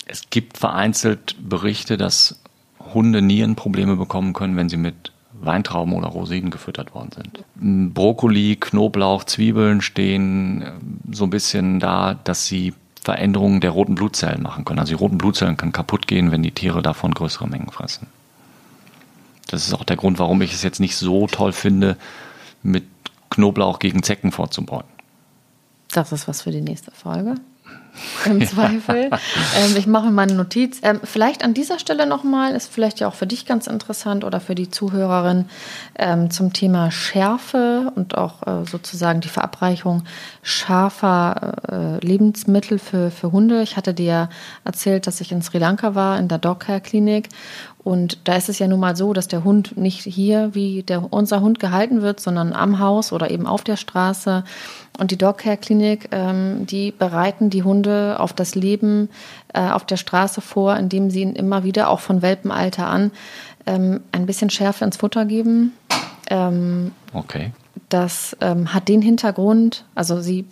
es 0.05 0.23
gibt 0.29 0.57
vereinzelt 0.57 1.35
Berichte, 1.39 1.97
dass 1.97 2.39
Hunde 2.93 3.21
Nierenprobleme 3.21 3.95
bekommen 3.95 4.33
können, 4.33 4.55
wenn 4.55 4.69
sie 4.69 4.77
mit 4.77 5.11
Weintrauben 5.41 5.93
oder 5.93 6.07
Rosinen 6.07 6.49
gefüttert 6.49 6.93
worden 6.93 7.11
sind. 7.15 7.93
Brokkoli, 7.93 8.57
Knoblauch, 8.59 9.23
Zwiebeln 9.23 9.81
stehen 9.81 10.61
äh, 10.61 10.71
so 11.11 11.25
ein 11.25 11.29
bisschen 11.29 11.79
da, 11.79 12.15
dass 12.23 12.45
sie 12.45 12.73
Veränderungen 13.01 13.61
der 13.61 13.71
roten 13.71 13.95
Blutzellen 13.95 14.43
machen 14.43 14.65
können. 14.65 14.79
Also 14.79 14.91
die 14.91 15.01
roten 15.01 15.17
Blutzellen 15.17 15.55
können 15.55 15.71
kaputt 15.71 16.07
gehen, 16.07 16.31
wenn 16.31 16.43
die 16.43 16.51
Tiere 16.51 16.81
davon 16.81 17.13
größere 17.13 17.47
Mengen 17.47 17.71
fressen. 17.71 18.07
Das 19.49 19.67
ist 19.67 19.73
auch 19.73 19.83
der 19.83 19.97
Grund, 19.97 20.19
warum 20.19 20.41
ich 20.41 20.53
es 20.53 20.63
jetzt 20.63 20.79
nicht 20.79 20.95
so 20.95 21.27
toll 21.27 21.53
finde, 21.53 21.97
mit 22.61 22.85
Knoblauch 23.29 23.79
gegen 23.79 24.03
Zecken 24.03 24.31
vorzubeugen. 24.31 24.89
Das 25.91 26.11
ist 26.11 26.27
was 26.27 26.43
für 26.43 26.51
die 26.51 26.61
nächste 26.61 26.91
Folge. 26.91 27.35
Im 28.25 28.45
Zweifel. 28.47 29.09
Ähm, 29.57 29.75
ich 29.75 29.87
mache 29.87 30.11
meine 30.11 30.33
Notiz. 30.33 30.79
Ähm, 30.83 30.99
vielleicht 31.03 31.43
an 31.43 31.53
dieser 31.53 31.79
Stelle 31.79 32.05
nochmal, 32.05 32.53
ist 32.53 32.71
vielleicht 32.71 32.99
ja 32.99 33.07
auch 33.07 33.13
für 33.13 33.27
dich 33.27 33.45
ganz 33.45 33.67
interessant 33.67 34.23
oder 34.23 34.39
für 34.39 34.55
die 34.55 34.69
Zuhörerin 34.69 35.45
ähm, 35.97 36.29
zum 36.29 36.53
Thema 36.53 36.91
Schärfe 36.91 37.91
und 37.95 38.17
auch 38.17 38.45
äh, 38.45 38.65
sozusagen 38.65 39.21
die 39.21 39.27
Verabreichung 39.27 40.03
scharfer 40.43 41.99
äh, 42.01 42.05
Lebensmittel 42.05 42.79
für, 42.79 43.11
für 43.11 43.31
Hunde. 43.31 43.61
Ich 43.61 43.77
hatte 43.77 43.93
dir 43.93 44.29
erzählt, 44.63 45.07
dass 45.07 45.21
ich 45.21 45.31
in 45.31 45.41
Sri 45.41 45.57
Lanka 45.57 45.95
war, 45.95 46.19
in 46.19 46.27
der 46.27 46.37
Dogcare 46.37 46.81
Klinik 46.81 47.29
und 47.83 48.19
da 48.25 48.35
ist 48.35 48.49
es 48.49 48.59
ja 48.59 48.67
nun 48.67 48.79
mal 48.79 48.95
so, 48.95 49.13
dass 49.13 49.27
der 49.27 49.43
Hund 49.43 49.77
nicht 49.77 50.01
hier 50.01 50.53
wie 50.53 50.83
der, 50.83 51.11
unser 51.13 51.39
Hund 51.41 51.59
gehalten 51.59 52.01
wird, 52.01 52.19
sondern 52.19 52.51
am 52.53 52.79
Haus 52.79 53.13
oder 53.13 53.31
eben 53.31 53.47
auf 53.47 53.63
der 53.63 53.77
Straße. 53.77 54.43
Und 54.99 55.11
die 55.11 55.17
Dogcare 55.17 55.55
Klinik, 55.57 56.09
ähm, 56.11 56.65
die 56.65 56.91
bereiten 56.91 57.49
die 57.49 57.63
Hunde 57.63 58.17
auf 58.19 58.33
das 58.33 58.55
Leben 58.55 59.09
äh, 59.53 59.69
auf 59.69 59.85
der 59.85 59.95
Straße 59.95 60.41
vor, 60.41 60.75
indem 60.75 61.09
sie 61.09 61.21
ihnen 61.21 61.35
immer 61.35 61.63
wieder, 61.63 61.89
auch 61.89 62.01
von 62.01 62.21
Welpenalter 62.21 62.87
an, 62.87 63.11
ähm, 63.65 64.01
ein 64.11 64.25
bisschen 64.25 64.49
Schärfe 64.49 64.83
ins 64.83 64.97
Futter 64.97 65.23
geben. 65.25 65.71
Ähm, 66.29 66.91
okay. 67.13 67.51
Das 67.89 68.37
ähm, 68.39 68.73
hat 68.73 68.87
den 68.87 69.01
Hintergrund, 69.01 69.83
also 69.95 70.21
sie 70.21 70.45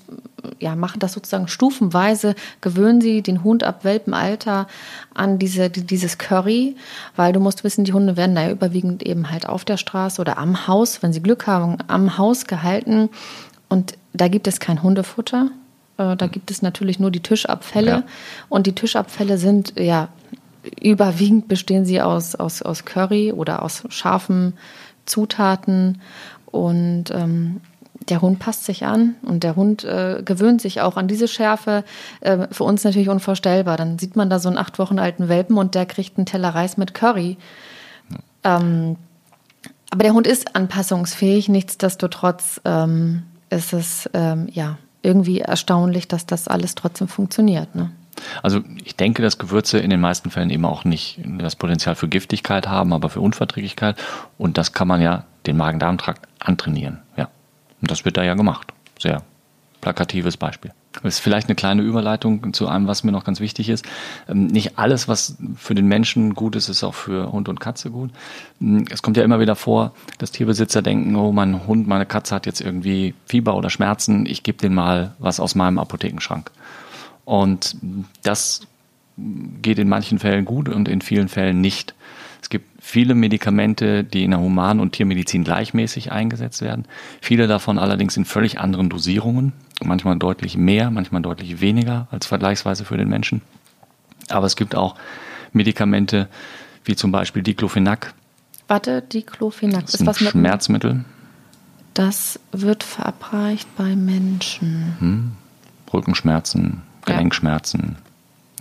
ja, 0.59 0.75
machen 0.75 0.99
das 0.99 1.13
sozusagen 1.13 1.47
stufenweise, 1.47 2.35
gewöhnen 2.61 2.99
sie 2.99 3.21
den 3.21 3.43
Hund 3.43 3.63
ab 3.63 3.83
Welpenalter 3.83 4.67
an 5.13 5.37
diese, 5.37 5.69
dieses 5.69 6.17
Curry, 6.17 6.75
weil 7.15 7.33
du 7.33 7.39
musst 7.39 7.63
wissen, 7.63 7.85
die 7.85 7.93
Hunde 7.93 8.17
werden 8.17 8.35
da 8.35 8.43
ja 8.43 8.51
überwiegend 8.51 9.03
eben 9.03 9.29
halt 9.29 9.47
auf 9.47 9.65
der 9.65 9.77
Straße 9.77 10.19
oder 10.19 10.37
am 10.37 10.67
Haus, 10.67 11.03
wenn 11.03 11.13
sie 11.13 11.21
Glück 11.21 11.47
haben, 11.47 11.77
am 11.87 12.17
Haus 12.17 12.45
gehalten. 12.45 13.09
Und 13.69 13.97
da 14.13 14.27
gibt 14.27 14.47
es 14.47 14.59
kein 14.59 14.81
Hundefutter. 14.81 15.49
Äh, 15.97 16.15
da 16.15 16.27
gibt 16.27 16.49
es 16.49 16.61
natürlich 16.61 16.99
nur 16.99 17.11
die 17.11 17.21
Tischabfälle. 17.21 17.91
Ja. 17.91 18.03
Und 18.49 18.67
die 18.67 18.73
Tischabfälle 18.73 19.37
sind 19.37 19.73
ja 19.77 20.09
überwiegend 20.81 21.47
bestehen 21.47 21.85
sie 21.85 22.01
aus, 22.01 22.35
aus, 22.35 22.61
aus 22.61 22.85
Curry 22.85 23.31
oder 23.31 23.63
aus 23.63 23.83
scharfen 23.89 24.53
Zutaten. 25.05 26.01
Und 26.57 27.11
ähm, 27.11 27.61
der 28.09 28.21
Hund 28.21 28.39
passt 28.39 28.65
sich 28.65 28.85
an 28.85 29.15
und 29.21 29.43
der 29.43 29.55
Hund 29.55 29.83
äh, 29.83 30.21
gewöhnt 30.23 30.61
sich 30.61 30.81
auch 30.81 30.97
an 30.97 31.07
diese 31.07 31.27
Schärfe. 31.27 31.83
Äh, 32.21 32.47
für 32.51 32.63
uns 32.63 32.83
natürlich 32.83 33.09
unvorstellbar. 33.09 33.77
Dann 33.77 33.99
sieht 33.99 34.15
man 34.15 34.29
da 34.29 34.39
so 34.39 34.49
einen 34.49 34.57
acht 34.57 34.79
Wochen 34.79 34.99
alten 34.99 35.29
Welpen 35.29 35.57
und 35.57 35.75
der 35.75 35.85
kriegt 35.85 36.17
einen 36.17 36.25
Teller 36.25 36.49
Reis 36.49 36.77
mit 36.77 36.93
Curry. 36.93 37.37
Ähm, 38.43 38.95
aber 39.89 40.03
der 40.03 40.13
Hund 40.13 40.27
ist 40.27 40.55
anpassungsfähig. 40.55 41.49
Nichtsdestotrotz 41.49 42.61
ähm, 42.65 43.23
ist 43.49 43.73
es 43.73 44.09
ähm, 44.13 44.47
ja 44.51 44.77
irgendwie 45.01 45.39
erstaunlich, 45.39 46.07
dass 46.07 46.25
das 46.25 46.47
alles 46.47 46.75
trotzdem 46.75 47.07
funktioniert. 47.07 47.75
Ne? 47.75 47.91
Also 48.43 48.61
ich 48.83 48.95
denke, 48.95 49.21
dass 49.21 49.37
Gewürze 49.37 49.79
in 49.79 49.89
den 49.89 49.99
meisten 49.99 50.29
Fällen 50.29 50.49
eben 50.49 50.65
auch 50.65 50.83
nicht 50.83 51.19
das 51.23 51.55
Potenzial 51.55 51.95
für 51.95 52.07
Giftigkeit 52.07 52.67
haben, 52.67 52.93
aber 52.93 53.09
für 53.09 53.21
Unverträglichkeit. 53.21 53.97
Und 54.37 54.57
das 54.57 54.73
kann 54.73 54.87
man 54.87 55.01
ja 55.01 55.25
den 55.45 55.57
Magen-Darm-Trakt 55.57 56.27
antrainieren. 56.39 56.99
Ja. 57.15 57.29
Und 57.81 57.91
das 57.91 58.05
wird 58.05 58.17
da 58.17 58.23
ja 58.23 58.33
gemacht. 58.33 58.73
Sehr 58.99 59.21
plakatives 59.81 60.37
Beispiel. 60.37 60.71
Das 61.03 61.15
ist 61.15 61.19
vielleicht 61.19 61.47
eine 61.47 61.55
kleine 61.55 61.81
Überleitung 61.83 62.53
zu 62.53 62.67
einem, 62.67 62.87
was 62.87 63.03
mir 63.03 63.11
noch 63.11 63.23
ganz 63.23 63.39
wichtig 63.39 63.69
ist. 63.69 63.85
Ähm, 64.27 64.47
nicht 64.47 64.77
alles, 64.79 65.07
was 65.07 65.37
für 65.55 65.75
den 65.75 65.87
Menschen 65.87 66.33
gut 66.33 66.55
ist, 66.55 66.69
ist 66.69 66.83
auch 66.83 66.95
für 66.95 67.31
Hund 67.31 67.49
und 67.49 67.59
Katze 67.59 67.91
gut. 67.91 68.09
Ähm, 68.59 68.85
es 68.89 69.01
kommt 69.01 69.17
ja 69.17 69.23
immer 69.23 69.39
wieder 69.39 69.55
vor, 69.55 69.93
dass 70.17 70.31
Tierbesitzer 70.31 70.81
denken, 70.81 71.15
oh, 71.15 71.31
mein 71.31 71.67
Hund, 71.67 71.87
meine 71.87 72.05
Katze 72.05 72.33
hat 72.33 72.45
jetzt 72.45 72.61
irgendwie 72.61 73.13
Fieber 73.25 73.55
oder 73.55 73.69
Schmerzen, 73.69 74.25
ich 74.25 74.43
gebe 74.43 74.57
den 74.57 74.73
mal 74.73 75.13
was 75.19 75.39
aus 75.39 75.55
meinem 75.55 75.77
Apothekenschrank. 75.77 76.51
Und 77.27 77.75
das 78.23 78.61
geht 79.61 79.79
in 79.79 79.89
manchen 79.89 80.17
Fällen 80.17 80.45
gut 80.45 80.69
und 80.69 80.87
in 80.87 81.01
vielen 81.01 81.27
Fällen 81.27 81.59
nicht. 81.59 81.93
Es 82.41 82.49
gibt 82.49 82.81
viele 82.81 83.15
Medikamente, 83.15 84.05
die 84.05 84.23
in 84.23 84.31
der 84.31 84.39
Human- 84.39 84.79
und 84.79 84.93
Tiermedizin 84.93 85.43
gleichmäßig 85.43 86.13
eingesetzt 86.13 86.61
werden. 86.61 86.85
Viele 87.19 87.47
davon 87.47 87.79
allerdings 87.79 88.15
in 88.15 88.23
völlig 88.23 88.61
anderen 88.61 88.89
Dosierungen. 88.89 89.51
Manchmal 89.83 90.15
deutlich 90.17 90.55
mehr, 90.55 90.89
manchmal 90.89 91.21
deutlich 91.21 91.59
weniger 91.59 92.07
als 92.11 92.27
vergleichsweise 92.27 92.85
für 92.85 92.95
den 92.95 93.09
Menschen. 93.09 93.41
Aber 94.29 94.45
es 94.45 94.55
gibt 94.55 94.73
auch 94.73 94.95
Medikamente 95.51 96.29
wie 96.85 96.95
zum 96.95 97.11
Beispiel 97.11 97.43
Diclofenac. 97.43 98.13
Warte, 98.69 99.01
Diclofenac 99.01 99.81
das 99.81 99.95
ist, 99.95 99.99
ist 99.99 100.07
was 100.07 100.21
mit 100.21 100.31
Schmerzmittel. 100.31 101.03
Das 101.93 102.39
wird 102.53 102.83
verabreicht 102.83 103.67
bei 103.75 103.97
Menschen. 103.97 104.95
Hm. 104.99 105.31
Rückenschmerzen, 105.93 106.83
Gelenkschmerzen, 107.07 107.97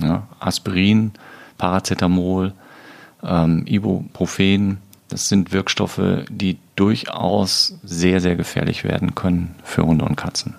ja. 0.00 0.06
Ja, 0.06 0.26
Aspirin, 0.40 1.12
Paracetamol, 1.58 2.52
ähm, 3.22 3.64
Ibuprofen, 3.66 4.78
das 5.08 5.28
sind 5.28 5.52
Wirkstoffe, 5.52 6.24
die 6.28 6.58
durchaus 6.74 7.78
sehr, 7.82 8.20
sehr 8.20 8.36
gefährlich 8.36 8.84
werden 8.84 9.14
können 9.14 9.54
für 9.64 9.84
Hunde 9.84 10.04
und 10.04 10.16
Katzen. 10.16 10.54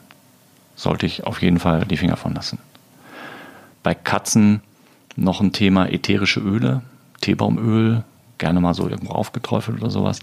Sollte 0.76 1.06
ich 1.06 1.26
auf 1.26 1.42
jeden 1.42 1.60
Fall 1.60 1.86
die 1.86 1.98
Finger 1.98 2.18
von 2.18 2.34
lassen. 2.34 2.60
Bei 3.84 3.94
Katzen 3.94 4.62
noch 5.16 5.42
ein 5.42 5.52
Thema 5.52 5.88
ätherische 5.92 6.40
Öle, 6.40 6.82
Teebaumöl, 7.22 8.04
gerne 8.38 8.62
mal 8.62 8.74
so 8.74 8.88
irgendwo 8.88 9.14
aufgeträufelt 9.14 9.82
oder 9.82 9.90
sowas, 9.90 10.20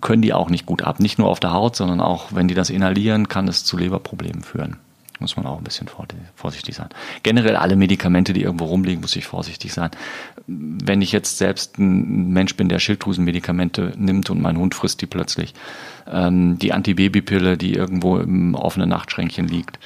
können 0.00 0.22
die 0.22 0.32
auch 0.32 0.50
nicht 0.50 0.66
gut 0.66 0.82
ab. 0.82 1.00
Nicht 1.00 1.18
nur 1.18 1.28
auf 1.28 1.40
der 1.40 1.52
Haut, 1.52 1.74
sondern 1.74 2.00
auch, 2.00 2.32
wenn 2.32 2.48
die 2.48 2.54
das 2.54 2.70
inhalieren, 2.70 3.28
kann 3.28 3.48
es 3.48 3.64
zu 3.64 3.76
Leberproblemen 3.76 4.42
führen. 4.42 4.76
Muss 5.20 5.36
man 5.36 5.46
auch 5.46 5.58
ein 5.58 5.64
bisschen 5.64 5.88
vorsichtig 6.34 6.76
sein. 6.76 6.88
Generell 7.24 7.56
alle 7.56 7.74
Medikamente, 7.74 8.32
die 8.32 8.42
irgendwo 8.42 8.66
rumliegen, 8.66 9.00
muss 9.00 9.16
ich 9.16 9.26
vorsichtig 9.26 9.72
sein. 9.72 9.90
Wenn 10.46 11.02
ich 11.02 11.10
jetzt 11.10 11.38
selbst 11.38 11.78
ein 11.78 12.32
Mensch 12.32 12.54
bin, 12.56 12.68
der 12.68 12.78
Schilddrüsenmedikamente 12.78 13.94
nimmt 13.96 14.30
und 14.30 14.40
mein 14.40 14.56
Hund 14.56 14.76
frisst 14.76 15.00
die 15.02 15.06
plötzlich, 15.06 15.54
ähm, 16.06 16.58
die 16.58 16.72
Antibabypille, 16.72 17.56
die 17.56 17.74
irgendwo 17.74 18.18
im 18.18 18.54
offenen 18.54 18.88
Nachtschränkchen 18.88 19.48
liegt. 19.48 19.78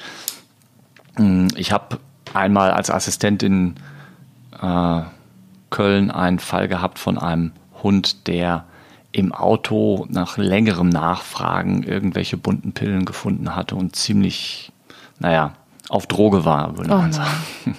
Ähm, 1.17 1.47
ich 1.55 1.71
habe 1.71 1.99
einmal 2.33 2.71
als 2.71 2.89
Assistent 2.89 3.41
in 3.41 3.75
äh, 4.61 5.01
Köln 5.69 6.11
einen 6.11 6.39
Fall 6.39 6.67
gehabt 6.67 6.99
von 6.99 7.17
einem 7.17 7.53
Hund, 7.81 8.27
der 8.27 8.65
im 9.13 9.31
Auto 9.31 10.05
nach 10.09 10.37
längerem 10.37 10.89
Nachfragen 10.89 11.83
irgendwelche 11.83 12.35
bunten 12.35 12.73
Pillen 12.73 13.05
gefunden 13.05 13.55
hatte 13.55 13.75
und 13.75 13.95
ziemlich 13.95 14.72
naja, 15.23 15.53
auf 15.89 16.07
Droge 16.07 16.45
war, 16.45 16.77
würde 16.77 16.89
man 16.89 17.09
oh 17.09 17.13
sagen. 17.13 17.31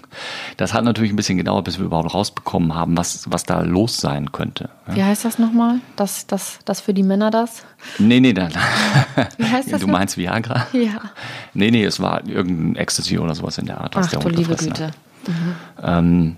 Das 0.56 0.72
hat 0.72 0.84
natürlich 0.84 1.12
ein 1.12 1.16
bisschen 1.16 1.36
gedauert, 1.36 1.64
bis 1.64 1.78
wir 1.78 1.86
überhaupt 1.86 2.14
rausbekommen 2.14 2.76
haben, 2.76 2.96
was, 2.96 3.28
was 3.28 3.42
da 3.42 3.62
los 3.62 3.96
sein 3.96 4.30
könnte. 4.30 4.70
Wie 4.86 5.02
heißt 5.02 5.24
das 5.24 5.40
nochmal? 5.40 5.80
Das, 5.96 6.28
das, 6.28 6.60
das 6.64 6.80
für 6.80 6.94
die 6.94 7.02
Männer 7.02 7.32
das? 7.32 7.64
Nee, 7.98 8.20
nee, 8.20 8.32
dann. 8.32 8.52
Wie 9.36 9.48
heißt 9.48 9.72
das? 9.72 9.80
Du 9.80 9.88
noch? 9.88 9.94
meinst 9.94 10.16
Viagra? 10.16 10.68
Ja. 10.72 11.00
Nee, 11.54 11.72
nee, 11.72 11.82
es 11.84 11.98
war 11.98 12.24
irgendein 12.28 12.76
Ecstasy 12.76 13.18
oder 13.18 13.34
sowas 13.34 13.58
in 13.58 13.66
der 13.66 13.80
Art, 13.80 13.96
was 13.96 14.06
Ach, 14.06 14.10
der 14.10 14.20
du 14.20 14.28
liebe 14.28 14.54
Güte. 14.54 14.92
Mhm. 15.26 15.56
Ähm, 15.82 16.36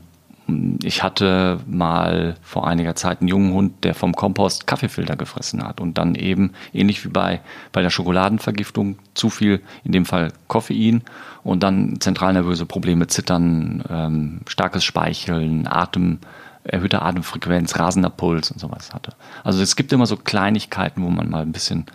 ich 0.82 1.02
hatte 1.02 1.58
mal 1.66 2.36
vor 2.40 2.66
einiger 2.66 2.94
Zeit 2.94 3.20
einen 3.20 3.28
jungen 3.28 3.52
Hund, 3.52 3.84
der 3.84 3.94
vom 3.94 4.14
Kompost 4.14 4.66
Kaffeefilter 4.66 5.16
gefressen 5.16 5.66
hat 5.66 5.80
und 5.80 5.98
dann 5.98 6.14
eben, 6.14 6.52
ähnlich 6.72 7.04
wie 7.04 7.08
bei, 7.08 7.40
bei 7.72 7.82
der 7.82 7.90
Schokoladenvergiftung, 7.90 8.98
zu 9.14 9.28
viel, 9.28 9.60
in 9.82 9.92
dem 9.92 10.04
Fall 10.04 10.32
Koffein 10.46 11.02
und 11.42 11.62
dann 11.62 11.96
zentralnervöse 12.00 12.64
Probleme, 12.64 13.08
Zittern, 13.08 13.82
ähm, 13.90 14.40
starkes 14.46 14.84
Speicheln, 14.84 15.66
Atem, 15.66 16.20
erhöhte 16.62 17.02
Atemfrequenz, 17.02 17.78
rasender 17.78 18.10
Puls 18.10 18.50
und 18.52 18.60
sowas 18.60 18.94
hatte. 18.94 19.14
Also 19.42 19.60
es 19.62 19.74
gibt 19.74 19.92
immer 19.92 20.06
so 20.06 20.16
Kleinigkeiten, 20.16 21.02
wo 21.02 21.08
man 21.08 21.28
mal 21.28 21.42
ein 21.42 21.52
bisschen 21.52 21.86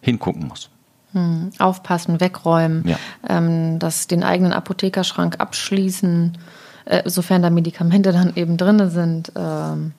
hingucken 0.00 0.48
muss. 0.48 0.68
Hm, 1.12 1.50
aufpassen, 1.58 2.20
wegräumen, 2.20 2.88
ja. 2.88 2.96
ähm, 3.28 3.78
das, 3.78 4.08
den 4.08 4.24
eigenen 4.24 4.52
Apothekerschrank 4.52 5.36
abschließen 5.38 6.38
äh, 6.84 7.08
sofern 7.08 7.42
da 7.42 7.50
Medikamente 7.50 8.12
dann 8.12 8.32
eben 8.36 8.56
drin 8.56 8.90
sind. 8.90 9.32
Ähm, 9.36 9.92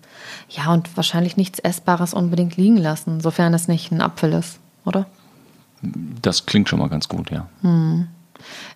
ja, 0.49 0.71
und 0.73 0.95
wahrscheinlich 0.95 1.37
nichts 1.37 1.59
Essbares 1.59 2.13
unbedingt 2.13 2.57
liegen 2.57 2.77
lassen, 2.77 3.21
sofern 3.21 3.53
es 3.53 3.67
nicht 3.67 3.91
ein 3.91 4.01
Apfel 4.01 4.33
ist, 4.33 4.59
oder? 4.85 5.05
Das 6.21 6.45
klingt 6.45 6.69
schon 6.69 6.79
mal 6.79 6.89
ganz 6.89 7.09
gut, 7.09 7.31
ja. 7.31 7.47
Hm. 7.61 8.07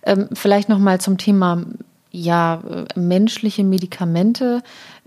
Ähm, 0.03 0.29
vielleicht 0.33 0.69
noch 0.69 0.79
mal 0.79 0.99
zum 0.99 1.17
Thema 1.17 1.63
ja 2.11 2.61
menschliche 2.95 3.63
Medikamente. 3.63 4.61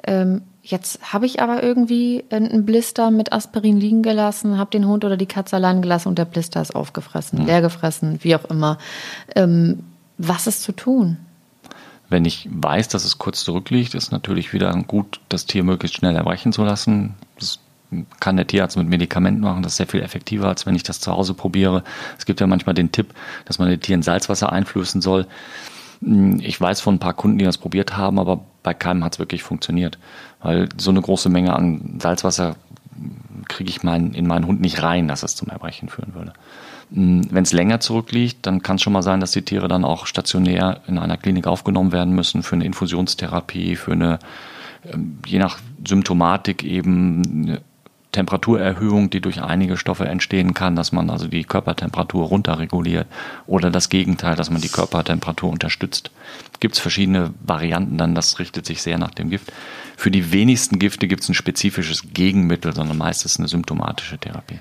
Ähm, 0.05 0.43
jetzt 0.63 1.13
habe 1.13 1.27
ich 1.27 1.41
aber 1.41 1.63
irgendwie 1.63 2.25
einen 2.31 2.65
Blister 2.65 3.11
mit 3.11 3.33
Aspirin 3.33 3.79
liegen 3.79 4.03
gelassen, 4.03 4.59
habe 4.59 4.71
den 4.71 4.87
Hund 4.87 5.05
oder 5.05 5.17
die 5.17 5.27
Katze 5.27 5.57
allein 5.57 5.83
gelassen 5.83 6.09
und 6.09 6.19
der 6.19 6.25
Blister 6.25 6.63
ist 6.63 6.75
aufgefressen, 6.75 7.41
hm. 7.41 7.47
leer 7.47 7.61
gefressen, 7.61 8.19
wie 8.23 8.35
auch 8.37 8.45
immer. 8.47 8.79
Ähm, 9.35 9.81
Was 10.19 10.47
ist 10.47 10.63
zu 10.63 10.73
tun? 10.73 11.19
Wenn 12.11 12.25
ich 12.25 12.49
weiß, 12.51 12.89
dass 12.89 13.05
es 13.05 13.19
kurz 13.19 13.45
zurückliegt, 13.45 13.95
ist 13.95 14.11
natürlich 14.11 14.53
wieder 14.53 14.73
gut, 14.87 15.21
das 15.29 15.47
Tier 15.47 15.63
möglichst 15.63 15.97
schnell 15.97 16.17
erbrechen 16.17 16.53
zu 16.53 16.65
lassen. 16.65 17.15
Das 17.39 17.61
kann 18.19 18.37
der 18.37 18.47
Tierarzt 18.47 18.77
mit 18.77 18.89
Medikamenten 18.89 19.41
machen. 19.41 19.63
Das 19.63 19.73
ist 19.73 19.77
sehr 19.77 19.87
viel 19.87 20.03
effektiver, 20.03 20.49
als 20.49 20.67
wenn 20.67 20.75
ich 20.75 20.83
das 20.83 21.01
zu 21.01 21.13
Hause 21.13 21.35
probiere. 21.35 21.85
Es 22.19 22.27
gibt 22.27 22.41
ja 22.41 22.49
manchmal 22.49 22.75
den 22.75 22.91
Tipp, 22.91 23.15
dass 23.45 23.59
man 23.61 23.69
den 23.69 23.81
Tieren 23.81 24.03
Salzwasser 24.03 24.53
einflößen 24.53 25.01
soll. 25.01 25.27
Ich 26.41 26.61
weiß 26.61 26.81
von 26.81 26.97
ein 26.97 27.01
paar 27.01 27.15
Kunden, 27.15 27.39
die 27.39 27.45
das 27.45 27.59
probiert 27.59 27.97
haben, 27.97 28.19
aber 28.19 28.41
bei 28.63 28.75
keinem 28.75 29.05
hat 29.05 29.15
es 29.15 29.19
wirklich 29.21 29.45
funktioniert. 29.45 29.99
Weil 30.43 30.69
so 30.79 30.91
eine 30.91 31.03
große 31.03 31.29
Menge 31.29 31.55
an 31.55 31.99
Salzwasser 32.01 32.57
kriege 33.49 33.71
ich 33.71 33.83
mein, 33.83 34.15
in 34.15 34.27
meinen 34.27 34.47
Hund 34.47 34.61
nicht 34.61 34.83
rein, 34.83 35.07
dass 35.07 35.23
es 35.23 35.37
zum 35.37 35.49
Erbrechen 35.49 35.89
führen 35.89 36.15
würde. 36.15 36.33
Wenn 36.93 37.43
es 37.43 37.53
länger 37.53 37.79
zurückliegt, 37.81 38.47
dann 38.47 38.63
kann 38.63 38.77
es 38.77 38.83
schon 38.83 38.93
mal 38.93 39.03
sein, 39.03 39.21
dass 39.21 39.31
die 39.31 39.43
Tiere 39.43 39.69
dann 39.69 39.85
auch 39.85 40.07
stationär 40.07 40.81
in 40.89 40.99
einer 40.99 41.17
Klinik 41.17 41.47
aufgenommen 41.47 41.93
werden 41.93 42.15
müssen 42.15 42.43
für 42.43 42.57
eine 42.57 42.65
Infusionstherapie, 42.65 43.77
für 43.77 43.93
eine, 43.93 44.19
ähm, 44.93 45.19
je 45.25 45.39
nach 45.39 45.59
Symptomatik 45.87 46.65
eben 46.65 47.59
Temperaturerhöhung, 48.13 49.11
die 49.11 49.21
durch 49.21 49.41
einige 49.41 49.77
Stoffe 49.77 50.07
entstehen 50.07 50.53
kann, 50.53 50.75
dass 50.75 50.91
man 50.91 51.11
also 51.11 51.29
die 51.29 51.45
Körpertemperatur 51.45 52.27
runterreguliert 52.27 53.07
oder 53.47 53.71
das 53.71 53.89
Gegenteil, 53.89 54.35
dass 54.35 54.51
man 54.51 54.61
die 54.61 54.69
Körpertemperatur 54.69 55.51
unterstützt. 55.51 56.11
Gibt 56.59 56.75
es 56.75 56.81
verschiedene 56.81 57.33
Varianten 57.41 57.99
dann, 57.99 58.15
das 58.15 58.39
richtet 58.39 58.67
sich 58.67 58.83
sehr 58.83 58.99
nach 58.99 59.13
dem 59.13 59.31
Gift. 59.31 59.53
Für 59.97 60.11
die 60.11 60.33
wenigsten 60.33 60.79
Gifte 60.79 61.07
gibt 61.07 61.23
es 61.23 61.29
ein 61.29 61.35
spezifisches 61.35 62.13
Gegenmittel, 62.13 62.75
sondern 62.75 62.99
meistens 62.99 63.39
eine 63.39 63.49
symptomatische 63.49 64.19
Therapie. 64.19 64.59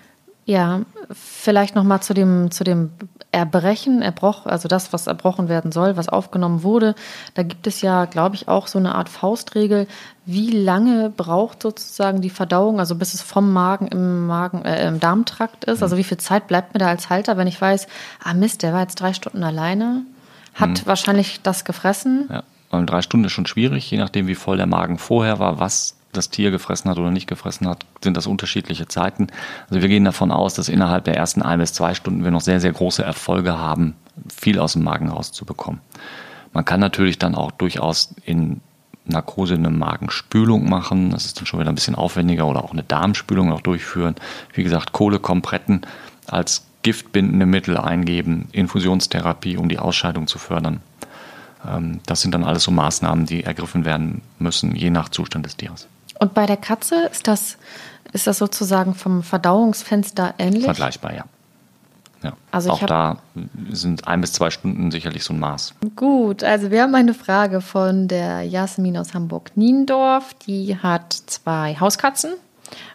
Ja, 0.50 0.82
vielleicht 1.12 1.76
nochmal 1.76 2.02
zu 2.02 2.16
dem, 2.16 2.50
zu 2.50 2.64
dem 2.64 2.90
Erbrechen, 3.32 4.02
Erbroch, 4.02 4.48
also 4.48 4.68
das, 4.68 4.92
was 4.92 5.06
erbrochen 5.06 5.48
werden 5.48 5.72
soll, 5.72 5.96
was 5.96 6.10
aufgenommen 6.10 6.64
wurde. 6.64 6.96
Da 7.36 7.44
gibt 7.44 7.68
es 7.68 7.82
ja, 7.82 8.06
glaube 8.06 8.34
ich, 8.34 8.48
auch 8.48 8.66
so 8.66 8.80
eine 8.80 8.96
Art 8.96 9.10
Faustregel. 9.10 9.86
Wie 10.26 10.50
lange 10.50 11.12
braucht 11.12 11.62
sozusagen 11.62 12.22
die 12.22 12.32
Verdauung, 12.32 12.80
also 12.80 12.96
bis 12.96 13.14
es 13.14 13.22
vom 13.22 13.54
Magen 13.54 13.90
im 13.90 14.26
Magen, 14.26 14.66
äh, 14.66 14.88
im 14.88 15.00
Darmtrakt 15.00 15.66
ist? 15.66 15.84
Also 15.84 15.98
wie 15.98 16.04
viel 16.04 16.18
Zeit 16.18 16.48
bleibt 16.48 16.74
mir 16.74 16.80
da 16.80 16.88
als 16.88 17.12
Halter, 17.12 17.38
wenn 17.38 17.46
ich 17.46 17.62
weiß, 17.62 17.86
ah 18.24 18.34
Mist, 18.34 18.64
der 18.64 18.74
war 18.74 18.82
jetzt 18.82 19.00
drei 19.00 19.14
Stunden 19.14 19.44
alleine, 19.44 20.02
hat 20.56 20.80
hm. 20.80 20.88
wahrscheinlich 20.88 21.44
das 21.44 21.64
gefressen? 21.64 22.28
Ja, 22.28 22.42
und 22.72 22.90
drei 22.90 23.04
Stunden 23.04 23.28
ist 23.28 23.34
schon 23.34 23.46
schwierig, 23.46 23.92
je 23.92 24.00
nachdem, 24.00 24.26
wie 24.26 24.34
voll 24.34 24.58
der 24.58 24.66
Magen 24.66 24.98
vorher 24.98 25.38
war, 25.38 25.60
was 25.60 25.99
das 26.12 26.30
Tier 26.30 26.52
gefressen 26.52 26.90
hat 26.90 26.98
oder 26.98 27.12
nicht 27.12 27.28
gefressen 27.28 27.68
hat, 27.68 27.86
sind 28.04 28.18
das 28.18 28.28
unterschiedliche 28.28 28.88
Zeiten. 28.88 29.28
Also 29.70 29.82
wir 29.82 29.90
gehen 29.90 30.06
davon 30.06 30.32
aus, 30.32 30.54
dass 30.56 30.70
innerhalb 30.70 31.04
der 31.04 31.18
ersten 31.18 31.42
ein 31.42 31.60
bis 31.60 31.74
zwei 31.74 31.94
Stunden 31.94 32.24
wir 32.24 32.32
noch 32.32 32.42
sehr, 32.42 32.60
sehr 32.60 32.72
große 32.72 33.04
Erfolge 33.04 33.58
haben, 33.58 33.96
viel 34.34 34.60
aus 34.60 34.74
dem 34.74 34.84
Magen 34.84 35.10
rauszubekommen. 35.10 35.82
Man 36.52 36.66
kann 36.66 36.80
natürlich 36.80 37.20
dann 37.20 37.36
auch 37.36 37.52
durchaus 37.52 38.16
in 38.26 38.62
Narkose 39.06 39.56
eine 39.56 39.70
Magenspülung 39.70 40.70
machen. 40.70 41.12
Das 41.12 41.26
ist 41.26 41.38
dann 41.38 41.46
schon 41.46 41.60
wieder 41.60 41.72
ein 41.72 41.76
bisschen 41.76 41.96
aufwendiger 41.96 42.48
oder 42.48 42.64
auch 42.64 42.72
eine 42.72 42.84
Darmspülung 42.84 43.50
noch 43.50 43.62
durchführen. 43.62 44.16
Wie 44.54 44.64
gesagt, 44.64 44.92
Kohlekompretten 44.92 45.82
als 46.28 46.66
giftbindende 46.82 47.46
Mittel 47.46 47.78
eingeben, 47.78 48.48
Infusionstherapie, 48.52 49.58
um 49.58 49.70
die 49.70 49.80
Ausscheidung 49.80 50.28
zu 50.28 50.40
fördern. 50.40 50.82
Ähm, 51.68 52.00
das 52.06 52.22
sind 52.22 52.34
dann 52.34 52.44
alles 52.44 52.64
so 52.64 52.72
Maßnahmen, 52.72 53.26
die 53.26 53.44
ergriffen 53.44 53.86
werden 53.86 54.22
müssen, 54.38 54.76
je 54.76 54.90
nach 54.90 55.10
Zustand 55.10 55.46
des 55.46 55.58
Tieres. 55.58 55.88
Und 56.20 56.34
bei 56.34 56.46
der 56.46 56.58
Katze 56.58 57.08
ist 57.12 57.28
das, 57.28 57.58
ist 58.14 58.28
das 58.28 58.38
sozusagen 58.38 58.94
vom 58.94 59.24
Verdauungsfenster 59.24 60.36
ähnlich? 60.38 60.66
Vergleichbar, 60.66 61.14
ja. 61.16 61.26
ja. 62.24 62.34
Also 62.52 62.72
Auch 62.72 62.86
da 62.86 63.18
sind 63.72 64.08
ein 64.08 64.22
bis 64.22 64.34
zwei 64.34 64.50
Stunden 64.50 64.92
sicherlich 64.92 65.24
so 65.24 65.34
ein 65.34 65.40
Maß. 65.40 65.76
Gut, 65.96 66.44
also 66.44 66.72
wir 66.72 66.84
haben 66.84 66.94
eine 66.96 67.14
Frage 67.14 67.62
von 67.62 68.08
der 68.08 68.44
Jasmin 68.44 68.98
aus 68.98 69.14
Hamburg-Niendorf. 69.14 70.34
Die 70.46 70.78
hat 70.78 71.14
zwei 71.14 71.78
Hauskatzen 71.80 72.34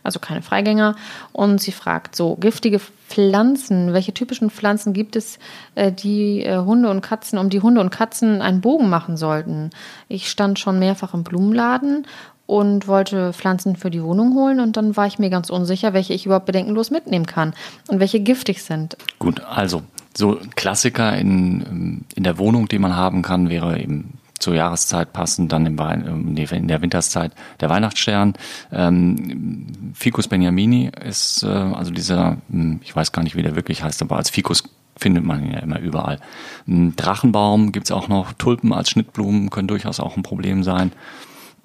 also 0.03 0.18
keine 0.18 0.43
Freigänger. 0.43 0.97
Und 1.33 1.61
sie 1.61 1.72
fragt 1.72 2.16
so, 2.16 2.37
giftige 2.37 2.79
Pflanzen, 2.79 3.93
welche 3.93 4.14
typischen 4.14 4.51
Pflanzen 4.51 4.93
gibt 4.93 5.16
es, 5.16 5.39
äh, 5.75 5.93
die 5.93 6.45
äh, 6.45 6.59
Hunde 6.59 6.91
und 6.91 7.01
Katzen, 7.01 7.39
um 7.39 7.51
die 7.51 7.61
Hunde 7.61 7.81
und 7.81 7.91
Katzen 7.91 8.43
einen 8.43 8.61
Bogen 8.61 8.89
machen 8.89 9.16
sollten? 9.16 9.70
Ich 10.09 10.31
stand 10.31 10.59
schon 10.59 10.79
mehrfach 10.79 11.14
im 11.14 11.25
Blumenladen 11.25 12.07
und 12.47 12.86
wollte 12.86 13.32
Pflanzen 13.32 13.76
für 13.76 13.90
die 13.90 14.03
Wohnung 14.03 14.34
holen 14.34 14.61
und 14.61 14.76
dann 14.76 14.97
war 14.97 15.07
ich 15.07 15.18
mir 15.18 15.30
ganz 15.30 15.51
unsicher, 15.51 15.92
welche 15.95 16.12
ich 16.12 16.26
überhaupt 16.26 16.47
bedenkenlos 16.47 16.90
mitnehmen 16.90 17.26
kann 17.26 17.55
und 17.88 18.01
welche 18.01 18.20
giftig 18.20 18.62
sind. 18.62 18.97
Gut, 19.18 19.40
also 19.40 19.82
so 20.16 20.38
Klassiker 20.55 21.16
in, 21.16 22.05
in 22.14 22.22
der 22.22 22.38
Wohnung, 22.38 22.68
die 22.68 22.78
man 22.78 22.97
haben 22.97 23.22
kann, 23.22 23.49
wäre 23.49 23.80
eben 23.80 24.18
zur 24.38 24.55
Jahreszeit 24.55 25.12
passend, 25.12 25.53
dann 25.53 25.64
im 25.64 25.78
Wein, 25.78 26.36
in 26.36 26.68
der 26.68 26.82
Winterszeit 26.82 27.32
der 27.61 27.70
Weihnachtsstern. 27.70 28.34
Ähm, 28.70 29.92
Ficus 29.95 30.28
Beniamini 30.28 30.90
ist 31.03 31.45
äh, 31.45 31.49
also 31.49 31.90
dieser, 31.90 32.38
hm, 32.51 32.80
ich 32.82 32.95
weiß 32.95 33.12
gar 33.12 33.22
nicht, 33.22 33.36
wie 33.36 33.42
der 33.42 33.57
wirklich 33.57 33.82
heißt, 33.82 34.03
aber 34.03 34.16
als 34.16 34.30
Ficus 34.30 34.64
findet 34.97 35.24
man 35.24 35.45
ihn 35.45 35.53
ja 35.53 35.61
immer 35.61 35.80
überall. 35.80 36.20
Ein 36.68 36.95
Drachenbaum 36.95 37.72
gibt's 37.72 37.90
auch 37.90 38.09
noch, 38.09 38.32
Tulpen 38.34 38.72
als 38.72 38.90
Schnittblumen 38.90 39.51
können 39.51 39.68
durchaus 39.68 39.99
auch 39.99 40.16
ein 40.16 40.22
Problem 40.22 40.62
sein. 40.62 40.92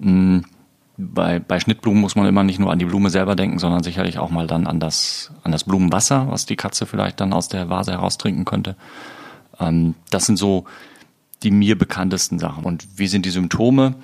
Hm, 0.00 0.44
bei, 1.00 1.38
bei 1.38 1.60
Schnittblumen 1.60 2.00
muss 2.00 2.16
man 2.16 2.26
immer 2.26 2.42
nicht 2.42 2.58
nur 2.58 2.70
an 2.70 2.78
die 2.78 2.84
Blume 2.84 3.10
selber 3.10 3.36
denken, 3.36 3.58
sondern 3.58 3.82
sicherlich 3.82 4.18
auch 4.18 4.30
mal 4.30 4.46
dann 4.46 4.66
an 4.66 4.80
das, 4.80 5.32
an 5.42 5.52
das 5.52 5.64
Blumenwasser, 5.64 6.28
was 6.30 6.46
die 6.46 6.56
Katze 6.56 6.86
vielleicht 6.86 7.20
dann 7.20 7.32
aus 7.32 7.48
der 7.48 7.68
Vase 7.68 7.92
heraustrinken 7.92 8.44
könnte. 8.44 8.76
Ähm, 9.58 9.94
das 10.10 10.26
sind 10.26 10.36
so 10.36 10.66
die 11.42 11.50
mir 11.50 11.78
bekanntesten 11.78 12.38
Sachen. 12.38 12.64
Und 12.64 12.86
wie 12.96 13.06
sind 13.06 13.24
die 13.24 13.30
Symptome? 13.30 13.94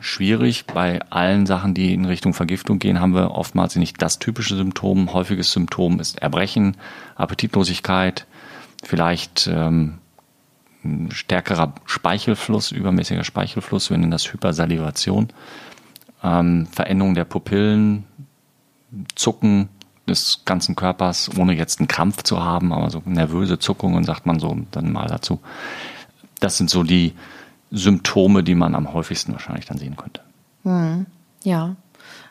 Schwierig. 0.00 0.64
Bei 0.66 1.00
allen 1.10 1.46
Sachen, 1.46 1.74
die 1.74 1.94
in 1.94 2.06
Richtung 2.06 2.34
Vergiftung 2.34 2.78
gehen, 2.78 3.00
haben 3.00 3.14
wir 3.14 3.32
oftmals 3.32 3.76
nicht 3.76 4.00
das 4.02 4.18
typische 4.18 4.56
Symptom. 4.56 5.12
Häufiges 5.12 5.52
Symptom 5.52 6.00
ist 6.00 6.18
Erbrechen, 6.18 6.76
Appetitlosigkeit, 7.16 8.26
vielleicht 8.82 9.48
ähm, 9.52 9.98
stärkerer 11.10 11.74
Speichelfluss, 11.84 12.72
übermäßiger 12.72 13.24
Speichelfluss, 13.24 13.90
wir 13.90 13.98
nennen 13.98 14.10
das 14.10 14.32
Hypersalivation, 14.32 15.28
ähm, 16.22 16.66
Veränderung 16.66 17.14
der 17.14 17.24
Pupillen, 17.24 18.04
Zucken 19.14 19.68
des 20.08 20.42
ganzen 20.44 20.74
Körpers, 20.74 21.30
ohne 21.38 21.54
jetzt 21.54 21.78
einen 21.78 21.88
Krampf 21.88 22.22
zu 22.22 22.42
haben, 22.42 22.72
aber 22.72 22.90
so 22.90 23.02
nervöse 23.04 23.58
Zuckungen, 23.58 24.04
sagt 24.04 24.26
man 24.26 24.40
so 24.40 24.56
dann 24.72 24.92
mal 24.92 25.06
dazu. 25.06 25.40
Das 26.40 26.56
sind 26.56 26.70
so 26.70 26.82
die 26.82 27.14
Symptome, 27.70 28.42
die 28.42 28.54
man 28.54 28.74
am 28.74 28.92
häufigsten 28.92 29.32
wahrscheinlich 29.32 29.66
dann 29.66 29.78
sehen 29.78 29.96
könnte. 29.96 30.22
Hm, 30.64 31.06
ja. 31.44 31.76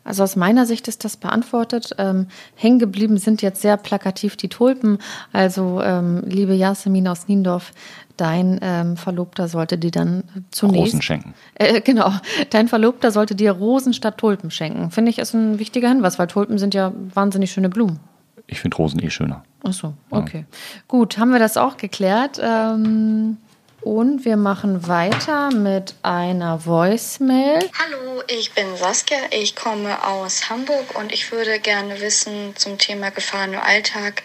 Also 0.04 0.24
aus 0.24 0.36
meiner 0.36 0.66
Sicht 0.66 0.88
ist 0.88 1.06
das 1.06 1.18
beantwortet. 1.18 1.96
Ähm, 1.98 2.28
hängen 2.56 2.80
geblieben 2.80 3.18
sind 3.18 3.42
jetzt 3.42 3.62
sehr 3.62 3.78
plakativ 3.78 4.36
die 4.38 4.50
Tulpen. 4.50 5.00
Also, 5.34 5.82
ähm, 5.82 6.24
liebe 6.26 6.54
Jasmin 6.54 7.08
aus 7.08 7.28
Niendorf, 7.28 7.72
dein 8.18 8.60
ähm, 8.62 8.98
Verlobter 8.98 9.48
sollte 9.48 9.78
dir 9.78 9.92
dann 9.92 10.24
zunächst. 10.52 10.94
Rosen 10.94 11.02
schenken. 11.02 11.34
Äh, 11.56 11.82
genau. 11.82 12.12
Dein 12.50 12.68
Verlobter 12.68 13.12
sollte 13.12 13.36
dir 13.36 13.52
Rosen 13.52 13.94
statt 13.94 14.18
Tulpen 14.18 14.52
schenken. 14.52 14.92
Finde 14.92 15.12
ich 15.12 15.20
ist 15.20 15.34
ein 15.34 15.60
wichtiger 15.60 15.90
Hinweis, 15.90 16.20
weil 16.20 16.28
Tulpen 16.28 16.58
sind 16.58 16.74
ja 16.74 16.92
wahnsinnig 17.14 17.52
schöne 17.52 17.70
Blumen. 17.70 18.00
Ich 18.48 18.60
finde 18.62 18.78
Rosen 18.78 19.02
eh 19.02 19.10
schöner. 19.10 19.44
Ach 19.64 19.74
so, 19.74 19.94
okay. 20.10 20.46
Ja. 20.50 20.58
Gut, 20.88 21.18
haben 21.18 21.32
wir 21.32 21.40
das 21.40 21.58
auch 21.58 21.78
geklärt. 21.78 22.40
Ähm, 22.42 23.38
und 23.82 24.26
wir 24.26 24.38
machen 24.38 24.88
weiter 24.88 25.52
mit 25.52 25.96
einer 26.04 26.66
Voicemail. 26.66 27.60
Hallo, 27.80 28.22
ich 28.28 28.54
bin 28.54 28.76
Saskia. 28.76 29.18
Ich 29.32 29.56
komme 29.56 30.06
aus 30.06 30.50
Hamburg 30.50 30.98
und 30.98 31.12
ich 31.12 31.32
würde 31.32 31.60
gerne 31.60 32.02
wissen 32.02 32.56
zum 32.56 32.78
Thema 32.78 33.12
Gefahren 33.12 33.54
im 33.54 33.60
Alltag. 33.60 34.24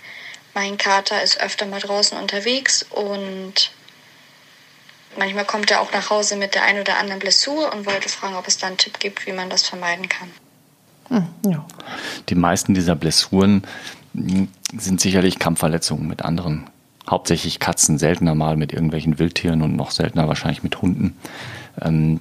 Mein 0.55 0.79
Kater 0.79 1.23
ist 1.23 1.41
öfter 1.41 1.67
mal 1.67 1.81
draußen 1.81 2.19
unterwegs 2.19 2.85
und 2.91 3.71
manchmal 5.19 5.45
kommt 5.45 5.71
er 5.71 5.81
auch 5.81 5.93
nach 5.93 6.11
Hause 6.11 6.37
mit 6.37 6.55
der 6.55 6.65
ein 6.65 6.81
oder 6.81 6.99
anderen 6.99 7.21
Blessur 7.21 7.73
und 7.73 7.87
wollte 7.87 8.09
fragen, 8.09 8.37
ob 8.37 8.47
es 8.47 8.59
da 8.59 8.69
einen 8.69 8.79
Tipp 8.79 8.99
gibt, 9.01 9.27
wie 9.27 9.33
man 9.33 9.51
das 9.51 9.63
vermeiden 9.63 10.09
kann. 10.09 10.31
Hm, 11.09 11.29
ja. 11.51 11.67
Die 12.29 12.35
meisten 12.35 12.75
dieser 12.75 12.95
Blessuren 12.95 13.63
sind 14.15 15.01
sicherlich 15.01 15.39
Kampfverletzungen 15.39 16.07
mit 16.07 16.23
anderen 16.23 16.71
hauptsächlich 17.09 17.61
Katzen, 17.61 17.99
seltener 17.99 18.35
mal 18.35 18.57
mit 18.57 18.73
irgendwelchen 18.73 19.19
Wildtieren 19.19 19.63
und 19.63 19.77
noch 19.77 19.91
seltener 19.91 20.29
wahrscheinlich 20.29 20.63
mit 20.63 20.81
Hunden. 20.81 21.17
Ähm, 21.81 22.21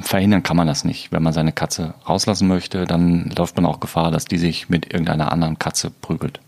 verhindern 0.00 0.42
kann 0.42 0.56
man 0.56 0.66
das 0.66 0.84
nicht. 0.84 1.12
Wenn 1.12 1.22
man 1.22 1.32
seine 1.32 1.52
Katze 1.52 1.94
rauslassen 2.08 2.48
möchte, 2.48 2.84
dann 2.84 3.30
läuft 3.36 3.56
man 3.56 3.66
auch 3.66 3.80
Gefahr, 3.80 4.10
dass 4.10 4.24
die 4.24 4.38
sich 4.38 4.68
mit 4.68 4.92
irgendeiner 4.92 5.32
anderen 5.32 5.58
Katze 5.58 5.90
prügelt. 5.90 6.40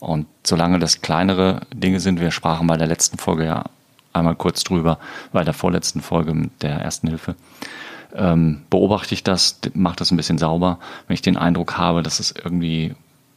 Und 0.00 0.26
solange 0.44 0.78
das 0.78 1.00
kleinere 1.00 1.62
Dinge 1.72 2.00
sind, 2.00 2.20
wir 2.20 2.30
sprachen 2.30 2.66
bei 2.66 2.76
der 2.76 2.86
letzten 2.86 3.18
Folge 3.18 3.46
ja 3.46 3.64
einmal 4.12 4.36
kurz 4.36 4.62
drüber, 4.62 4.98
bei 5.32 5.44
der 5.44 5.54
vorletzten 5.54 6.00
Folge 6.00 6.34
mit 6.34 6.62
der 6.62 6.76
ersten 6.76 7.08
Hilfe, 7.08 7.34
ähm, 8.14 8.62
beobachte 8.70 9.14
ich 9.14 9.24
das, 9.24 9.58
mache 9.74 9.96
das 9.96 10.10
ein 10.10 10.16
bisschen 10.16 10.38
sauber. 10.38 10.78
Wenn 11.06 11.14
ich 11.14 11.22
den 11.22 11.36
Eindruck 11.36 11.78
habe, 11.78 12.02
dass 12.02 12.20
es 12.20 12.32
irgendwie 12.32 12.94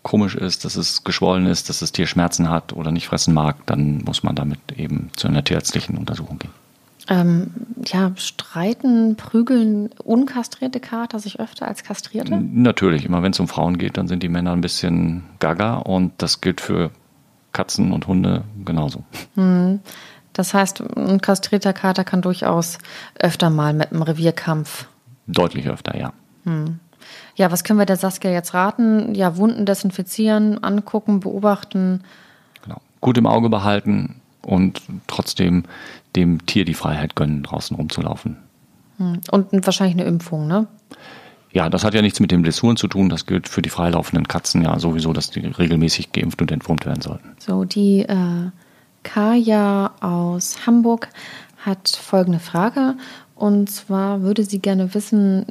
komisch 0.08 0.36
ist, 0.36 0.64
dass 0.64 0.78
es 0.78 1.04
geschwollen 1.04 1.48
ist, 1.48 1.68
dass 1.68 1.80
das 1.80 1.92
Tier 1.92 2.08
Schmerzen 2.08 2.50
hat 2.50 2.72
oder 2.72 2.92
nicht 2.92 3.08
fressen 3.08 3.34
mag, 3.34 3.58
dann 3.66 3.98
muss 4.06 4.24
man 4.24 4.36
damit 4.36 4.60
eben 4.78 5.10
zu 5.18 5.28
einer 5.28 5.44
tierärztlichen 5.44 5.98
Untersuchung 5.98 6.40
gehen. 6.40 6.54
Ähm, 7.10 7.52
ja, 7.86 8.14
streiten, 8.16 9.18
prügeln 9.18 9.90
unkastrierte 10.02 10.80
Kater 10.80 11.20
sich 11.20 11.42
öfter 11.42 11.68
als 11.68 11.84
kastrierte? 11.84 12.38
Natürlich, 12.38 13.04
immer 13.04 13.22
wenn 13.22 13.34
es 13.34 13.40
um 13.42 13.50
Frauen 13.50 13.78
geht, 13.78 13.98
dann 13.98 14.08
sind 14.08 14.24
die 14.24 14.30
Männer 14.30 14.54
ein 14.54 14.62
bisschen 14.62 15.24
gaga 15.40 15.76
und 15.76 16.14
das 16.20 16.40
gilt 16.40 16.62
für 16.62 16.92
Katzen 17.52 17.92
und 17.92 18.08
Hunde 18.08 18.46
genauso. 18.64 19.04
Hm. 19.36 19.82
Das 20.32 20.54
heißt, 20.54 20.84
ein 20.96 21.20
kastrierter 21.20 21.74
Kater 21.74 22.06
kann 22.06 22.22
durchaus 22.22 22.78
öfter 23.20 23.50
mal 23.50 23.74
mit 23.74 23.92
einem 23.92 24.04
Revierkampf. 24.04 24.88
Deutlich 25.28 25.68
öfter, 25.68 25.98
ja. 25.98 26.14
Hm. 26.46 26.80
Ja, 27.36 27.52
was 27.52 27.64
können 27.64 27.80
wir 27.80 27.86
der 27.86 27.98
Saskia 27.98 28.32
jetzt 28.32 28.54
raten? 28.54 29.16
Ja, 29.16 29.38
Wunden 29.38 29.66
desinfizieren, 29.66 30.64
angucken, 30.64 31.20
beobachten. 31.20 32.04
Genau. 32.64 32.78
Gut 33.02 33.18
im 33.18 33.28
Auge 33.28 33.50
behalten 33.50 34.22
und 34.42 34.82
trotzdem 35.08 35.64
dem 36.16 36.46
Tier 36.46 36.66
die 36.66 36.74
Freiheit 36.74 37.16
gönnen, 37.16 37.44
draußen 37.44 37.76
rumzulaufen. 37.76 38.38
Hm. 38.98 39.22
Und 39.32 39.66
wahrscheinlich 39.66 39.98
eine 39.98 40.08
Impfung, 40.08 40.48
ne? 40.48 40.68
Ja, 41.52 41.70
das 41.70 41.84
hat 41.84 41.94
ja 41.94 42.02
nichts 42.02 42.20
mit 42.20 42.32
den 42.32 42.42
Blessuren 42.42 42.78
zu 42.78 42.88
tun. 42.88 43.10
Das 43.10 43.26
gilt 43.26 43.48
für 43.48 43.62
die 43.62 43.70
freilaufenden 43.70 44.28
Katzen 44.28 44.64
ja 44.64 44.78
sowieso, 44.80 45.14
dass 45.14 45.32
die 45.32 45.40
regelmäßig 45.40 46.12
geimpft 46.12 46.42
und 46.42 46.52
entwurmt 46.52 46.86
werden 46.86 47.02
sollten. 47.02 47.36
So, 47.40 47.64
die 47.64 48.02
äh, 48.02 48.52
Kaya 49.04 49.92
aus 50.02 50.68
Hamburg 50.68 51.10
hat 51.58 51.90
folgende 51.90 52.40
Frage. 52.40 52.96
Und 53.36 53.70
zwar 53.70 54.22
würde 54.22 54.44
sie 54.44 54.60
gerne 54.60 54.94
wissen, 54.94 55.46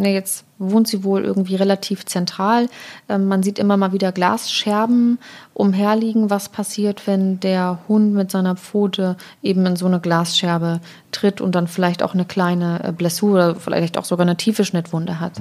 ne, 0.00 0.12
jetzt 0.12 0.44
wohnt 0.58 0.88
sie 0.88 1.04
wohl 1.04 1.24
irgendwie 1.24 1.56
relativ 1.56 2.06
zentral. 2.06 2.68
Ähm, 3.08 3.28
man 3.28 3.42
sieht 3.42 3.58
immer 3.58 3.76
mal 3.76 3.92
wieder 3.92 4.12
Glasscherben 4.12 5.18
umherliegen. 5.54 6.30
Was 6.30 6.48
passiert, 6.48 7.06
wenn 7.06 7.40
der 7.40 7.78
Hund 7.88 8.14
mit 8.14 8.30
seiner 8.30 8.56
Pfote 8.56 9.16
eben 9.42 9.64
in 9.66 9.76
so 9.76 9.86
eine 9.86 10.00
Glasscherbe 10.00 10.80
tritt 11.12 11.40
und 11.40 11.54
dann 11.54 11.68
vielleicht 11.68 12.02
auch 12.02 12.14
eine 12.14 12.24
kleine 12.24 12.82
äh, 12.84 12.92
Blessur 12.92 13.32
oder 13.32 13.54
vielleicht 13.56 13.98
auch 13.98 14.04
sogar 14.04 14.26
eine 14.26 14.36
tiefe 14.36 14.64
Schnittwunde 14.64 15.20
hat? 15.20 15.32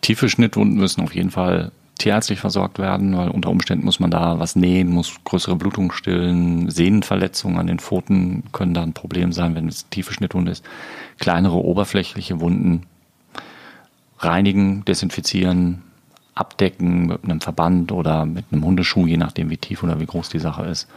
Tiefe 0.00 0.28
Schnittwunden 0.28 0.78
müssen 0.78 1.02
auf 1.02 1.14
jeden 1.14 1.30
Fall 1.30 1.72
tierärztlich 2.02 2.40
versorgt 2.40 2.78
werden, 2.78 3.16
weil 3.16 3.28
unter 3.30 3.50
Umständen 3.50 3.84
muss 3.84 4.00
man 4.00 4.10
da 4.10 4.38
was 4.38 4.56
nähen, 4.56 4.90
muss 4.90 5.14
größere 5.24 5.54
Blutung 5.56 5.92
stillen. 5.92 6.68
Sehnenverletzungen 6.68 7.58
an 7.58 7.68
den 7.68 7.78
Pfoten 7.78 8.42
können 8.52 8.74
da 8.74 8.82
ein 8.82 8.92
Problem 8.92 9.32
sein, 9.32 9.54
wenn 9.54 9.68
es 9.68 9.88
tiefe 9.88 10.12
Schnittwunde 10.12 10.50
ist. 10.50 10.64
Kleinere 11.20 11.56
oberflächliche 11.56 12.40
Wunden 12.40 12.86
reinigen, 14.24 14.84
desinfizieren, 14.84 15.82
abdecken 16.34 17.06
mit 17.06 17.24
einem 17.24 17.40
Verband 17.40 17.92
oder 17.92 18.24
mit 18.24 18.46
einem 18.50 18.64
Hundeschuh, 18.64 19.06
je 19.06 19.16
nachdem 19.16 19.50
wie 19.50 19.58
tief 19.58 19.82
oder 19.82 20.00
wie 20.00 20.06
groß 20.06 20.30
die 20.30 20.38
Sache 20.38 20.64
ist. 20.64 20.88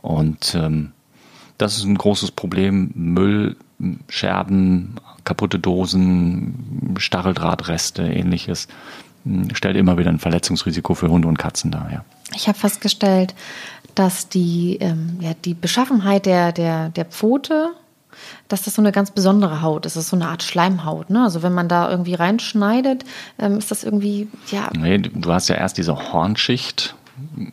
Und 0.00 0.54
ähm, 0.54 0.92
das 1.58 1.76
ist 1.76 1.84
ein 1.84 1.96
großes 1.96 2.32
Problem. 2.32 2.90
Müll, 2.94 3.56
Scherben, 4.08 4.96
kaputte 5.24 5.58
Dosen, 5.58 6.94
Stacheldrahtreste, 6.98 8.02
ähnliches 8.02 8.68
stellt 9.52 9.76
immer 9.76 9.98
wieder 9.98 10.10
ein 10.10 10.18
Verletzungsrisiko 10.18 10.94
für 10.94 11.08
Hunde 11.08 11.28
und 11.28 11.38
Katzen 11.38 11.70
dar. 11.70 11.88
Ja. 11.92 12.04
Ich 12.34 12.48
habe 12.48 12.58
festgestellt, 12.58 13.34
dass 13.94 14.28
die, 14.28 14.78
ähm, 14.80 15.18
ja, 15.20 15.32
die 15.44 15.54
Beschaffenheit 15.54 16.26
der, 16.26 16.52
der, 16.52 16.88
der 16.88 17.04
Pfote 17.04 17.70
dass 18.48 18.62
das 18.62 18.74
so 18.74 18.82
eine 18.82 18.92
ganz 18.92 19.10
besondere 19.10 19.62
Haut 19.62 19.86
ist. 19.86 19.96
Das 19.96 20.04
ist 20.04 20.10
so 20.10 20.16
eine 20.16 20.28
Art 20.28 20.42
Schleimhaut. 20.42 21.10
Ne? 21.10 21.22
Also 21.22 21.42
wenn 21.42 21.54
man 21.54 21.68
da 21.68 21.90
irgendwie 21.90 22.14
reinschneidet, 22.14 23.04
ähm, 23.38 23.58
ist 23.58 23.70
das 23.70 23.84
irgendwie, 23.84 24.28
ja. 24.50 24.70
Nee, 24.76 24.98
du 24.98 25.32
hast 25.32 25.48
ja 25.48 25.56
erst 25.56 25.78
diese 25.78 26.12
Hornschicht 26.12 26.94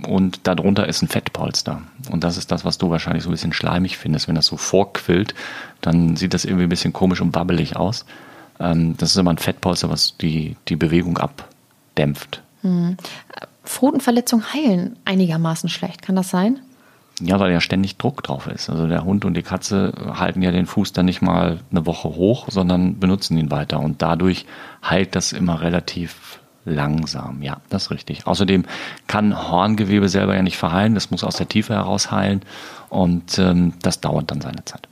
und 0.08 0.42
darunter 0.44 0.88
ist 0.88 1.02
ein 1.02 1.08
Fettpolster. 1.08 1.82
Und 2.12 2.24
das 2.24 2.38
ist 2.38 2.52
das, 2.52 2.66
was 2.66 2.78
du 2.78 2.90
wahrscheinlich 2.90 3.24
so 3.24 3.30
ein 3.30 3.34
bisschen 3.34 3.54
schleimig 3.54 3.98
findest. 3.98 4.28
Wenn 4.28 4.36
das 4.36 4.46
so 4.46 4.58
vorquillt, 4.58 5.34
dann 5.82 6.16
sieht 6.16 6.34
das 6.34 6.46
irgendwie 6.46 6.64
ein 6.64 6.70
bisschen 6.70 6.94
komisch 6.94 7.22
und 7.22 7.36
wabbelig 7.36 7.76
aus. 7.76 8.06
Ähm, 8.60 8.96
das 8.98 9.12
ist 9.12 9.18
aber 9.18 9.32
ein 9.32 9.38
Fettpolster, 9.38 9.90
was 9.90 10.18
die, 10.18 10.56
die 10.68 10.76
Bewegung 10.76 11.18
abdämpft. 11.18 12.42
Mhm. 12.62 12.98
Pfotenverletzungen 13.64 14.54
heilen 14.54 14.98
einigermaßen 15.06 15.70
schlecht. 15.70 16.02
Kann 16.02 16.16
das 16.16 16.30
sein? 16.30 16.60
Ja, 17.22 17.40
weil 17.40 17.52
ja 17.52 17.62
ständig 17.62 17.98
Druck 17.98 18.24
drauf 18.24 18.48
ist. 18.48 18.70
Also 18.70 18.88
der 18.88 19.04
Hund 19.04 19.26
und 19.26 19.34
die 19.36 19.44
Katze 19.44 19.94
halten 20.14 20.42
ja 20.42 20.52
den 20.52 20.66
Fuß 20.66 20.94
dann 20.94 21.06
nicht 21.06 21.22
mal 21.22 21.60
eine 21.72 21.86
Woche 21.86 22.10
hoch, 22.10 22.48
sondern 22.50 23.00
benutzen 23.00 23.38
ihn 23.38 23.52
weiter. 23.52 23.80
Und 23.80 24.02
dadurch 24.02 24.46
heilt 24.84 25.16
das 25.16 25.32
immer 25.32 25.62
relativ 25.62 26.40
langsam. 26.66 27.42
Ja, 27.42 27.58
das 27.70 27.84
ist 27.84 27.92
richtig. 27.92 28.28
Außerdem 28.28 28.66
kann 29.08 29.50
Horngewebe 29.50 30.10
selber 30.10 30.36
ja 30.36 30.42
nicht 30.42 30.58
verheilen. 30.58 30.96
Das 30.96 31.12
muss 31.12 31.24
aus 31.24 31.38
der 31.38 31.48
Tiefe 31.48 31.74
heraus 31.74 32.12
heilen. 32.12 32.42
Und 32.90 33.40
ähm, 33.40 33.74
das 33.82 34.02
dauert 34.02 34.32
dann 34.32 34.42
seine 34.42 34.66
Zeit. 34.66 34.89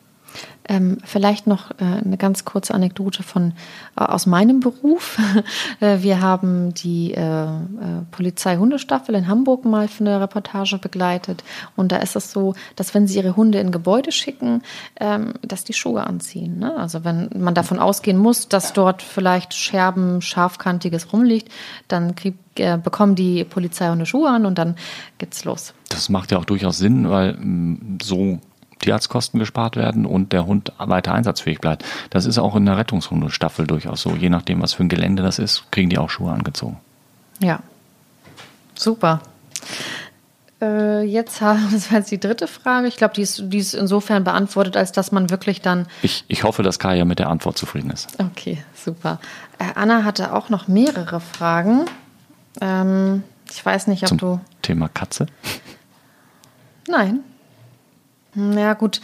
Ähm, 0.68 0.98
vielleicht 1.04 1.48
noch 1.48 1.72
äh, 1.72 1.84
eine 2.04 2.18
ganz 2.18 2.46
kurze 2.46 2.74
Anekdote 2.74 3.24
von 3.24 3.54
äh, 3.98 4.04
aus 4.04 4.26
meinem 4.26 4.60
Beruf. 4.60 5.18
äh, 5.80 6.02
wir 6.02 6.22
haben 6.22 6.74
die 6.74 7.14
äh, 7.14 7.22
äh, 7.22 7.50
Polizei-Hundestaffel 8.12 9.16
in 9.16 9.28
Hamburg 9.28 9.66
mal 9.66 9.88
für 9.88 10.04
eine 10.04 10.20
Reportage 10.20 10.78
begleitet. 10.78 11.44
Und 11.76 11.92
da 11.92 11.98
ist 11.98 12.16
es 12.16 12.32
so, 12.32 12.54
dass 12.76 12.94
wenn 12.94 13.08
sie 13.08 13.18
ihre 13.18 13.36
Hunde 13.36 13.60
in 13.60 13.72
Gebäude 13.72 14.12
schicken, 14.12 14.62
ähm, 15.00 15.34
dass 15.42 15.64
die 15.64 15.74
Schuhe 15.74 16.06
anziehen. 16.06 16.60
Ne? 16.60 16.76
Also 16.76 17.04
wenn 17.04 17.30
man 17.38 17.54
davon 17.54 17.80
ausgehen 17.80 18.18
muss, 18.18 18.48
dass 18.50 18.74
dort 18.74 19.02
vielleicht 19.02 19.54
Scherben, 19.54 20.22
scharfkantiges 20.22 21.14
rumliegt, 21.14 21.52
dann 21.88 22.16
kriegt 22.16 22.60
äh, 22.60 22.78
bekommen 22.78 23.16
die 23.16 23.44
Polizeihunde 23.44 24.06
Schuhe 24.06 24.30
an 24.30 24.46
und 24.46 24.58
dann 24.58 24.76
geht's 25.18 25.46
los. 25.46 25.74
Das 25.90 26.10
macht 26.10 26.32
ja 26.32 26.38
auch 26.38 26.46
durchaus 26.46 26.78
Sinn, 26.78 27.10
weil 27.10 27.34
mm, 27.34 28.00
so 28.02 28.40
Tierarztkosten 28.80 29.40
gespart 29.40 29.76
werden 29.76 30.06
und 30.06 30.34
der 30.34 30.46
Hund 30.46 30.72
weiter 30.78 31.14
einsatzfähig 31.14 31.60
bleibt. 31.60 31.84
Das 32.10 32.26
ist 32.26 32.38
auch 32.38 32.56
in 32.56 32.66
der 32.66 32.78
Rettungshundestaffel 32.78 33.68
durchaus 33.68 34.02
so. 34.02 34.12
Je 34.12 34.30
nachdem, 34.30 34.62
was 34.62 34.74
für 34.74 34.84
ein 34.84 34.90
Gelände 34.90 35.24
das 35.24 35.40
ist, 35.40 35.72
kriegen 35.72 35.90
die 35.90 35.98
auch 35.98 36.10
Schuhe 36.10 36.32
angezogen. 36.32 36.78
Ja, 37.40 37.60
super. 38.76 39.22
Äh, 40.62 41.04
jetzt 41.04 41.42
haben 41.42 41.68
das 41.72 41.92
war 41.92 42.00
jetzt 42.00 42.12
die 42.12 42.20
dritte 42.20 42.48
Frage. 42.48 42.88
Ich 42.88 42.98
glaube, 42.98 43.14
die 43.14 43.22
ist, 43.22 43.44
die 43.46 43.58
ist 43.58 43.74
insofern 43.74 44.24
beantwortet, 44.24 44.78
als 44.78 44.92
dass 44.92 45.12
man 45.12 45.30
wirklich 45.30 45.62
dann. 45.62 45.88
Ich, 46.02 46.26
ich 46.28 46.44
hoffe, 46.44 46.64
dass 46.64 46.80
Kaya 46.80 47.06
mit 47.06 47.20
der 47.20 47.30
Antwort 47.30 47.58
zufrieden 47.58 47.92
ist. 47.92 48.18
Okay, 48.20 48.64
super. 48.76 49.20
Äh, 49.60 49.66
Anna 49.76 50.04
hatte 50.04 50.34
auch 50.34 50.50
noch 50.50 50.68
mehrere 50.68 51.20
Fragen. 51.20 51.86
Ähm, 52.62 53.24
ich 53.52 53.66
weiß 53.66 53.88
nicht, 53.88 54.04
ob 54.04 54.10
Zum 54.10 54.18
du. 54.18 54.40
Thema 54.62 54.90
Katze? 54.90 55.28
Nein, 56.88 57.20
ja, 58.38 58.74
gut. 58.74 59.02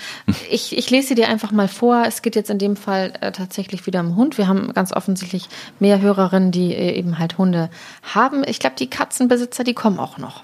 Ich, 0.49 0.77
ich 0.77 0.89
lese 0.91 1.09
sie 1.09 1.15
dir 1.15 1.27
einfach 1.27 1.51
mal 1.51 1.67
vor. 1.67 2.03
Es 2.05 2.21
geht 2.21 2.35
jetzt 2.35 2.51
in 2.51 2.59
dem 2.59 2.75
Fall 2.75 3.13
äh, 3.19 3.31
tatsächlich 3.31 3.85
wieder 3.87 3.99
um 4.01 4.15
Hund. 4.15 4.37
Wir 4.37 4.47
haben 4.47 4.71
ganz 4.73 4.93
offensichtlich 4.93 5.49
mehr 5.79 6.01
Hörerinnen, 6.01 6.51
die 6.51 6.73
äh, 6.73 6.91
eben 6.91 7.17
halt 7.17 7.39
Hunde 7.39 7.69
haben. 8.03 8.43
Ich 8.45 8.59
glaube, 8.59 8.75
die 8.77 8.89
Katzenbesitzer, 8.89 9.63
die 9.63 9.73
kommen 9.73 9.97
auch 9.97 10.19
noch. 10.19 10.43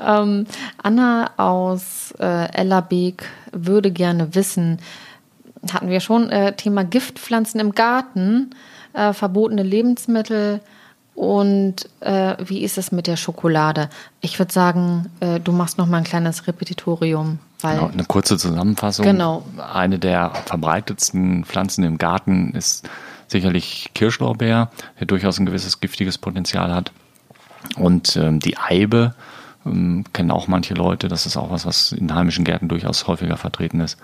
Ähm, 0.00 0.46
Anna 0.82 1.30
aus 1.38 2.12
äh, 2.18 2.52
Ellerbeek 2.52 3.24
würde 3.52 3.90
gerne 3.90 4.34
wissen, 4.34 4.78
hatten 5.72 5.88
wir 5.88 6.00
schon, 6.00 6.30
äh, 6.30 6.54
Thema 6.56 6.84
Giftpflanzen 6.84 7.60
im 7.60 7.72
Garten, 7.72 8.50
äh, 8.92 9.12
verbotene 9.12 9.62
Lebensmittel 9.62 10.60
und 11.14 11.88
äh, 12.00 12.36
wie 12.44 12.62
ist 12.64 12.76
es 12.76 12.90
mit 12.90 13.06
der 13.06 13.16
Schokolade? 13.16 13.88
Ich 14.20 14.38
würde 14.38 14.52
sagen, 14.52 15.10
äh, 15.20 15.38
du 15.38 15.52
machst 15.52 15.78
noch 15.78 15.86
mal 15.86 15.98
ein 15.98 16.04
kleines 16.04 16.46
Repetitorium. 16.46 17.38
Weil 17.60 17.76
genau, 17.76 17.88
eine 17.88 18.04
kurze 18.04 18.36
Zusammenfassung. 18.36 19.06
Genau. 19.06 19.44
Eine 19.72 19.98
der 19.98 20.32
verbreitetsten 20.46 21.44
Pflanzen 21.44 21.84
im 21.84 21.98
Garten 21.98 22.52
ist 22.52 22.88
sicherlich 23.28 23.90
Kirschlorbeer, 23.94 24.70
der 24.98 25.06
durchaus 25.06 25.38
ein 25.38 25.46
gewisses 25.46 25.80
giftiges 25.80 26.18
Potenzial 26.18 26.74
hat. 26.74 26.90
Und 27.76 28.16
ähm, 28.16 28.40
die 28.40 28.58
Eibe 28.58 29.14
ähm, 29.64 30.04
kennen 30.12 30.32
auch 30.32 30.48
manche 30.48 30.74
Leute. 30.74 31.06
Das 31.08 31.26
ist 31.26 31.36
auch 31.36 31.50
was, 31.50 31.64
was 31.64 31.92
in 31.92 32.12
heimischen 32.12 32.44
Gärten 32.44 32.68
durchaus 32.68 33.06
häufiger 33.06 33.36
vertreten 33.36 33.80
ist. 33.80 33.98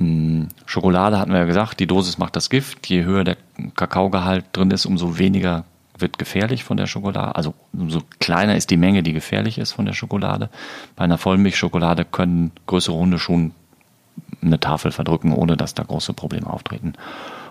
Ähm, 0.00 0.48
Schokolade 0.64 1.18
hatten 1.18 1.30
wir 1.30 1.40
ja 1.40 1.44
gesagt, 1.44 1.78
die 1.78 1.86
Dosis 1.86 2.16
macht 2.16 2.36
das 2.36 2.48
Gift. 2.48 2.88
Je 2.88 3.04
höher 3.04 3.22
der 3.22 3.36
Kakaogehalt 3.76 4.46
drin 4.52 4.70
ist, 4.70 4.86
umso 4.86 5.18
weniger 5.18 5.64
wird 5.98 6.18
gefährlich 6.18 6.64
von 6.64 6.76
der 6.76 6.86
Schokolade. 6.86 7.36
Also 7.36 7.54
umso 7.72 8.00
kleiner 8.18 8.56
ist 8.56 8.70
die 8.70 8.76
Menge, 8.76 9.02
die 9.02 9.12
gefährlich 9.12 9.58
ist 9.58 9.72
von 9.72 9.86
der 9.86 9.92
Schokolade. 9.92 10.50
Bei 10.96 11.04
einer 11.04 11.18
Vollmilchschokolade 11.18 12.04
können 12.04 12.52
größere 12.66 12.96
Hunde 12.96 13.18
schon 13.18 13.52
eine 14.40 14.60
Tafel 14.60 14.92
verdrücken, 14.92 15.32
ohne 15.32 15.56
dass 15.56 15.74
da 15.74 15.82
große 15.82 16.12
Probleme 16.12 16.48
auftreten. 16.48 16.94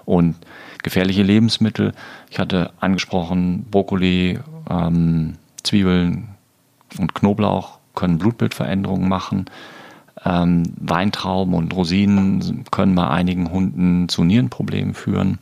Und 0.06 0.36
gefährliche 0.84 1.24
Lebensmittel, 1.24 1.94
ich 2.30 2.40
hatte 2.40 2.72
angesprochen, 2.80 3.66
Brokkoli, 3.70 4.40
ähm, 4.70 5.36
Zwiebeln 5.64 6.30
und 6.98 7.14
Knoblauch 7.14 7.78
können 7.96 8.18
Blutbildveränderungen 8.18 9.08
machen. 9.08 9.46
Ähm, 10.24 10.64
Weintrauben 10.78 11.54
und 11.54 11.74
Rosinen 11.74 12.66
können 12.72 12.96
bei 12.96 13.08
einigen 13.08 13.52
Hunden 13.52 14.10
zu 14.10 14.24
Nierenproblemen 14.24 14.94
führen. 14.94 15.40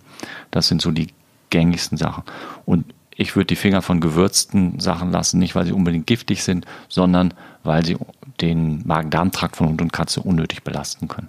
Das 0.52 0.68
sind 0.68 0.82
so 0.82 0.92
die 0.92 1.08
gängigsten 1.50 1.98
Sachen. 1.98 2.24
Und 2.66 2.86
Ich 3.20 3.36
würde 3.36 3.48
die 3.48 3.58
Finger 3.58 3.82
von 3.82 4.00
gewürzten 4.00 4.80
Sachen 4.80 5.12
lassen, 5.12 5.40
nicht 5.40 5.54
weil 5.54 5.66
sie 5.66 5.74
unbedingt 5.74 6.08
giftig 6.08 6.42
sind, 6.42 6.66
sondern 6.88 7.34
weil 7.66 7.86
sie 7.86 7.98
den 8.40 8.88
Magen-Darm-Trakt 8.88 9.58
von 9.58 9.68
Hund 9.68 9.82
und 9.82 9.92
Katze 9.92 10.22
unnötig 10.22 10.64
belasten 10.64 11.10
können. 11.10 11.28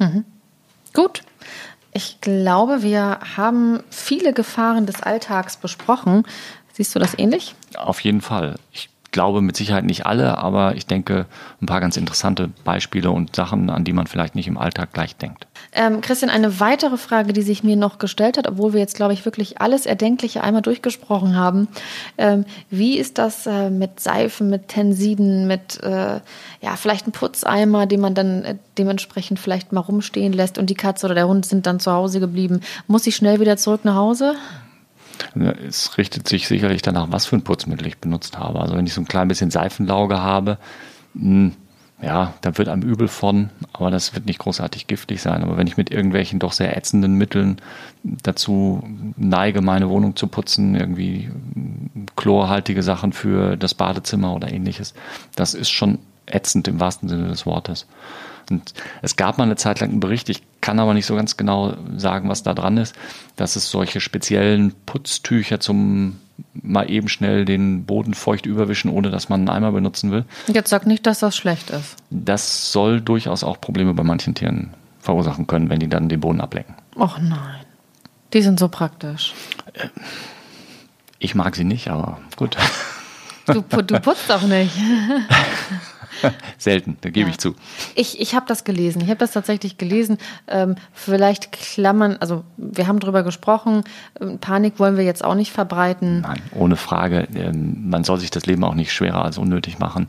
Mhm. 0.00 0.24
Gut. 0.92 1.22
Ich 1.92 2.20
glaube, 2.20 2.82
wir 2.82 3.20
haben 3.36 3.78
viele 3.90 4.32
Gefahren 4.32 4.86
des 4.86 5.04
Alltags 5.04 5.56
besprochen. 5.56 6.24
Siehst 6.72 6.92
du 6.96 6.98
das 6.98 7.16
ähnlich? 7.16 7.54
Auf 7.76 8.00
jeden 8.00 8.20
Fall. 8.20 8.56
Ich 8.72 8.88
glaube 9.14 9.40
mit 9.40 9.56
Sicherheit 9.56 9.84
nicht 9.84 10.04
alle, 10.04 10.36
aber 10.38 10.74
ich 10.74 10.86
denke 10.86 11.26
ein 11.62 11.66
paar 11.66 11.80
ganz 11.80 11.96
interessante 11.96 12.50
Beispiele 12.64 13.10
und 13.10 13.34
Sachen, 13.34 13.70
an 13.70 13.84
die 13.84 13.92
man 13.92 14.08
vielleicht 14.08 14.34
nicht 14.34 14.48
im 14.48 14.58
Alltag 14.58 14.92
gleich 14.92 15.16
denkt. 15.16 15.46
Ähm, 15.72 16.00
Christian, 16.00 16.30
eine 16.30 16.60
weitere 16.60 16.96
Frage, 16.96 17.32
die 17.32 17.42
sich 17.42 17.62
mir 17.62 17.76
noch 17.76 17.98
gestellt 17.98 18.36
hat, 18.36 18.48
obwohl 18.48 18.72
wir 18.72 18.80
jetzt, 18.80 18.96
glaube 18.96 19.12
ich, 19.12 19.24
wirklich 19.24 19.60
alles 19.60 19.86
Erdenkliche 19.86 20.42
einmal 20.42 20.62
durchgesprochen 20.62 21.36
haben. 21.36 21.68
Ähm, 22.18 22.44
wie 22.70 22.98
ist 22.98 23.18
das 23.18 23.46
äh, 23.46 23.70
mit 23.70 24.00
Seifen, 24.00 24.50
mit 24.50 24.68
Tensiden, 24.68 25.46
mit 25.46 25.80
äh, 25.82 26.20
ja, 26.60 26.76
vielleicht 26.76 27.04
einem 27.04 27.12
Putzeimer, 27.12 27.86
den 27.86 28.00
man 28.00 28.14
dann 28.14 28.44
äh, 28.44 28.56
dementsprechend 28.76 29.38
vielleicht 29.38 29.72
mal 29.72 29.80
rumstehen 29.80 30.32
lässt 30.32 30.58
und 30.58 30.70
die 30.70 30.74
Katze 30.74 31.06
oder 31.06 31.14
der 31.14 31.28
Hund 31.28 31.46
sind 31.46 31.66
dann 31.66 31.78
zu 31.78 31.92
Hause 31.92 32.18
geblieben? 32.18 32.60
Muss 32.88 33.06
ich 33.06 33.14
schnell 33.14 33.38
wieder 33.38 33.56
zurück 33.56 33.84
nach 33.84 33.94
Hause? 33.94 34.34
Es 35.66 35.98
richtet 35.98 36.28
sich 36.28 36.48
sicherlich 36.48 36.82
danach, 36.82 37.08
was 37.10 37.26
für 37.26 37.36
ein 37.36 37.42
Putzmittel 37.42 37.86
ich 37.86 37.98
benutzt 37.98 38.38
habe. 38.38 38.60
Also 38.60 38.76
wenn 38.76 38.86
ich 38.86 38.94
so 38.94 39.00
ein 39.00 39.08
klein 39.08 39.28
bisschen 39.28 39.50
Seifenlauge 39.50 40.20
habe, 40.20 40.58
hm, 41.14 41.52
ja, 42.02 42.34
da 42.42 42.58
wird 42.58 42.68
einem 42.68 42.82
übel 42.82 43.08
von, 43.08 43.50
aber 43.72 43.90
das 43.90 44.14
wird 44.14 44.26
nicht 44.26 44.38
großartig 44.38 44.86
giftig 44.86 45.22
sein. 45.22 45.42
Aber 45.42 45.56
wenn 45.56 45.66
ich 45.66 45.76
mit 45.76 45.90
irgendwelchen 45.90 46.38
doch 46.38 46.52
sehr 46.52 46.76
ätzenden 46.76 47.14
Mitteln 47.14 47.58
dazu 48.02 48.82
neige, 49.16 49.62
meine 49.62 49.88
Wohnung 49.88 50.16
zu 50.16 50.26
putzen, 50.26 50.74
irgendwie 50.74 51.30
chlorhaltige 52.16 52.82
Sachen 52.82 53.12
für 53.12 53.56
das 53.56 53.74
Badezimmer 53.74 54.34
oder 54.34 54.52
ähnliches, 54.52 54.92
das 55.34 55.54
ist 55.54 55.70
schon 55.70 55.98
ätzend 56.26 56.68
im 56.68 56.80
wahrsten 56.80 57.08
Sinne 57.08 57.28
des 57.28 57.46
Wortes. 57.46 57.86
Und 58.50 58.74
es 59.02 59.16
gab 59.16 59.38
mal 59.38 59.44
eine 59.44 59.56
Zeit 59.56 59.80
lang 59.80 59.90
einen 59.90 60.00
Bericht, 60.00 60.28
ich 60.28 60.42
kann 60.60 60.78
aber 60.78 60.94
nicht 60.94 61.06
so 61.06 61.14
ganz 61.14 61.36
genau 61.36 61.74
sagen, 61.96 62.28
was 62.28 62.42
da 62.42 62.54
dran 62.54 62.76
ist, 62.76 62.94
dass 63.36 63.56
es 63.56 63.70
solche 63.70 64.00
speziellen 64.00 64.74
Putztücher 64.86 65.60
zum 65.60 66.20
mal 66.52 66.90
eben 66.90 67.08
schnell 67.08 67.44
den 67.44 67.84
Boden 67.84 68.14
feucht 68.14 68.46
überwischen, 68.46 68.90
ohne 68.90 69.10
dass 69.10 69.28
man 69.28 69.40
einen 69.40 69.50
Eimer 69.50 69.72
benutzen 69.72 70.10
will. 70.10 70.24
Jetzt 70.48 70.70
sag 70.70 70.86
nicht, 70.86 71.06
dass 71.06 71.20
das 71.20 71.36
schlecht 71.36 71.70
ist. 71.70 71.96
Das 72.10 72.72
soll 72.72 73.00
durchaus 73.00 73.44
auch 73.44 73.60
Probleme 73.60 73.94
bei 73.94 74.02
manchen 74.02 74.34
Tieren 74.34 74.70
verursachen 75.00 75.46
können, 75.46 75.68
wenn 75.68 75.80
die 75.80 75.88
dann 75.88 76.08
den 76.08 76.20
Boden 76.20 76.40
ablecken. 76.40 76.74
Och 76.96 77.18
nein. 77.18 77.60
Die 78.32 78.42
sind 78.42 78.58
so 78.58 78.68
praktisch. 78.68 79.32
Ich 81.18 81.34
mag 81.34 81.54
sie 81.54 81.64
nicht, 81.64 81.88
aber 81.88 82.18
gut. 82.36 82.56
Du, 83.46 83.62
du 83.62 84.00
putzt 84.00 84.30
auch 84.30 84.42
nicht. 84.42 84.72
Selten, 86.58 86.96
da 87.00 87.10
gebe 87.10 87.28
ja. 87.28 87.32
ich 87.32 87.38
zu. 87.38 87.54
Ich, 87.94 88.20
ich 88.20 88.34
habe 88.34 88.46
das 88.46 88.64
gelesen. 88.64 89.02
Ich 89.02 89.08
habe 89.08 89.18
das 89.18 89.32
tatsächlich 89.32 89.78
gelesen. 89.78 90.18
Ähm, 90.46 90.76
vielleicht 90.92 91.52
klammern, 91.52 92.16
also 92.20 92.44
wir 92.56 92.86
haben 92.86 93.00
darüber 93.00 93.22
gesprochen. 93.22 93.84
Ähm, 94.20 94.38
Panik 94.38 94.78
wollen 94.78 94.96
wir 94.96 95.04
jetzt 95.04 95.24
auch 95.24 95.34
nicht 95.34 95.52
verbreiten. 95.52 96.22
Nein, 96.22 96.42
ohne 96.52 96.76
Frage. 96.76 97.28
Ähm, 97.34 97.88
man 97.88 98.04
soll 98.04 98.18
sich 98.18 98.30
das 98.30 98.46
Leben 98.46 98.64
auch 98.64 98.74
nicht 98.74 98.92
schwerer 98.92 99.24
als 99.24 99.38
unnötig 99.38 99.78
machen. 99.78 100.06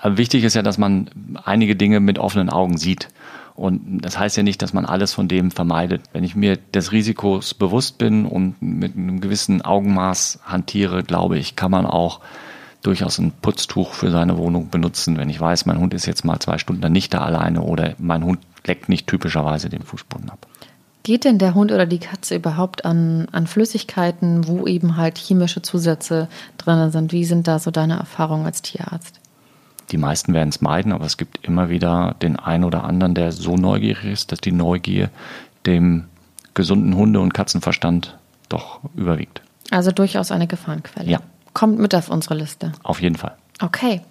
Aber 0.00 0.18
wichtig 0.18 0.42
ist 0.42 0.54
ja, 0.54 0.62
dass 0.62 0.78
man 0.78 1.08
einige 1.44 1.76
Dinge 1.76 2.00
mit 2.00 2.18
offenen 2.18 2.50
Augen 2.50 2.78
sieht. 2.78 3.08
Und 3.54 4.00
das 4.00 4.18
heißt 4.18 4.36
ja 4.36 4.42
nicht, 4.42 4.62
dass 4.62 4.72
man 4.72 4.86
alles 4.86 5.12
von 5.12 5.28
dem 5.28 5.50
vermeidet. 5.50 6.02
Wenn 6.12 6.24
ich 6.24 6.34
mir 6.34 6.56
des 6.56 6.92
Risikos 6.92 7.54
bewusst 7.54 7.98
bin 7.98 8.24
und 8.24 8.60
mit 8.62 8.96
einem 8.96 9.20
gewissen 9.20 9.62
Augenmaß 9.62 10.40
hantiere, 10.44 11.02
glaube 11.02 11.38
ich, 11.38 11.54
kann 11.54 11.70
man 11.70 11.86
auch 11.86 12.20
durchaus 12.82 13.18
ein 13.18 13.32
Putztuch 13.42 13.92
für 13.92 14.10
seine 14.10 14.38
Wohnung 14.38 14.70
benutzen, 14.70 15.16
wenn 15.16 15.28
ich 15.28 15.40
weiß, 15.40 15.66
mein 15.66 15.78
Hund 15.78 15.94
ist 15.94 16.06
jetzt 16.06 16.24
mal 16.24 16.40
zwei 16.40 16.58
Stunden 16.58 16.90
nicht 16.92 17.14
da 17.14 17.20
alleine 17.20 17.62
oder 17.62 17.94
mein 17.98 18.24
Hund 18.24 18.40
leckt 18.66 18.88
nicht 18.88 19.06
typischerweise 19.06 19.68
den 19.68 19.82
Fußboden 19.82 20.30
ab. 20.30 20.46
Geht 21.04 21.24
denn 21.24 21.38
der 21.38 21.54
Hund 21.54 21.72
oder 21.72 21.86
die 21.86 21.98
Katze 21.98 22.36
überhaupt 22.36 22.84
an, 22.84 23.26
an 23.32 23.48
Flüssigkeiten, 23.48 24.46
wo 24.46 24.66
eben 24.66 24.96
halt 24.96 25.18
chemische 25.18 25.60
Zusätze 25.60 26.28
drin 26.58 26.90
sind? 26.92 27.12
Wie 27.12 27.24
sind 27.24 27.48
da 27.48 27.58
so 27.58 27.72
deine 27.72 27.98
Erfahrungen 27.98 28.46
als 28.46 28.62
Tierarzt? 28.62 29.21
Die 29.92 29.98
meisten 29.98 30.34
werden 30.34 30.48
es 30.48 30.60
meiden, 30.60 30.92
aber 30.92 31.04
es 31.04 31.16
gibt 31.16 31.46
immer 31.46 31.68
wieder 31.68 32.16
den 32.22 32.36
einen 32.36 32.64
oder 32.64 32.84
anderen, 32.84 33.14
der 33.14 33.32
so 33.32 33.56
neugierig 33.56 34.04
ist, 34.04 34.32
dass 34.32 34.40
die 34.40 34.52
Neugier 34.52 35.10
dem 35.66 36.04
gesunden 36.54 36.96
Hunde- 36.96 37.20
und 37.20 37.34
Katzenverstand 37.34 38.18
doch 38.48 38.80
überwiegt. 38.94 39.42
Also 39.70 39.90
durchaus 39.90 40.30
eine 40.30 40.46
Gefahrenquelle. 40.46 41.10
Ja 41.10 41.20
kommt 41.54 41.78
mit 41.78 41.94
auf 41.94 42.08
unsere 42.08 42.34
Liste. 42.34 42.72
Auf 42.82 43.00
jeden 43.00 43.16
Fall. 43.16 43.36
Okay. 43.60 44.02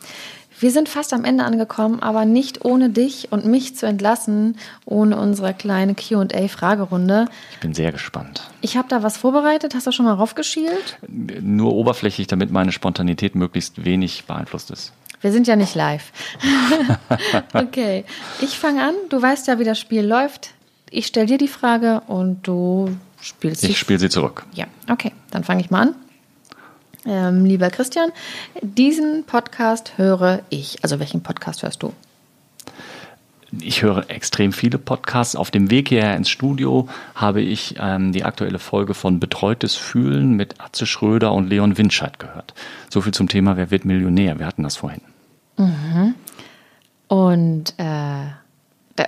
Wir 0.60 0.70
sind 0.70 0.90
fast 0.90 1.12
am 1.14 1.26
Ende 1.26 1.44
angekommen, 1.44 2.04
aber 2.04 2.24
nicht 2.24 2.64
ohne 2.64 2.92
dich 2.92 3.32
und 3.32 3.46
mich 3.46 3.76
zu 3.76 3.88
entlassen, 3.88 4.58
ohne 4.86 5.18
unsere 5.18 5.56
kleine 5.56 5.96
QA-Fragerunde. 5.96 7.26
Ich 7.54 7.60
bin 7.60 7.74
sehr 7.74 7.92
gespannt. 7.92 8.48
Ich 8.62 8.78
habe 8.78 8.88
da 8.88 9.02
was 9.02 9.18
vorbereitet. 9.18 9.74
Hast 9.74 9.88
du 9.88 9.92
schon 9.92 10.06
mal 10.06 10.14
raufgeschielt? 10.14 11.00
Nur 11.08 11.74
oberflächlich, 11.74 12.28
damit 12.28 12.52
meine 12.52 12.72
Spontanität 12.72 13.34
möglichst 13.34 13.86
wenig 13.86 14.26
beeinflusst 14.26 14.70
ist. 14.70 14.94
Wir 15.22 15.32
sind 15.32 15.48
ja 15.48 15.56
nicht 15.56 15.76
live. 15.76 16.12
okay, 17.54 18.06
ich 18.42 18.58
fange 18.58 18.84
an. 18.84 18.96
Du 19.10 19.22
weißt 19.22 19.48
ja, 19.48 19.60
wie 19.60 19.64
das 19.64 19.80
Spiel 19.80 20.06
läuft. 20.06 20.52
Ich 20.90 21.08
stelle 21.08 21.28
dir 21.28 21.38
die 21.38 21.48
Frage 21.48 22.02
und 22.08 22.48
du 22.48 22.98
spielst 23.22 23.62
sie. 23.62 23.70
Ich 23.70 23.78
spiele 23.78 24.00
sie 24.00 24.10
zurück. 24.10 24.46
Ja, 24.54 24.66
okay. 24.90 25.12
Dann 25.30 25.44
fange 25.44 25.62
ich 25.62 25.70
mal 25.70 25.82
an. 25.82 25.96
Ähm, 27.06 27.46
lieber 27.46 27.70
Christian, 27.70 28.12
diesen 28.62 29.24
Podcast 29.24 29.98
höre 29.98 30.42
ich. 30.50 30.84
Also 30.84 31.00
welchen 31.00 31.24
Podcast 31.24 31.64
hörst 31.64 31.82
du? 31.82 31.94
Ich 33.60 33.82
höre 33.82 34.10
extrem 34.10 34.54
viele 34.54 34.78
Podcasts. 34.78 35.36
Auf 35.36 35.52
dem 35.52 35.70
Weg 35.72 35.90
hierher 35.90 36.16
ins 36.16 36.30
Studio 36.30 36.88
habe 37.16 37.42
ich 37.42 37.76
ähm, 37.80 38.14
die 38.14 38.24
aktuelle 38.24 38.60
Folge 38.60 38.94
von 38.94 39.20
Betreutes 39.20 39.76
Fühlen 39.76 40.36
mit 40.36 40.62
Atze 40.62 40.86
Schröder 40.86 41.34
und 41.34 41.50
Leon 41.50 41.78
Winscheid 41.78 42.18
gehört. 42.18 42.54
So 42.90 43.02
viel 43.02 43.14
zum 43.14 43.28
Thema 43.28 43.58
Wer 43.58 43.70
wird 43.70 43.84
Millionär? 43.84 44.40
Wir 44.40 44.46
hatten 44.46 44.64
das 44.64 44.78
vorhin. 44.78 45.02
Mhm. 45.58 46.16
Und 47.08 47.74
äh, 47.78 48.26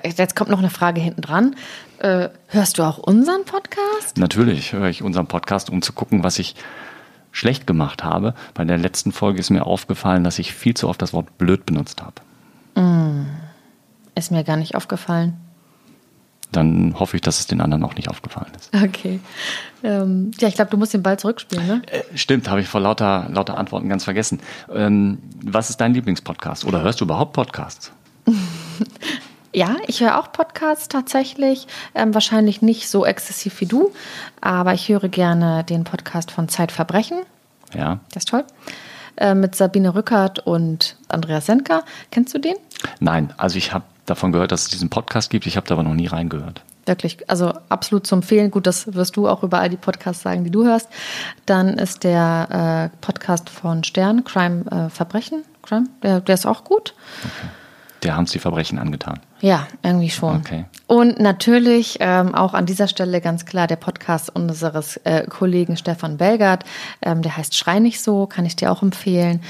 jetzt 0.04 0.36
kommt 0.36 0.50
noch 0.50 0.60
eine 0.60 0.70
Frage 0.70 1.00
hinten 1.00 1.22
dran. 1.22 1.56
Äh, 2.00 2.30
hörst 2.48 2.78
du 2.78 2.84
auch 2.84 2.98
unseren 2.98 3.46
Podcast? 3.46 4.18
Natürlich 4.18 4.74
höre 4.74 4.90
ich 4.90 5.02
unseren 5.04 5.28
Podcast, 5.28 5.70
um 5.70 5.82
zu 5.82 5.94
gucken, 5.94 6.24
was 6.24 6.40
ich 6.40 6.56
schlecht 7.32 7.66
gemacht 7.66 8.04
habe. 8.04 8.34
Bei 8.54 8.66
der 8.66 8.78
letzten 8.78 9.12
Folge 9.12 9.40
ist 9.40 9.50
mir 9.50 9.66
aufgefallen, 9.66 10.24
dass 10.24 10.40
ich 10.40 10.54
viel 10.54 10.74
zu 10.74 10.88
oft 10.88 11.02
das 11.02 11.14
Wort 11.14 11.38
blöd 11.38 11.66
benutzt 11.66 12.02
habe. 12.02 12.16
Mm, 12.80 13.26
ist 14.16 14.32
mir 14.32 14.44
gar 14.44 14.58
nicht 14.58 14.76
aufgefallen. 14.76 15.38
Dann 16.54 16.96
hoffe 16.98 17.18
ich, 17.18 17.22
dass 17.22 17.40
es 17.40 17.48
den 17.48 17.60
anderen 17.60 17.84
auch 17.84 17.96
nicht 17.96 18.10
aufgefallen 18.10 18.52
ist. 18.58 18.72
Okay. 18.74 19.20
Ähm, 19.84 20.32
ja, 20.40 20.48
ich 20.48 20.56
glaube, 20.56 20.72
du 20.72 20.78
musst 20.78 20.94
den 20.94 21.04
Ball 21.04 21.20
zurückspielen, 21.20 21.68
ne? 21.68 21.82
Äh, 21.88 22.04
stimmt, 22.16 22.50
habe 22.50 22.62
ich 22.62 22.68
vor 22.68 22.80
lauter, 22.80 23.28
lauter 23.30 23.58
Antworten 23.58 23.90
ganz 23.90 24.06
vergessen. 24.06 24.40
Ähm, 24.74 25.18
was 25.44 25.70
ist 25.70 25.82
dein 25.82 25.94
Lieblingspodcast? 25.94 26.64
Oder 26.66 26.82
hörst 26.82 27.02
du 27.02 27.06
überhaupt 27.06 27.34
Podcasts? 27.34 27.92
Ja, 29.56 29.76
ich 29.86 30.02
höre 30.02 30.20
auch 30.20 30.32
Podcasts 30.32 30.88
tatsächlich. 30.88 31.68
Ähm, 31.94 32.16
wahrscheinlich 32.16 32.64
nicht 32.64 32.90
so 32.90 33.06
exzessiv 33.06 33.62
wie 33.62 33.68
du, 33.68 33.92
aber 34.42 34.74
ich 34.74 34.90
höre 34.90 35.10
gerne 35.10 35.64
den 35.64 35.84
Podcast 35.84 36.32
von 36.32 36.50
Zeitverbrechen. 36.50 37.20
Ja. 37.72 38.00
Das 38.10 38.22
ist 38.22 38.30
toll. 38.30 38.46
Äh, 39.16 39.36
mit 39.36 39.56
Sabine 39.56 39.94
Rückert 39.94 40.40
und 40.40 40.98
Andreas 41.08 41.46
Senka. 41.46 41.84
Kennst 42.10 42.34
du 42.34 42.40
den? 42.40 42.56
Nein, 43.00 43.32
also 43.38 43.58
ich 43.58 43.74
habe 43.74 43.86
davon 44.06 44.32
gehört, 44.32 44.52
dass 44.52 44.64
es 44.64 44.70
diesen 44.70 44.90
Podcast 44.90 45.30
gibt. 45.30 45.46
Ich 45.46 45.58
habe 45.58 45.68
da 45.68 45.76
aber 45.76 45.84
noch 45.84 45.94
nie 45.94 46.08
reingehört. 46.08 46.62
Wirklich, 46.86 47.30
also 47.30 47.54
absolut 47.70 48.06
zu 48.06 48.16
empfehlen. 48.16 48.52
Gut, 48.52 48.68
das 48.68 48.94
wirst 48.94 49.16
du 49.16 49.30
auch 49.30 49.44
über 49.44 49.60
all 49.60 49.70
die 49.70 49.78
Podcasts 49.78 50.22
sagen, 50.22 50.44
die 50.44 50.52
du 50.52 50.66
hörst. 50.66 50.90
Dann 51.46 51.78
ist 51.78 52.04
der 52.04 52.92
äh, 52.94 52.98
Podcast 53.00 53.50
von 53.50 53.84
Stern, 53.86 54.26
Crime 54.26 54.66
äh, 54.70 54.90
Verbrechen. 54.90 55.44
Crime, 55.62 55.88
der, 56.02 56.20
der 56.20 56.36
ist 56.36 56.46
auch 56.46 56.66
gut. 56.66 56.94
Okay 57.24 57.48
der 58.04 58.16
haben 58.16 58.28
sie 58.28 58.40
Verbrechen 58.40 58.80
angetan. 58.80 59.20
Ja, 59.42 59.68
irgendwie 59.82 60.10
schon. 60.10 60.38
Okay. 60.38 60.66
Und 60.88 61.20
natürlich 61.20 61.98
ähm, 62.00 62.36
auch 62.36 62.54
an 62.54 62.66
dieser 62.66 62.88
Stelle 62.88 63.22
ganz 63.22 63.46
klar 63.46 63.68
der 63.68 63.76
Podcast 63.76 64.34
unseres 64.34 64.98
äh, 64.98 65.26
Kollegen 65.28 65.78
Stefan 65.78 66.18
Belgard. 66.18 66.64
Ähm, 67.02 67.22
der 67.22 67.38
heißt 67.38 67.56
Schrei 67.56 67.80
nicht 67.80 68.02
so, 68.02 68.28
kann 68.28 68.46
ich 68.46 68.56
dir 68.56 68.72
auch 68.72 68.82
empfehlen. 68.82 69.42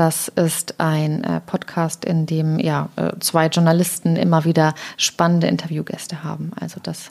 Das 0.00 0.28
ist 0.28 0.80
ein 0.80 1.22
äh, 1.24 1.42
Podcast, 1.42 2.06
in 2.06 2.24
dem 2.24 2.58
ja 2.58 2.88
äh, 2.96 3.10
zwei 3.20 3.48
Journalisten 3.48 4.16
immer 4.16 4.46
wieder 4.46 4.74
spannende 4.96 5.46
Interviewgäste 5.46 6.24
haben. 6.24 6.52
Also 6.58 6.80
das 6.82 7.10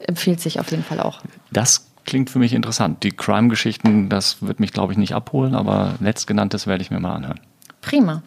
empfiehlt 0.00 0.40
sich 0.40 0.58
auf 0.58 0.72
jeden 0.72 0.82
Fall 0.82 0.98
auch. 0.98 1.20
Das 1.52 1.86
klingt 2.04 2.30
für 2.30 2.40
mich 2.40 2.52
interessant. 2.52 3.04
Die 3.04 3.12
Crime-Geschichten, 3.12 4.08
das 4.08 4.42
wird 4.42 4.58
mich, 4.58 4.72
glaube 4.72 4.92
ich, 4.92 4.98
nicht 4.98 5.14
abholen, 5.14 5.54
aber 5.54 5.94
letztgenanntes 6.00 6.66
werde 6.66 6.82
ich 6.82 6.90
mir 6.90 6.98
mal 6.98 7.14
anhören. 7.14 7.38
Prima. 7.80 8.24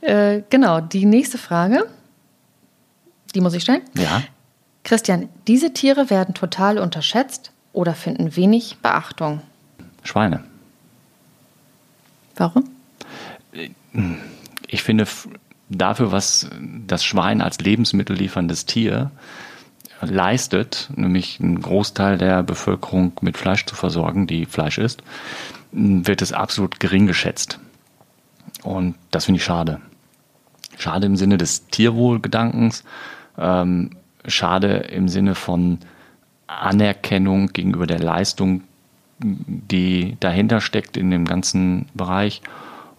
Äh, 0.00 0.42
genau, 0.50 0.80
die 0.80 1.06
nächste 1.06 1.38
Frage, 1.38 1.86
die 3.32 3.40
muss 3.40 3.54
ich 3.54 3.62
stellen. 3.62 3.82
Ja. 3.94 4.24
Christian, 4.82 5.28
diese 5.46 5.72
Tiere 5.72 6.10
werden 6.10 6.34
total 6.34 6.78
unterschätzt 6.78 7.52
oder 7.72 7.94
finden 7.94 8.34
wenig 8.34 8.78
Beachtung. 8.82 9.40
Schweine. 10.02 10.42
Warum? 12.34 12.75
Ich 14.68 14.82
finde, 14.82 15.06
dafür, 15.68 16.12
was 16.12 16.48
das 16.86 17.04
Schwein 17.04 17.40
als 17.40 17.58
Lebensmittel 17.58 18.16
lieferndes 18.16 18.66
Tier 18.66 19.10
leistet, 20.00 20.90
nämlich 20.94 21.40
einen 21.40 21.60
Großteil 21.60 22.18
der 22.18 22.42
Bevölkerung 22.42 23.12
mit 23.20 23.36
Fleisch 23.36 23.64
zu 23.64 23.74
versorgen, 23.74 24.26
die 24.26 24.46
Fleisch 24.46 24.78
isst, 24.78 25.02
wird 25.72 26.22
es 26.22 26.32
absolut 26.32 26.80
gering 26.80 27.06
geschätzt. 27.06 27.58
Und 28.62 28.94
das 29.10 29.24
finde 29.24 29.38
ich 29.38 29.44
schade. 29.44 29.80
Schade 30.78 31.06
im 31.06 31.16
Sinne 31.16 31.38
des 31.38 31.68
Tierwohlgedankens, 31.68 32.84
ähm, 33.38 33.90
schade 34.26 34.76
im 34.76 35.08
Sinne 35.08 35.34
von 35.34 35.78
Anerkennung 36.46 37.48
gegenüber 37.48 37.86
der 37.86 37.98
Leistung, 37.98 38.62
die 39.18 40.16
dahinter 40.20 40.60
steckt 40.60 40.96
in 40.96 41.10
dem 41.10 41.24
ganzen 41.24 41.86
Bereich. 41.94 42.42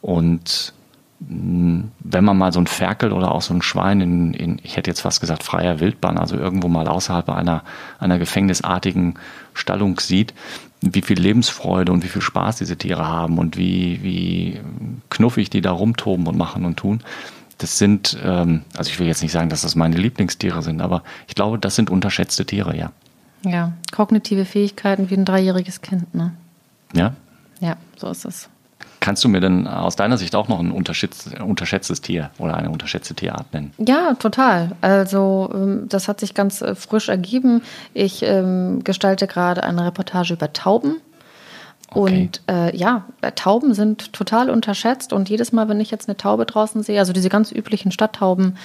Und 0.01 0.73
mm, 1.19 1.81
wenn 1.99 2.23
man 2.23 2.37
mal 2.37 2.53
so 2.53 2.59
ein 2.59 2.67
Ferkel 2.67 3.11
oder 3.11 3.31
auch 3.31 3.41
so 3.41 3.53
ein 3.53 3.61
Schwein 3.61 4.01
in, 4.01 4.33
in, 4.33 4.59
ich 4.63 4.77
hätte 4.77 4.89
jetzt 4.89 5.01
fast 5.01 5.21
gesagt, 5.21 5.43
freier 5.43 5.79
Wildbahn, 5.79 6.17
also 6.17 6.35
irgendwo 6.35 6.67
mal 6.67 6.87
außerhalb 6.87 7.29
einer, 7.29 7.63
einer 7.99 8.19
gefängnisartigen 8.19 9.15
Stallung 9.53 9.99
sieht, 9.99 10.33
wie 10.81 11.01
viel 11.01 11.19
Lebensfreude 11.19 11.91
und 11.91 12.03
wie 12.03 12.09
viel 12.09 12.21
Spaß 12.21 12.57
diese 12.57 12.77
Tiere 12.77 13.07
haben 13.07 13.39
und 13.39 13.57
wie, 13.57 14.03
wie 14.03 14.59
knuffig 15.09 15.49
die 15.49 15.61
da 15.61 15.71
rumtoben 15.71 16.27
und 16.27 16.37
machen 16.37 16.65
und 16.65 16.77
tun. 16.77 17.01
Das 17.57 17.79
sind, 17.79 18.17
ähm, 18.23 18.61
also 18.75 18.91
ich 18.91 18.99
will 18.99 19.07
jetzt 19.07 19.23
nicht 19.23 19.31
sagen, 19.31 19.49
dass 19.49 19.61
das 19.61 19.75
meine 19.75 19.97
Lieblingstiere 19.97 20.61
sind, 20.61 20.81
aber 20.81 21.03
ich 21.27 21.33
glaube, 21.33 21.57
das 21.57 21.75
sind 21.75 21.89
unterschätzte 21.89 22.45
Tiere, 22.45 22.77
ja. 22.77 22.91
Ja, 23.43 23.73
kognitive 23.91 24.45
Fähigkeiten 24.45 25.09
wie 25.09 25.15
ein 25.15 25.25
dreijähriges 25.25 25.81
Kind, 25.81 26.13
ne? 26.13 26.33
Ja? 26.93 27.13
Ja, 27.59 27.77
so 27.95 28.09
ist 28.09 28.25
es. 28.25 28.49
Kannst 29.07 29.23
du 29.23 29.29
mir 29.29 29.39
denn 29.39 29.67
aus 29.67 29.95
deiner 29.95 30.17
Sicht 30.17 30.35
auch 30.35 30.49
noch 30.49 30.59
ein 30.59 30.69
unterschätztes 30.69 32.01
Tier 32.01 32.29
oder 32.39 32.57
eine 32.57 32.69
unterschätzte 32.69 33.15
Tierart 33.15 33.53
nennen? 33.53 33.71
Ja, 33.77 34.15
total. 34.15 34.75
Also 34.81 35.49
ähm, 35.53 35.85
das 35.87 36.09
hat 36.09 36.19
sich 36.19 36.33
ganz 36.33 36.61
äh, 36.61 36.75
frisch 36.75 37.07
ergeben. 37.07 37.61
Ich 37.93 38.21
ähm, 38.23 38.83
gestalte 38.83 39.25
gerade 39.27 39.63
eine 39.63 39.85
Reportage 39.85 40.33
über 40.33 40.51
Tauben. 40.51 40.97
Okay. 41.89 42.23
Und 42.23 42.41
äh, 42.53 42.75
ja, 42.75 43.05
Tauben 43.35 43.73
sind 43.73 44.11
total 44.11 44.49
unterschätzt 44.49 45.13
und 45.13 45.29
jedes 45.29 45.53
Mal, 45.53 45.69
wenn 45.69 45.79
ich 45.79 45.89
jetzt 45.89 46.09
eine 46.09 46.17
Taube 46.17 46.45
draußen 46.45 46.83
sehe, 46.83 46.99
also 46.99 47.13
diese 47.13 47.29
ganz 47.29 47.53
üblichen 47.53 47.93
Stadttauben, 47.93 48.57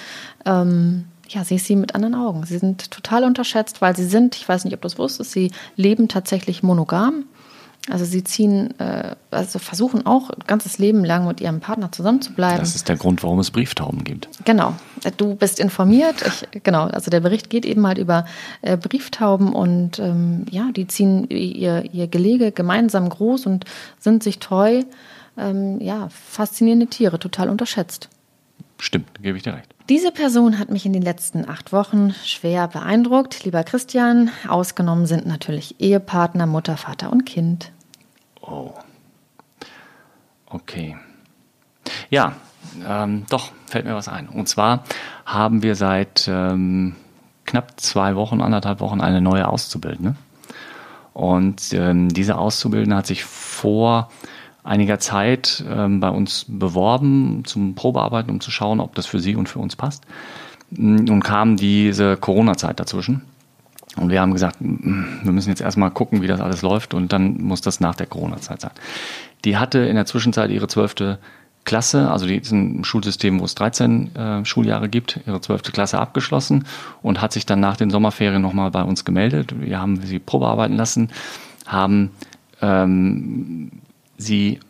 ähm, 0.45 1.05
ja, 1.29 1.45
sehe 1.45 1.59
ich 1.59 1.63
sie 1.63 1.77
mit 1.77 1.95
anderen 1.95 2.17
Augen. 2.17 2.47
Sie 2.47 2.59
sind 2.59 2.91
total 2.91 3.23
unterschätzt, 3.23 3.81
weil 3.81 3.95
sie 3.95 4.07
sind, 4.07 4.35
ich 4.35 4.49
weiß 4.49 4.65
nicht, 4.65 4.75
ob 4.75 4.81
du 4.81 4.89
es 4.89 4.99
wusstest, 4.99 5.31
sie 5.31 5.53
leben 5.77 6.09
tatsächlich 6.09 6.65
monogam. 6.65 7.27
Also 7.91 8.05
sie 8.05 8.23
ziehen, 8.23 8.79
äh, 8.79 9.17
also 9.33 9.59
versuchen 9.59 10.07
auch 10.07 10.31
ein 10.31 10.45
ganzes 10.47 10.79
Leben 10.79 11.05
lang 11.05 11.27
mit 11.27 11.41
ihrem 11.41 11.59
Partner 11.59 11.91
zusammenzubleiben. 11.91 12.61
Das 12.61 12.77
ist 12.77 12.89
der 12.89 12.97
Grund, 12.97 13.25
warum 13.25 13.41
es 13.41 13.51
Brieftauben 13.51 14.05
gibt. 14.05 14.29
Genau. 14.45 14.75
Du 15.17 15.35
bist 15.35 15.59
informiert. 15.59 16.23
Ich, 16.25 16.63
genau. 16.63 16.85
Also 16.85 17.11
der 17.11 17.21
Bericht 17.21 17.51
geht 17.51 17.67
eben 17.67 17.85
halt 17.85 17.99
über 17.99 18.25
äh, 18.61 18.77
Brieftauben 18.77 19.53
und 19.53 19.99
ähm, 19.99 20.47
ja, 20.49 20.71
die 20.71 20.87
ziehen 20.87 21.29
ihr, 21.29 21.93
ihr 21.93 22.07
Gelege 22.07 22.53
gemeinsam 22.53 23.09
groß 23.09 23.47
und 23.47 23.65
sind 23.99 24.23
sich 24.23 24.39
treu. 24.39 24.83
Ähm, 25.37 25.81
ja, 25.81 26.09
faszinierende 26.11 26.87
Tiere, 26.87 27.19
total 27.19 27.49
unterschätzt. 27.49 28.11
Stimmt, 28.79 29.23
gebe 29.23 29.37
ich 29.37 29.43
dir 29.43 29.55
recht. 29.55 29.72
Diese 29.89 30.13
Person 30.13 30.59
hat 30.59 30.71
mich 30.71 30.87
in 30.87 30.93
den 30.93 31.03
letzten 31.03 31.49
acht 31.49 31.73
Wochen 31.73 32.15
schwer 32.25 32.69
beeindruckt, 32.69 33.45
lieber 33.45 33.65
Christian. 33.65 34.31
Ausgenommen 34.49 35.07
sind 35.07 35.27
natürlich 35.27 35.81
Ehepartner, 35.81 36.47
Mutter, 36.47 36.77
Vater 36.77 37.11
und 37.11 37.25
Kind. 37.25 37.73
Oh. 38.41 38.73
Okay. 40.47 40.97
Ja, 42.11 42.37
ähm, 42.87 43.27
doch, 43.29 43.51
fällt 43.67 43.85
mir 43.85 43.95
was 43.95 44.09
ein. 44.09 44.29
Und 44.29 44.49
zwar 44.49 44.85
haben 45.27 45.63
wir 45.63 45.75
seit 45.75 46.29
ähm, 46.29 46.95
knapp 47.45 47.81
zwei 47.81 48.15
Wochen, 48.15 48.41
anderthalb 48.41 48.81
Wochen 48.81 49.01
eine 49.01 49.21
neue 49.21 49.49
Auszubildende. 49.49 50.15
Und 51.13 51.73
ähm, 51.73 52.09
diese 52.09 52.39
Auszubildende 52.39 52.97
hat 52.97 53.07
sich 53.07 53.25
vor 53.25 54.11
einiger 54.65 54.99
Zeit 54.99 55.65
ähm, 55.69 56.01
bei 56.01 56.09
uns 56.09 56.47
beworben 56.49 57.45
zum 57.45 57.75
Probearbeiten, 57.75 58.31
um 58.31 58.41
zu 58.41 58.51
schauen, 58.51 58.81
ob 58.81 58.95
das 58.95 59.07
für 59.07 59.21
sie 59.21 59.37
und 59.37 59.49
für 59.49 59.59
uns 59.59 59.77
passt. 59.77 60.05
Mm, 60.71 61.09
und 61.11 61.23
kam 61.23 61.57
diese 61.57 62.17
Corona-Zeit 62.17 62.79
dazwischen. 62.79 63.23
Und 63.97 64.11
wir 64.11 64.21
haben 64.21 64.33
gesagt, 64.33 64.61
mm, 64.61 65.25
wir 65.25 65.33
müssen 65.33 65.51
jetzt 65.51 65.61
erstmal 65.61 65.91
gucken, 65.91 66.23
wie 66.23 66.27
das 66.27 66.41
alles 66.41 66.63
läuft 66.63 66.95
und 66.95 67.13
dann 67.13 67.43
muss 67.43 67.61
das 67.61 67.81
nach 67.81 67.95
der 67.95 68.07
Corona-Zeit 68.07 68.61
sein. 68.61 68.73
Die 69.45 69.57
hatte 69.57 69.81
in 69.81 69.97
der 69.97 70.07
Zwischenzeit 70.07 70.51
ihre 70.51 70.69
zwölfte 70.69 71.19
Klasse, 71.65 72.11
also 72.11 72.27
die 72.27 72.37
ist 72.37 72.51
ein 72.51 72.83
Schulsystem, 72.83 73.39
wo 73.41 73.45
es 73.45 73.55
13 73.55 74.17
äh, 74.17 74.45
Schuljahre 74.45 74.89
gibt, 74.89 75.21
ihre 75.27 75.41
zwölfte 75.41 75.71
Klasse 75.71 75.99
abgeschlossen 75.99 76.65
und 77.03 77.21
hat 77.21 77.33
sich 77.33 77.47
dann 77.47 77.61
nach 77.61 77.77
den 77.77 77.91
Sommerferien 77.91 78.43
nochmal 78.43 78.71
bei 78.71 78.83
uns 78.83 79.05
gemeldet. 79.05 79.55
Wir 79.61 79.81
haben 79.81 80.01
sie 80.03 80.19
Probearbeiten 80.19 80.77
lassen, 80.77 81.11
haben 81.67 82.11
ähm, 82.61 83.71
sie 84.23 84.61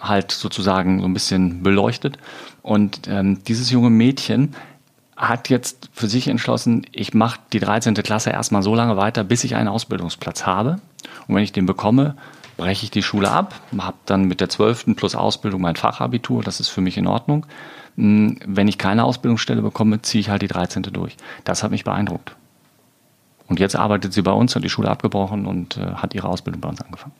halt 0.00 0.32
sozusagen 0.32 1.00
so 1.00 1.06
ein 1.06 1.14
bisschen 1.14 1.62
beleuchtet. 1.62 2.18
Und 2.62 3.08
ähm, 3.08 3.42
dieses 3.44 3.70
junge 3.70 3.90
Mädchen 3.90 4.54
hat 5.16 5.48
jetzt 5.48 5.88
für 5.92 6.08
sich 6.08 6.28
entschlossen, 6.28 6.86
ich 6.92 7.14
mache 7.14 7.40
die 7.52 7.60
13. 7.60 7.94
Klasse 7.94 8.30
erstmal 8.30 8.62
so 8.62 8.74
lange 8.74 8.96
weiter, 8.96 9.24
bis 9.24 9.44
ich 9.44 9.54
einen 9.54 9.68
Ausbildungsplatz 9.68 10.46
habe. 10.46 10.80
Und 11.26 11.34
wenn 11.34 11.44
ich 11.44 11.52
den 11.52 11.66
bekomme, 11.66 12.16
breche 12.56 12.84
ich 12.84 12.90
die 12.90 13.02
Schule 13.02 13.30
ab, 13.30 13.54
habe 13.78 13.96
dann 14.06 14.24
mit 14.24 14.40
der 14.40 14.48
12. 14.48 14.96
plus 14.96 15.14
Ausbildung 15.14 15.60
mein 15.60 15.76
Fachabitur, 15.76 16.42
das 16.42 16.60
ist 16.60 16.68
für 16.68 16.80
mich 16.80 16.98
in 16.98 17.06
Ordnung. 17.06 17.46
Hm, 17.96 18.38
wenn 18.46 18.68
ich 18.68 18.78
keine 18.78 19.04
Ausbildungsstelle 19.04 19.62
bekomme, 19.62 20.02
ziehe 20.02 20.20
ich 20.20 20.28
halt 20.28 20.42
die 20.42 20.48
13. 20.48 20.82
durch. 20.84 21.16
Das 21.44 21.62
hat 21.62 21.70
mich 21.70 21.84
beeindruckt. 21.84 22.36
Und 23.48 23.60
jetzt 23.60 23.76
arbeitet 23.76 24.12
sie 24.12 24.22
bei 24.22 24.32
uns, 24.32 24.56
hat 24.56 24.64
die 24.64 24.70
Schule 24.70 24.90
abgebrochen 24.90 25.46
und 25.46 25.76
äh, 25.76 25.94
hat 25.94 26.14
ihre 26.14 26.28
Ausbildung 26.28 26.60
bei 26.60 26.68
uns 26.68 26.80
angefangen. 26.80 27.14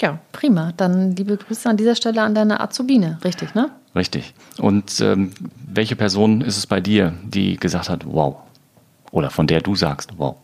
Ja, 0.00 0.18
prima. 0.32 0.72
Dann 0.76 1.14
liebe 1.16 1.36
Grüße 1.36 1.68
an 1.68 1.76
dieser 1.76 1.94
Stelle 1.94 2.22
an 2.22 2.34
deine 2.34 2.60
Azubine, 2.60 3.18
richtig, 3.24 3.54
ne? 3.54 3.70
Richtig. 3.94 4.34
Und 4.58 5.00
ähm, 5.00 5.32
welche 5.66 5.96
Person 5.96 6.40
ist 6.40 6.56
es 6.56 6.66
bei 6.66 6.80
dir, 6.80 7.12
die 7.24 7.56
gesagt 7.56 7.88
hat, 7.88 8.04
wow? 8.04 8.36
Oder 9.12 9.30
von 9.30 9.46
der 9.46 9.60
du 9.60 9.76
sagst, 9.76 10.10
wow? 10.16 10.36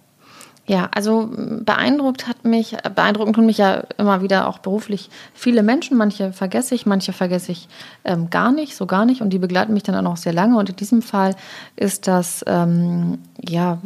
Ja, 0.67 0.89
also 0.95 1.29
beeindruckt 1.33 2.29
hat 2.29 2.45
mich, 2.45 2.77
beeindruckend 2.95 3.35
tun 3.35 3.47
mich 3.47 3.59
ja 3.59 3.83
immer 3.99 4.23
wieder 4.23 4.47
auch 4.47 4.59
beruflich 4.59 5.11
viele 5.35 5.65
Menschen. 5.65 5.97
Manche 5.97 6.33
vergesse 6.33 6.77
ich, 6.77 6.87
manche 6.87 7.13
vergesse 7.13 7.51
ich 7.51 7.67
ähm, 8.05 8.31
gar 8.31 8.53
nicht, 8.53 8.77
so 8.77 8.87
gar 8.87 9.05
nicht. 9.05 9.21
Und 9.21 9.31
die 9.31 9.41
begleiten 9.41 9.73
mich 9.73 9.83
dann 9.83 9.97
auch 9.97 10.03
noch 10.03 10.17
sehr 10.17 10.33
lange. 10.33 10.57
Und 10.57 10.71
in 10.71 10.77
diesem 10.77 11.03
Fall 11.03 11.35
ist 11.75 12.07
das, 12.07 12.45
ähm, 12.47 13.19
ja, 13.41 13.79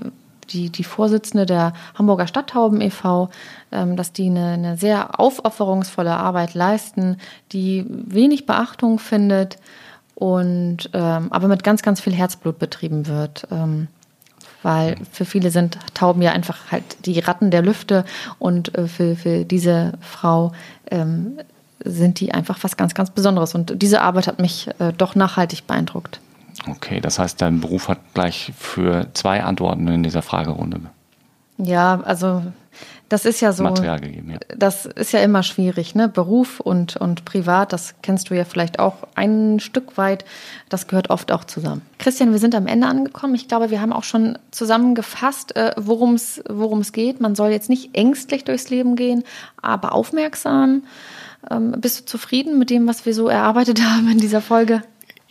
die, 0.47 0.70
die 0.70 0.84
Vorsitzende 0.84 1.47
der 1.47 1.72
Hamburger 1.95 2.26
Stadttauben 2.26 2.80
e.V., 2.80 3.30
ähm, 3.72 3.97
dass 3.97 4.12
die 4.12 4.26
eine, 4.26 4.53
eine 4.53 4.76
sehr 4.76 5.18
aufopferungsvolle 5.18 6.14
Arbeit 6.14 6.55
leisten, 6.55 7.18
die 7.53 7.84
wenig 7.88 8.47
Beachtung 8.47 8.99
findet 8.99 9.59
und 10.14 10.90
ähm, 10.92 11.32
aber 11.32 11.49
mit 11.49 11.64
ganz, 11.64 11.82
ganz 11.82 12.01
viel 12.01 12.14
Herzblut 12.14 12.59
betrieben 12.59 13.07
wird. 13.07 13.47
Ähm, 13.51 13.88
weil 14.62 14.97
für 15.12 15.26
viele 15.26 15.51
sind 15.51 15.78
Tauben 15.92 16.22
ja 16.22 16.32
einfach 16.32 16.72
halt 16.72 16.84
die 17.05 17.18
Ratten 17.18 17.51
der 17.51 17.62
Lüfte 17.62 18.05
und 18.38 18.74
äh, 18.76 18.88
für, 18.88 19.14
für 19.14 19.45
diese 19.45 19.92
Frau 20.01 20.53
ähm, 20.90 21.38
sind 21.84 22.18
die 22.18 22.32
einfach 22.32 22.59
was 22.62 22.76
ganz, 22.76 22.95
ganz 22.95 23.11
Besonderes. 23.11 23.55
Und 23.55 23.82
diese 23.82 24.01
Arbeit 24.01 24.26
hat 24.26 24.40
mich 24.40 24.68
äh, 24.78 24.92
doch 24.97 25.14
nachhaltig 25.14 25.66
beeindruckt. 25.66 26.18
Okay, 26.68 27.00
das 27.00 27.18
heißt, 27.18 27.40
dein 27.40 27.61
Beruf 27.61 27.88
hat 27.88 27.98
gleich 28.14 28.52
für 28.57 29.09
zwei 29.14 29.42
Antworten 29.42 29.86
in 29.88 30.02
dieser 30.02 30.22
Fragerunde. 30.22 30.80
Ja, 31.59 32.00
also 32.05 32.42
das 33.09 33.26
ist 33.26 33.40
ja 33.40 33.52
so. 33.52 33.62
Material 33.62 34.00
gegeben, 34.00 34.30
ja. 34.30 34.38
Das 34.57 34.86
ist 34.86 35.12
ja 35.12 35.20
immer 35.20 35.42
schwierig, 35.42 35.94
ne? 35.94 36.09
Beruf 36.09 36.59
und, 36.59 36.96
und 36.96 37.24
Privat, 37.24 37.72
das 37.72 37.94
kennst 38.02 38.30
du 38.30 38.34
ja 38.34 38.44
vielleicht 38.44 38.78
auch 38.78 39.07
ein 39.14 39.61
Stück 39.61 39.98
weit. 39.98 40.24
Das 40.68 40.88
gehört 40.88 41.11
oft 41.11 41.30
auch 41.30 41.44
zusammen. 41.44 41.82
Christian, 41.98 42.32
wir 42.32 42.38
sind 42.38 42.55
am 42.55 42.66
Ende 42.66 42.86
angekommen. 42.86 43.34
Ich 43.34 43.46
glaube, 43.46 43.70
wir 43.70 43.80
haben 43.80 43.92
auch 43.92 44.05
schon 44.05 44.38
zusammengefasst, 44.50 45.55
äh, 45.55 45.72
worum 45.76 46.14
es 46.14 46.92
geht. 46.92 47.20
Man 47.20 47.34
soll 47.34 47.50
jetzt 47.50 47.68
nicht 47.68 47.94
ängstlich 47.94 48.44
durchs 48.44 48.70
Leben 48.70 48.96
gehen, 48.96 49.22
aber 49.61 49.92
aufmerksam. 49.92 50.82
Ähm, 51.50 51.72
bist 51.78 52.00
du 52.00 52.05
zufrieden 52.07 52.59
mit 52.59 52.70
dem, 52.70 52.88
was 52.88 53.05
wir 53.05 53.14
so 53.14 53.28
erarbeitet 53.28 53.82
haben 53.84 54.11
in 54.11 54.18
dieser 54.18 54.40
Folge? 54.40 54.82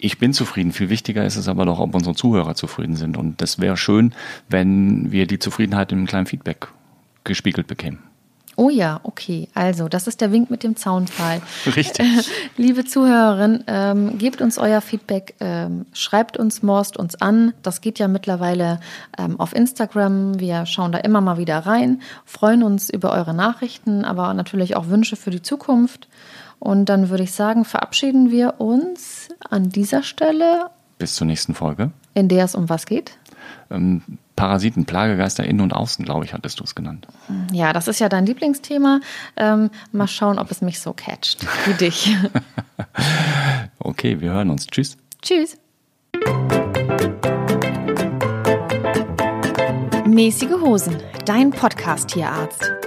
Ich 0.03 0.17
bin 0.19 0.33
zufrieden. 0.33 0.73
Viel 0.73 0.89
wichtiger 0.89 1.25
ist 1.25 1.37
es 1.37 1.47
aber 1.47 1.65
doch, 1.65 1.79
ob 1.79 1.95
unsere 1.95 2.13
Zuhörer 2.13 2.55
zufrieden 2.55 2.97
sind. 2.97 3.15
Und 3.15 3.41
das 3.41 3.59
wäre 3.59 3.77
schön, 3.77 4.13
wenn 4.49 5.11
wir 5.11 5.27
die 5.27 5.39
Zufriedenheit 5.39 5.93
in 5.93 5.99
einem 5.99 6.07
kleinen 6.07 6.25
Feedback 6.25 6.67
gespiegelt 7.23 7.67
bekämen. 7.67 7.99
Oh 8.55 8.69
ja, 8.69 8.99
okay. 9.03 9.47
Also, 9.53 9.87
das 9.87 10.05
ist 10.05 10.19
der 10.19 10.31
Wink 10.31 10.51
mit 10.51 10.61
dem 10.61 10.75
Zaunpfahl. 10.75 11.41
Richtig. 11.65 12.05
Äh, 12.05 12.21
liebe 12.57 12.83
Zuhörerin, 12.83 13.63
ähm, 13.67 14.17
gebt 14.17 14.41
uns 14.41 14.59
euer 14.59 14.81
Feedback, 14.81 15.35
ähm, 15.39 15.85
schreibt 15.93 16.37
uns, 16.37 16.61
morst 16.61 16.97
uns 16.97 17.19
an. 17.19 17.53
Das 17.63 17.79
geht 17.79 17.97
ja 17.97 18.07
mittlerweile 18.09 18.81
ähm, 19.17 19.39
auf 19.39 19.55
Instagram. 19.55 20.39
Wir 20.39 20.65
schauen 20.65 20.91
da 20.91 20.99
immer 20.99 21.21
mal 21.21 21.37
wieder 21.37 21.59
rein, 21.59 22.01
freuen 22.25 22.61
uns 22.61 22.89
über 22.89 23.13
eure 23.13 23.33
Nachrichten, 23.33 24.03
aber 24.03 24.33
natürlich 24.33 24.75
auch 24.75 24.89
Wünsche 24.89 25.15
für 25.15 25.31
die 25.31 25.41
Zukunft. 25.41 26.09
Und 26.63 26.85
dann 26.85 27.09
würde 27.09 27.23
ich 27.23 27.33
sagen, 27.33 27.65
verabschieden 27.65 28.31
wir 28.31 28.61
uns 28.61 29.27
an 29.49 29.67
dieser 29.67 30.01
Stelle. 30.01 30.69
Bis 30.97 31.13
zur 31.15 31.27
nächsten 31.27 31.55
Folge. 31.55 31.91
In 32.13 32.29
der 32.29 32.45
es 32.45 32.55
um 32.55 32.69
was 32.69 32.85
geht? 32.85 33.17
Ähm, 33.69 34.01
Parasiten, 34.37 34.85
Plagegeister 34.85 35.43
innen 35.43 35.59
und 35.59 35.73
außen, 35.73 36.05
glaube 36.05 36.23
ich, 36.23 36.33
hattest 36.33 36.61
du 36.61 36.63
es 36.63 36.73
genannt. 36.73 37.05
Ja, 37.51 37.73
das 37.73 37.89
ist 37.89 37.99
ja 37.99 38.07
dein 38.07 38.25
Lieblingsthema. 38.25 39.01
Ähm, 39.35 39.71
mal 39.91 40.07
schauen, 40.07 40.39
ob 40.39 40.51
es 40.51 40.61
mich 40.61 40.79
so 40.79 40.93
catcht 40.93 41.45
wie 41.65 41.73
dich. 41.73 42.15
okay, 43.79 44.21
wir 44.21 44.31
hören 44.31 44.49
uns. 44.49 44.65
Tschüss. 44.67 44.95
Tschüss. 45.21 45.57
Mäßige 50.05 50.61
Hosen, 50.61 50.95
dein 51.25 51.51
Podcast-Tierarzt. 51.51 52.82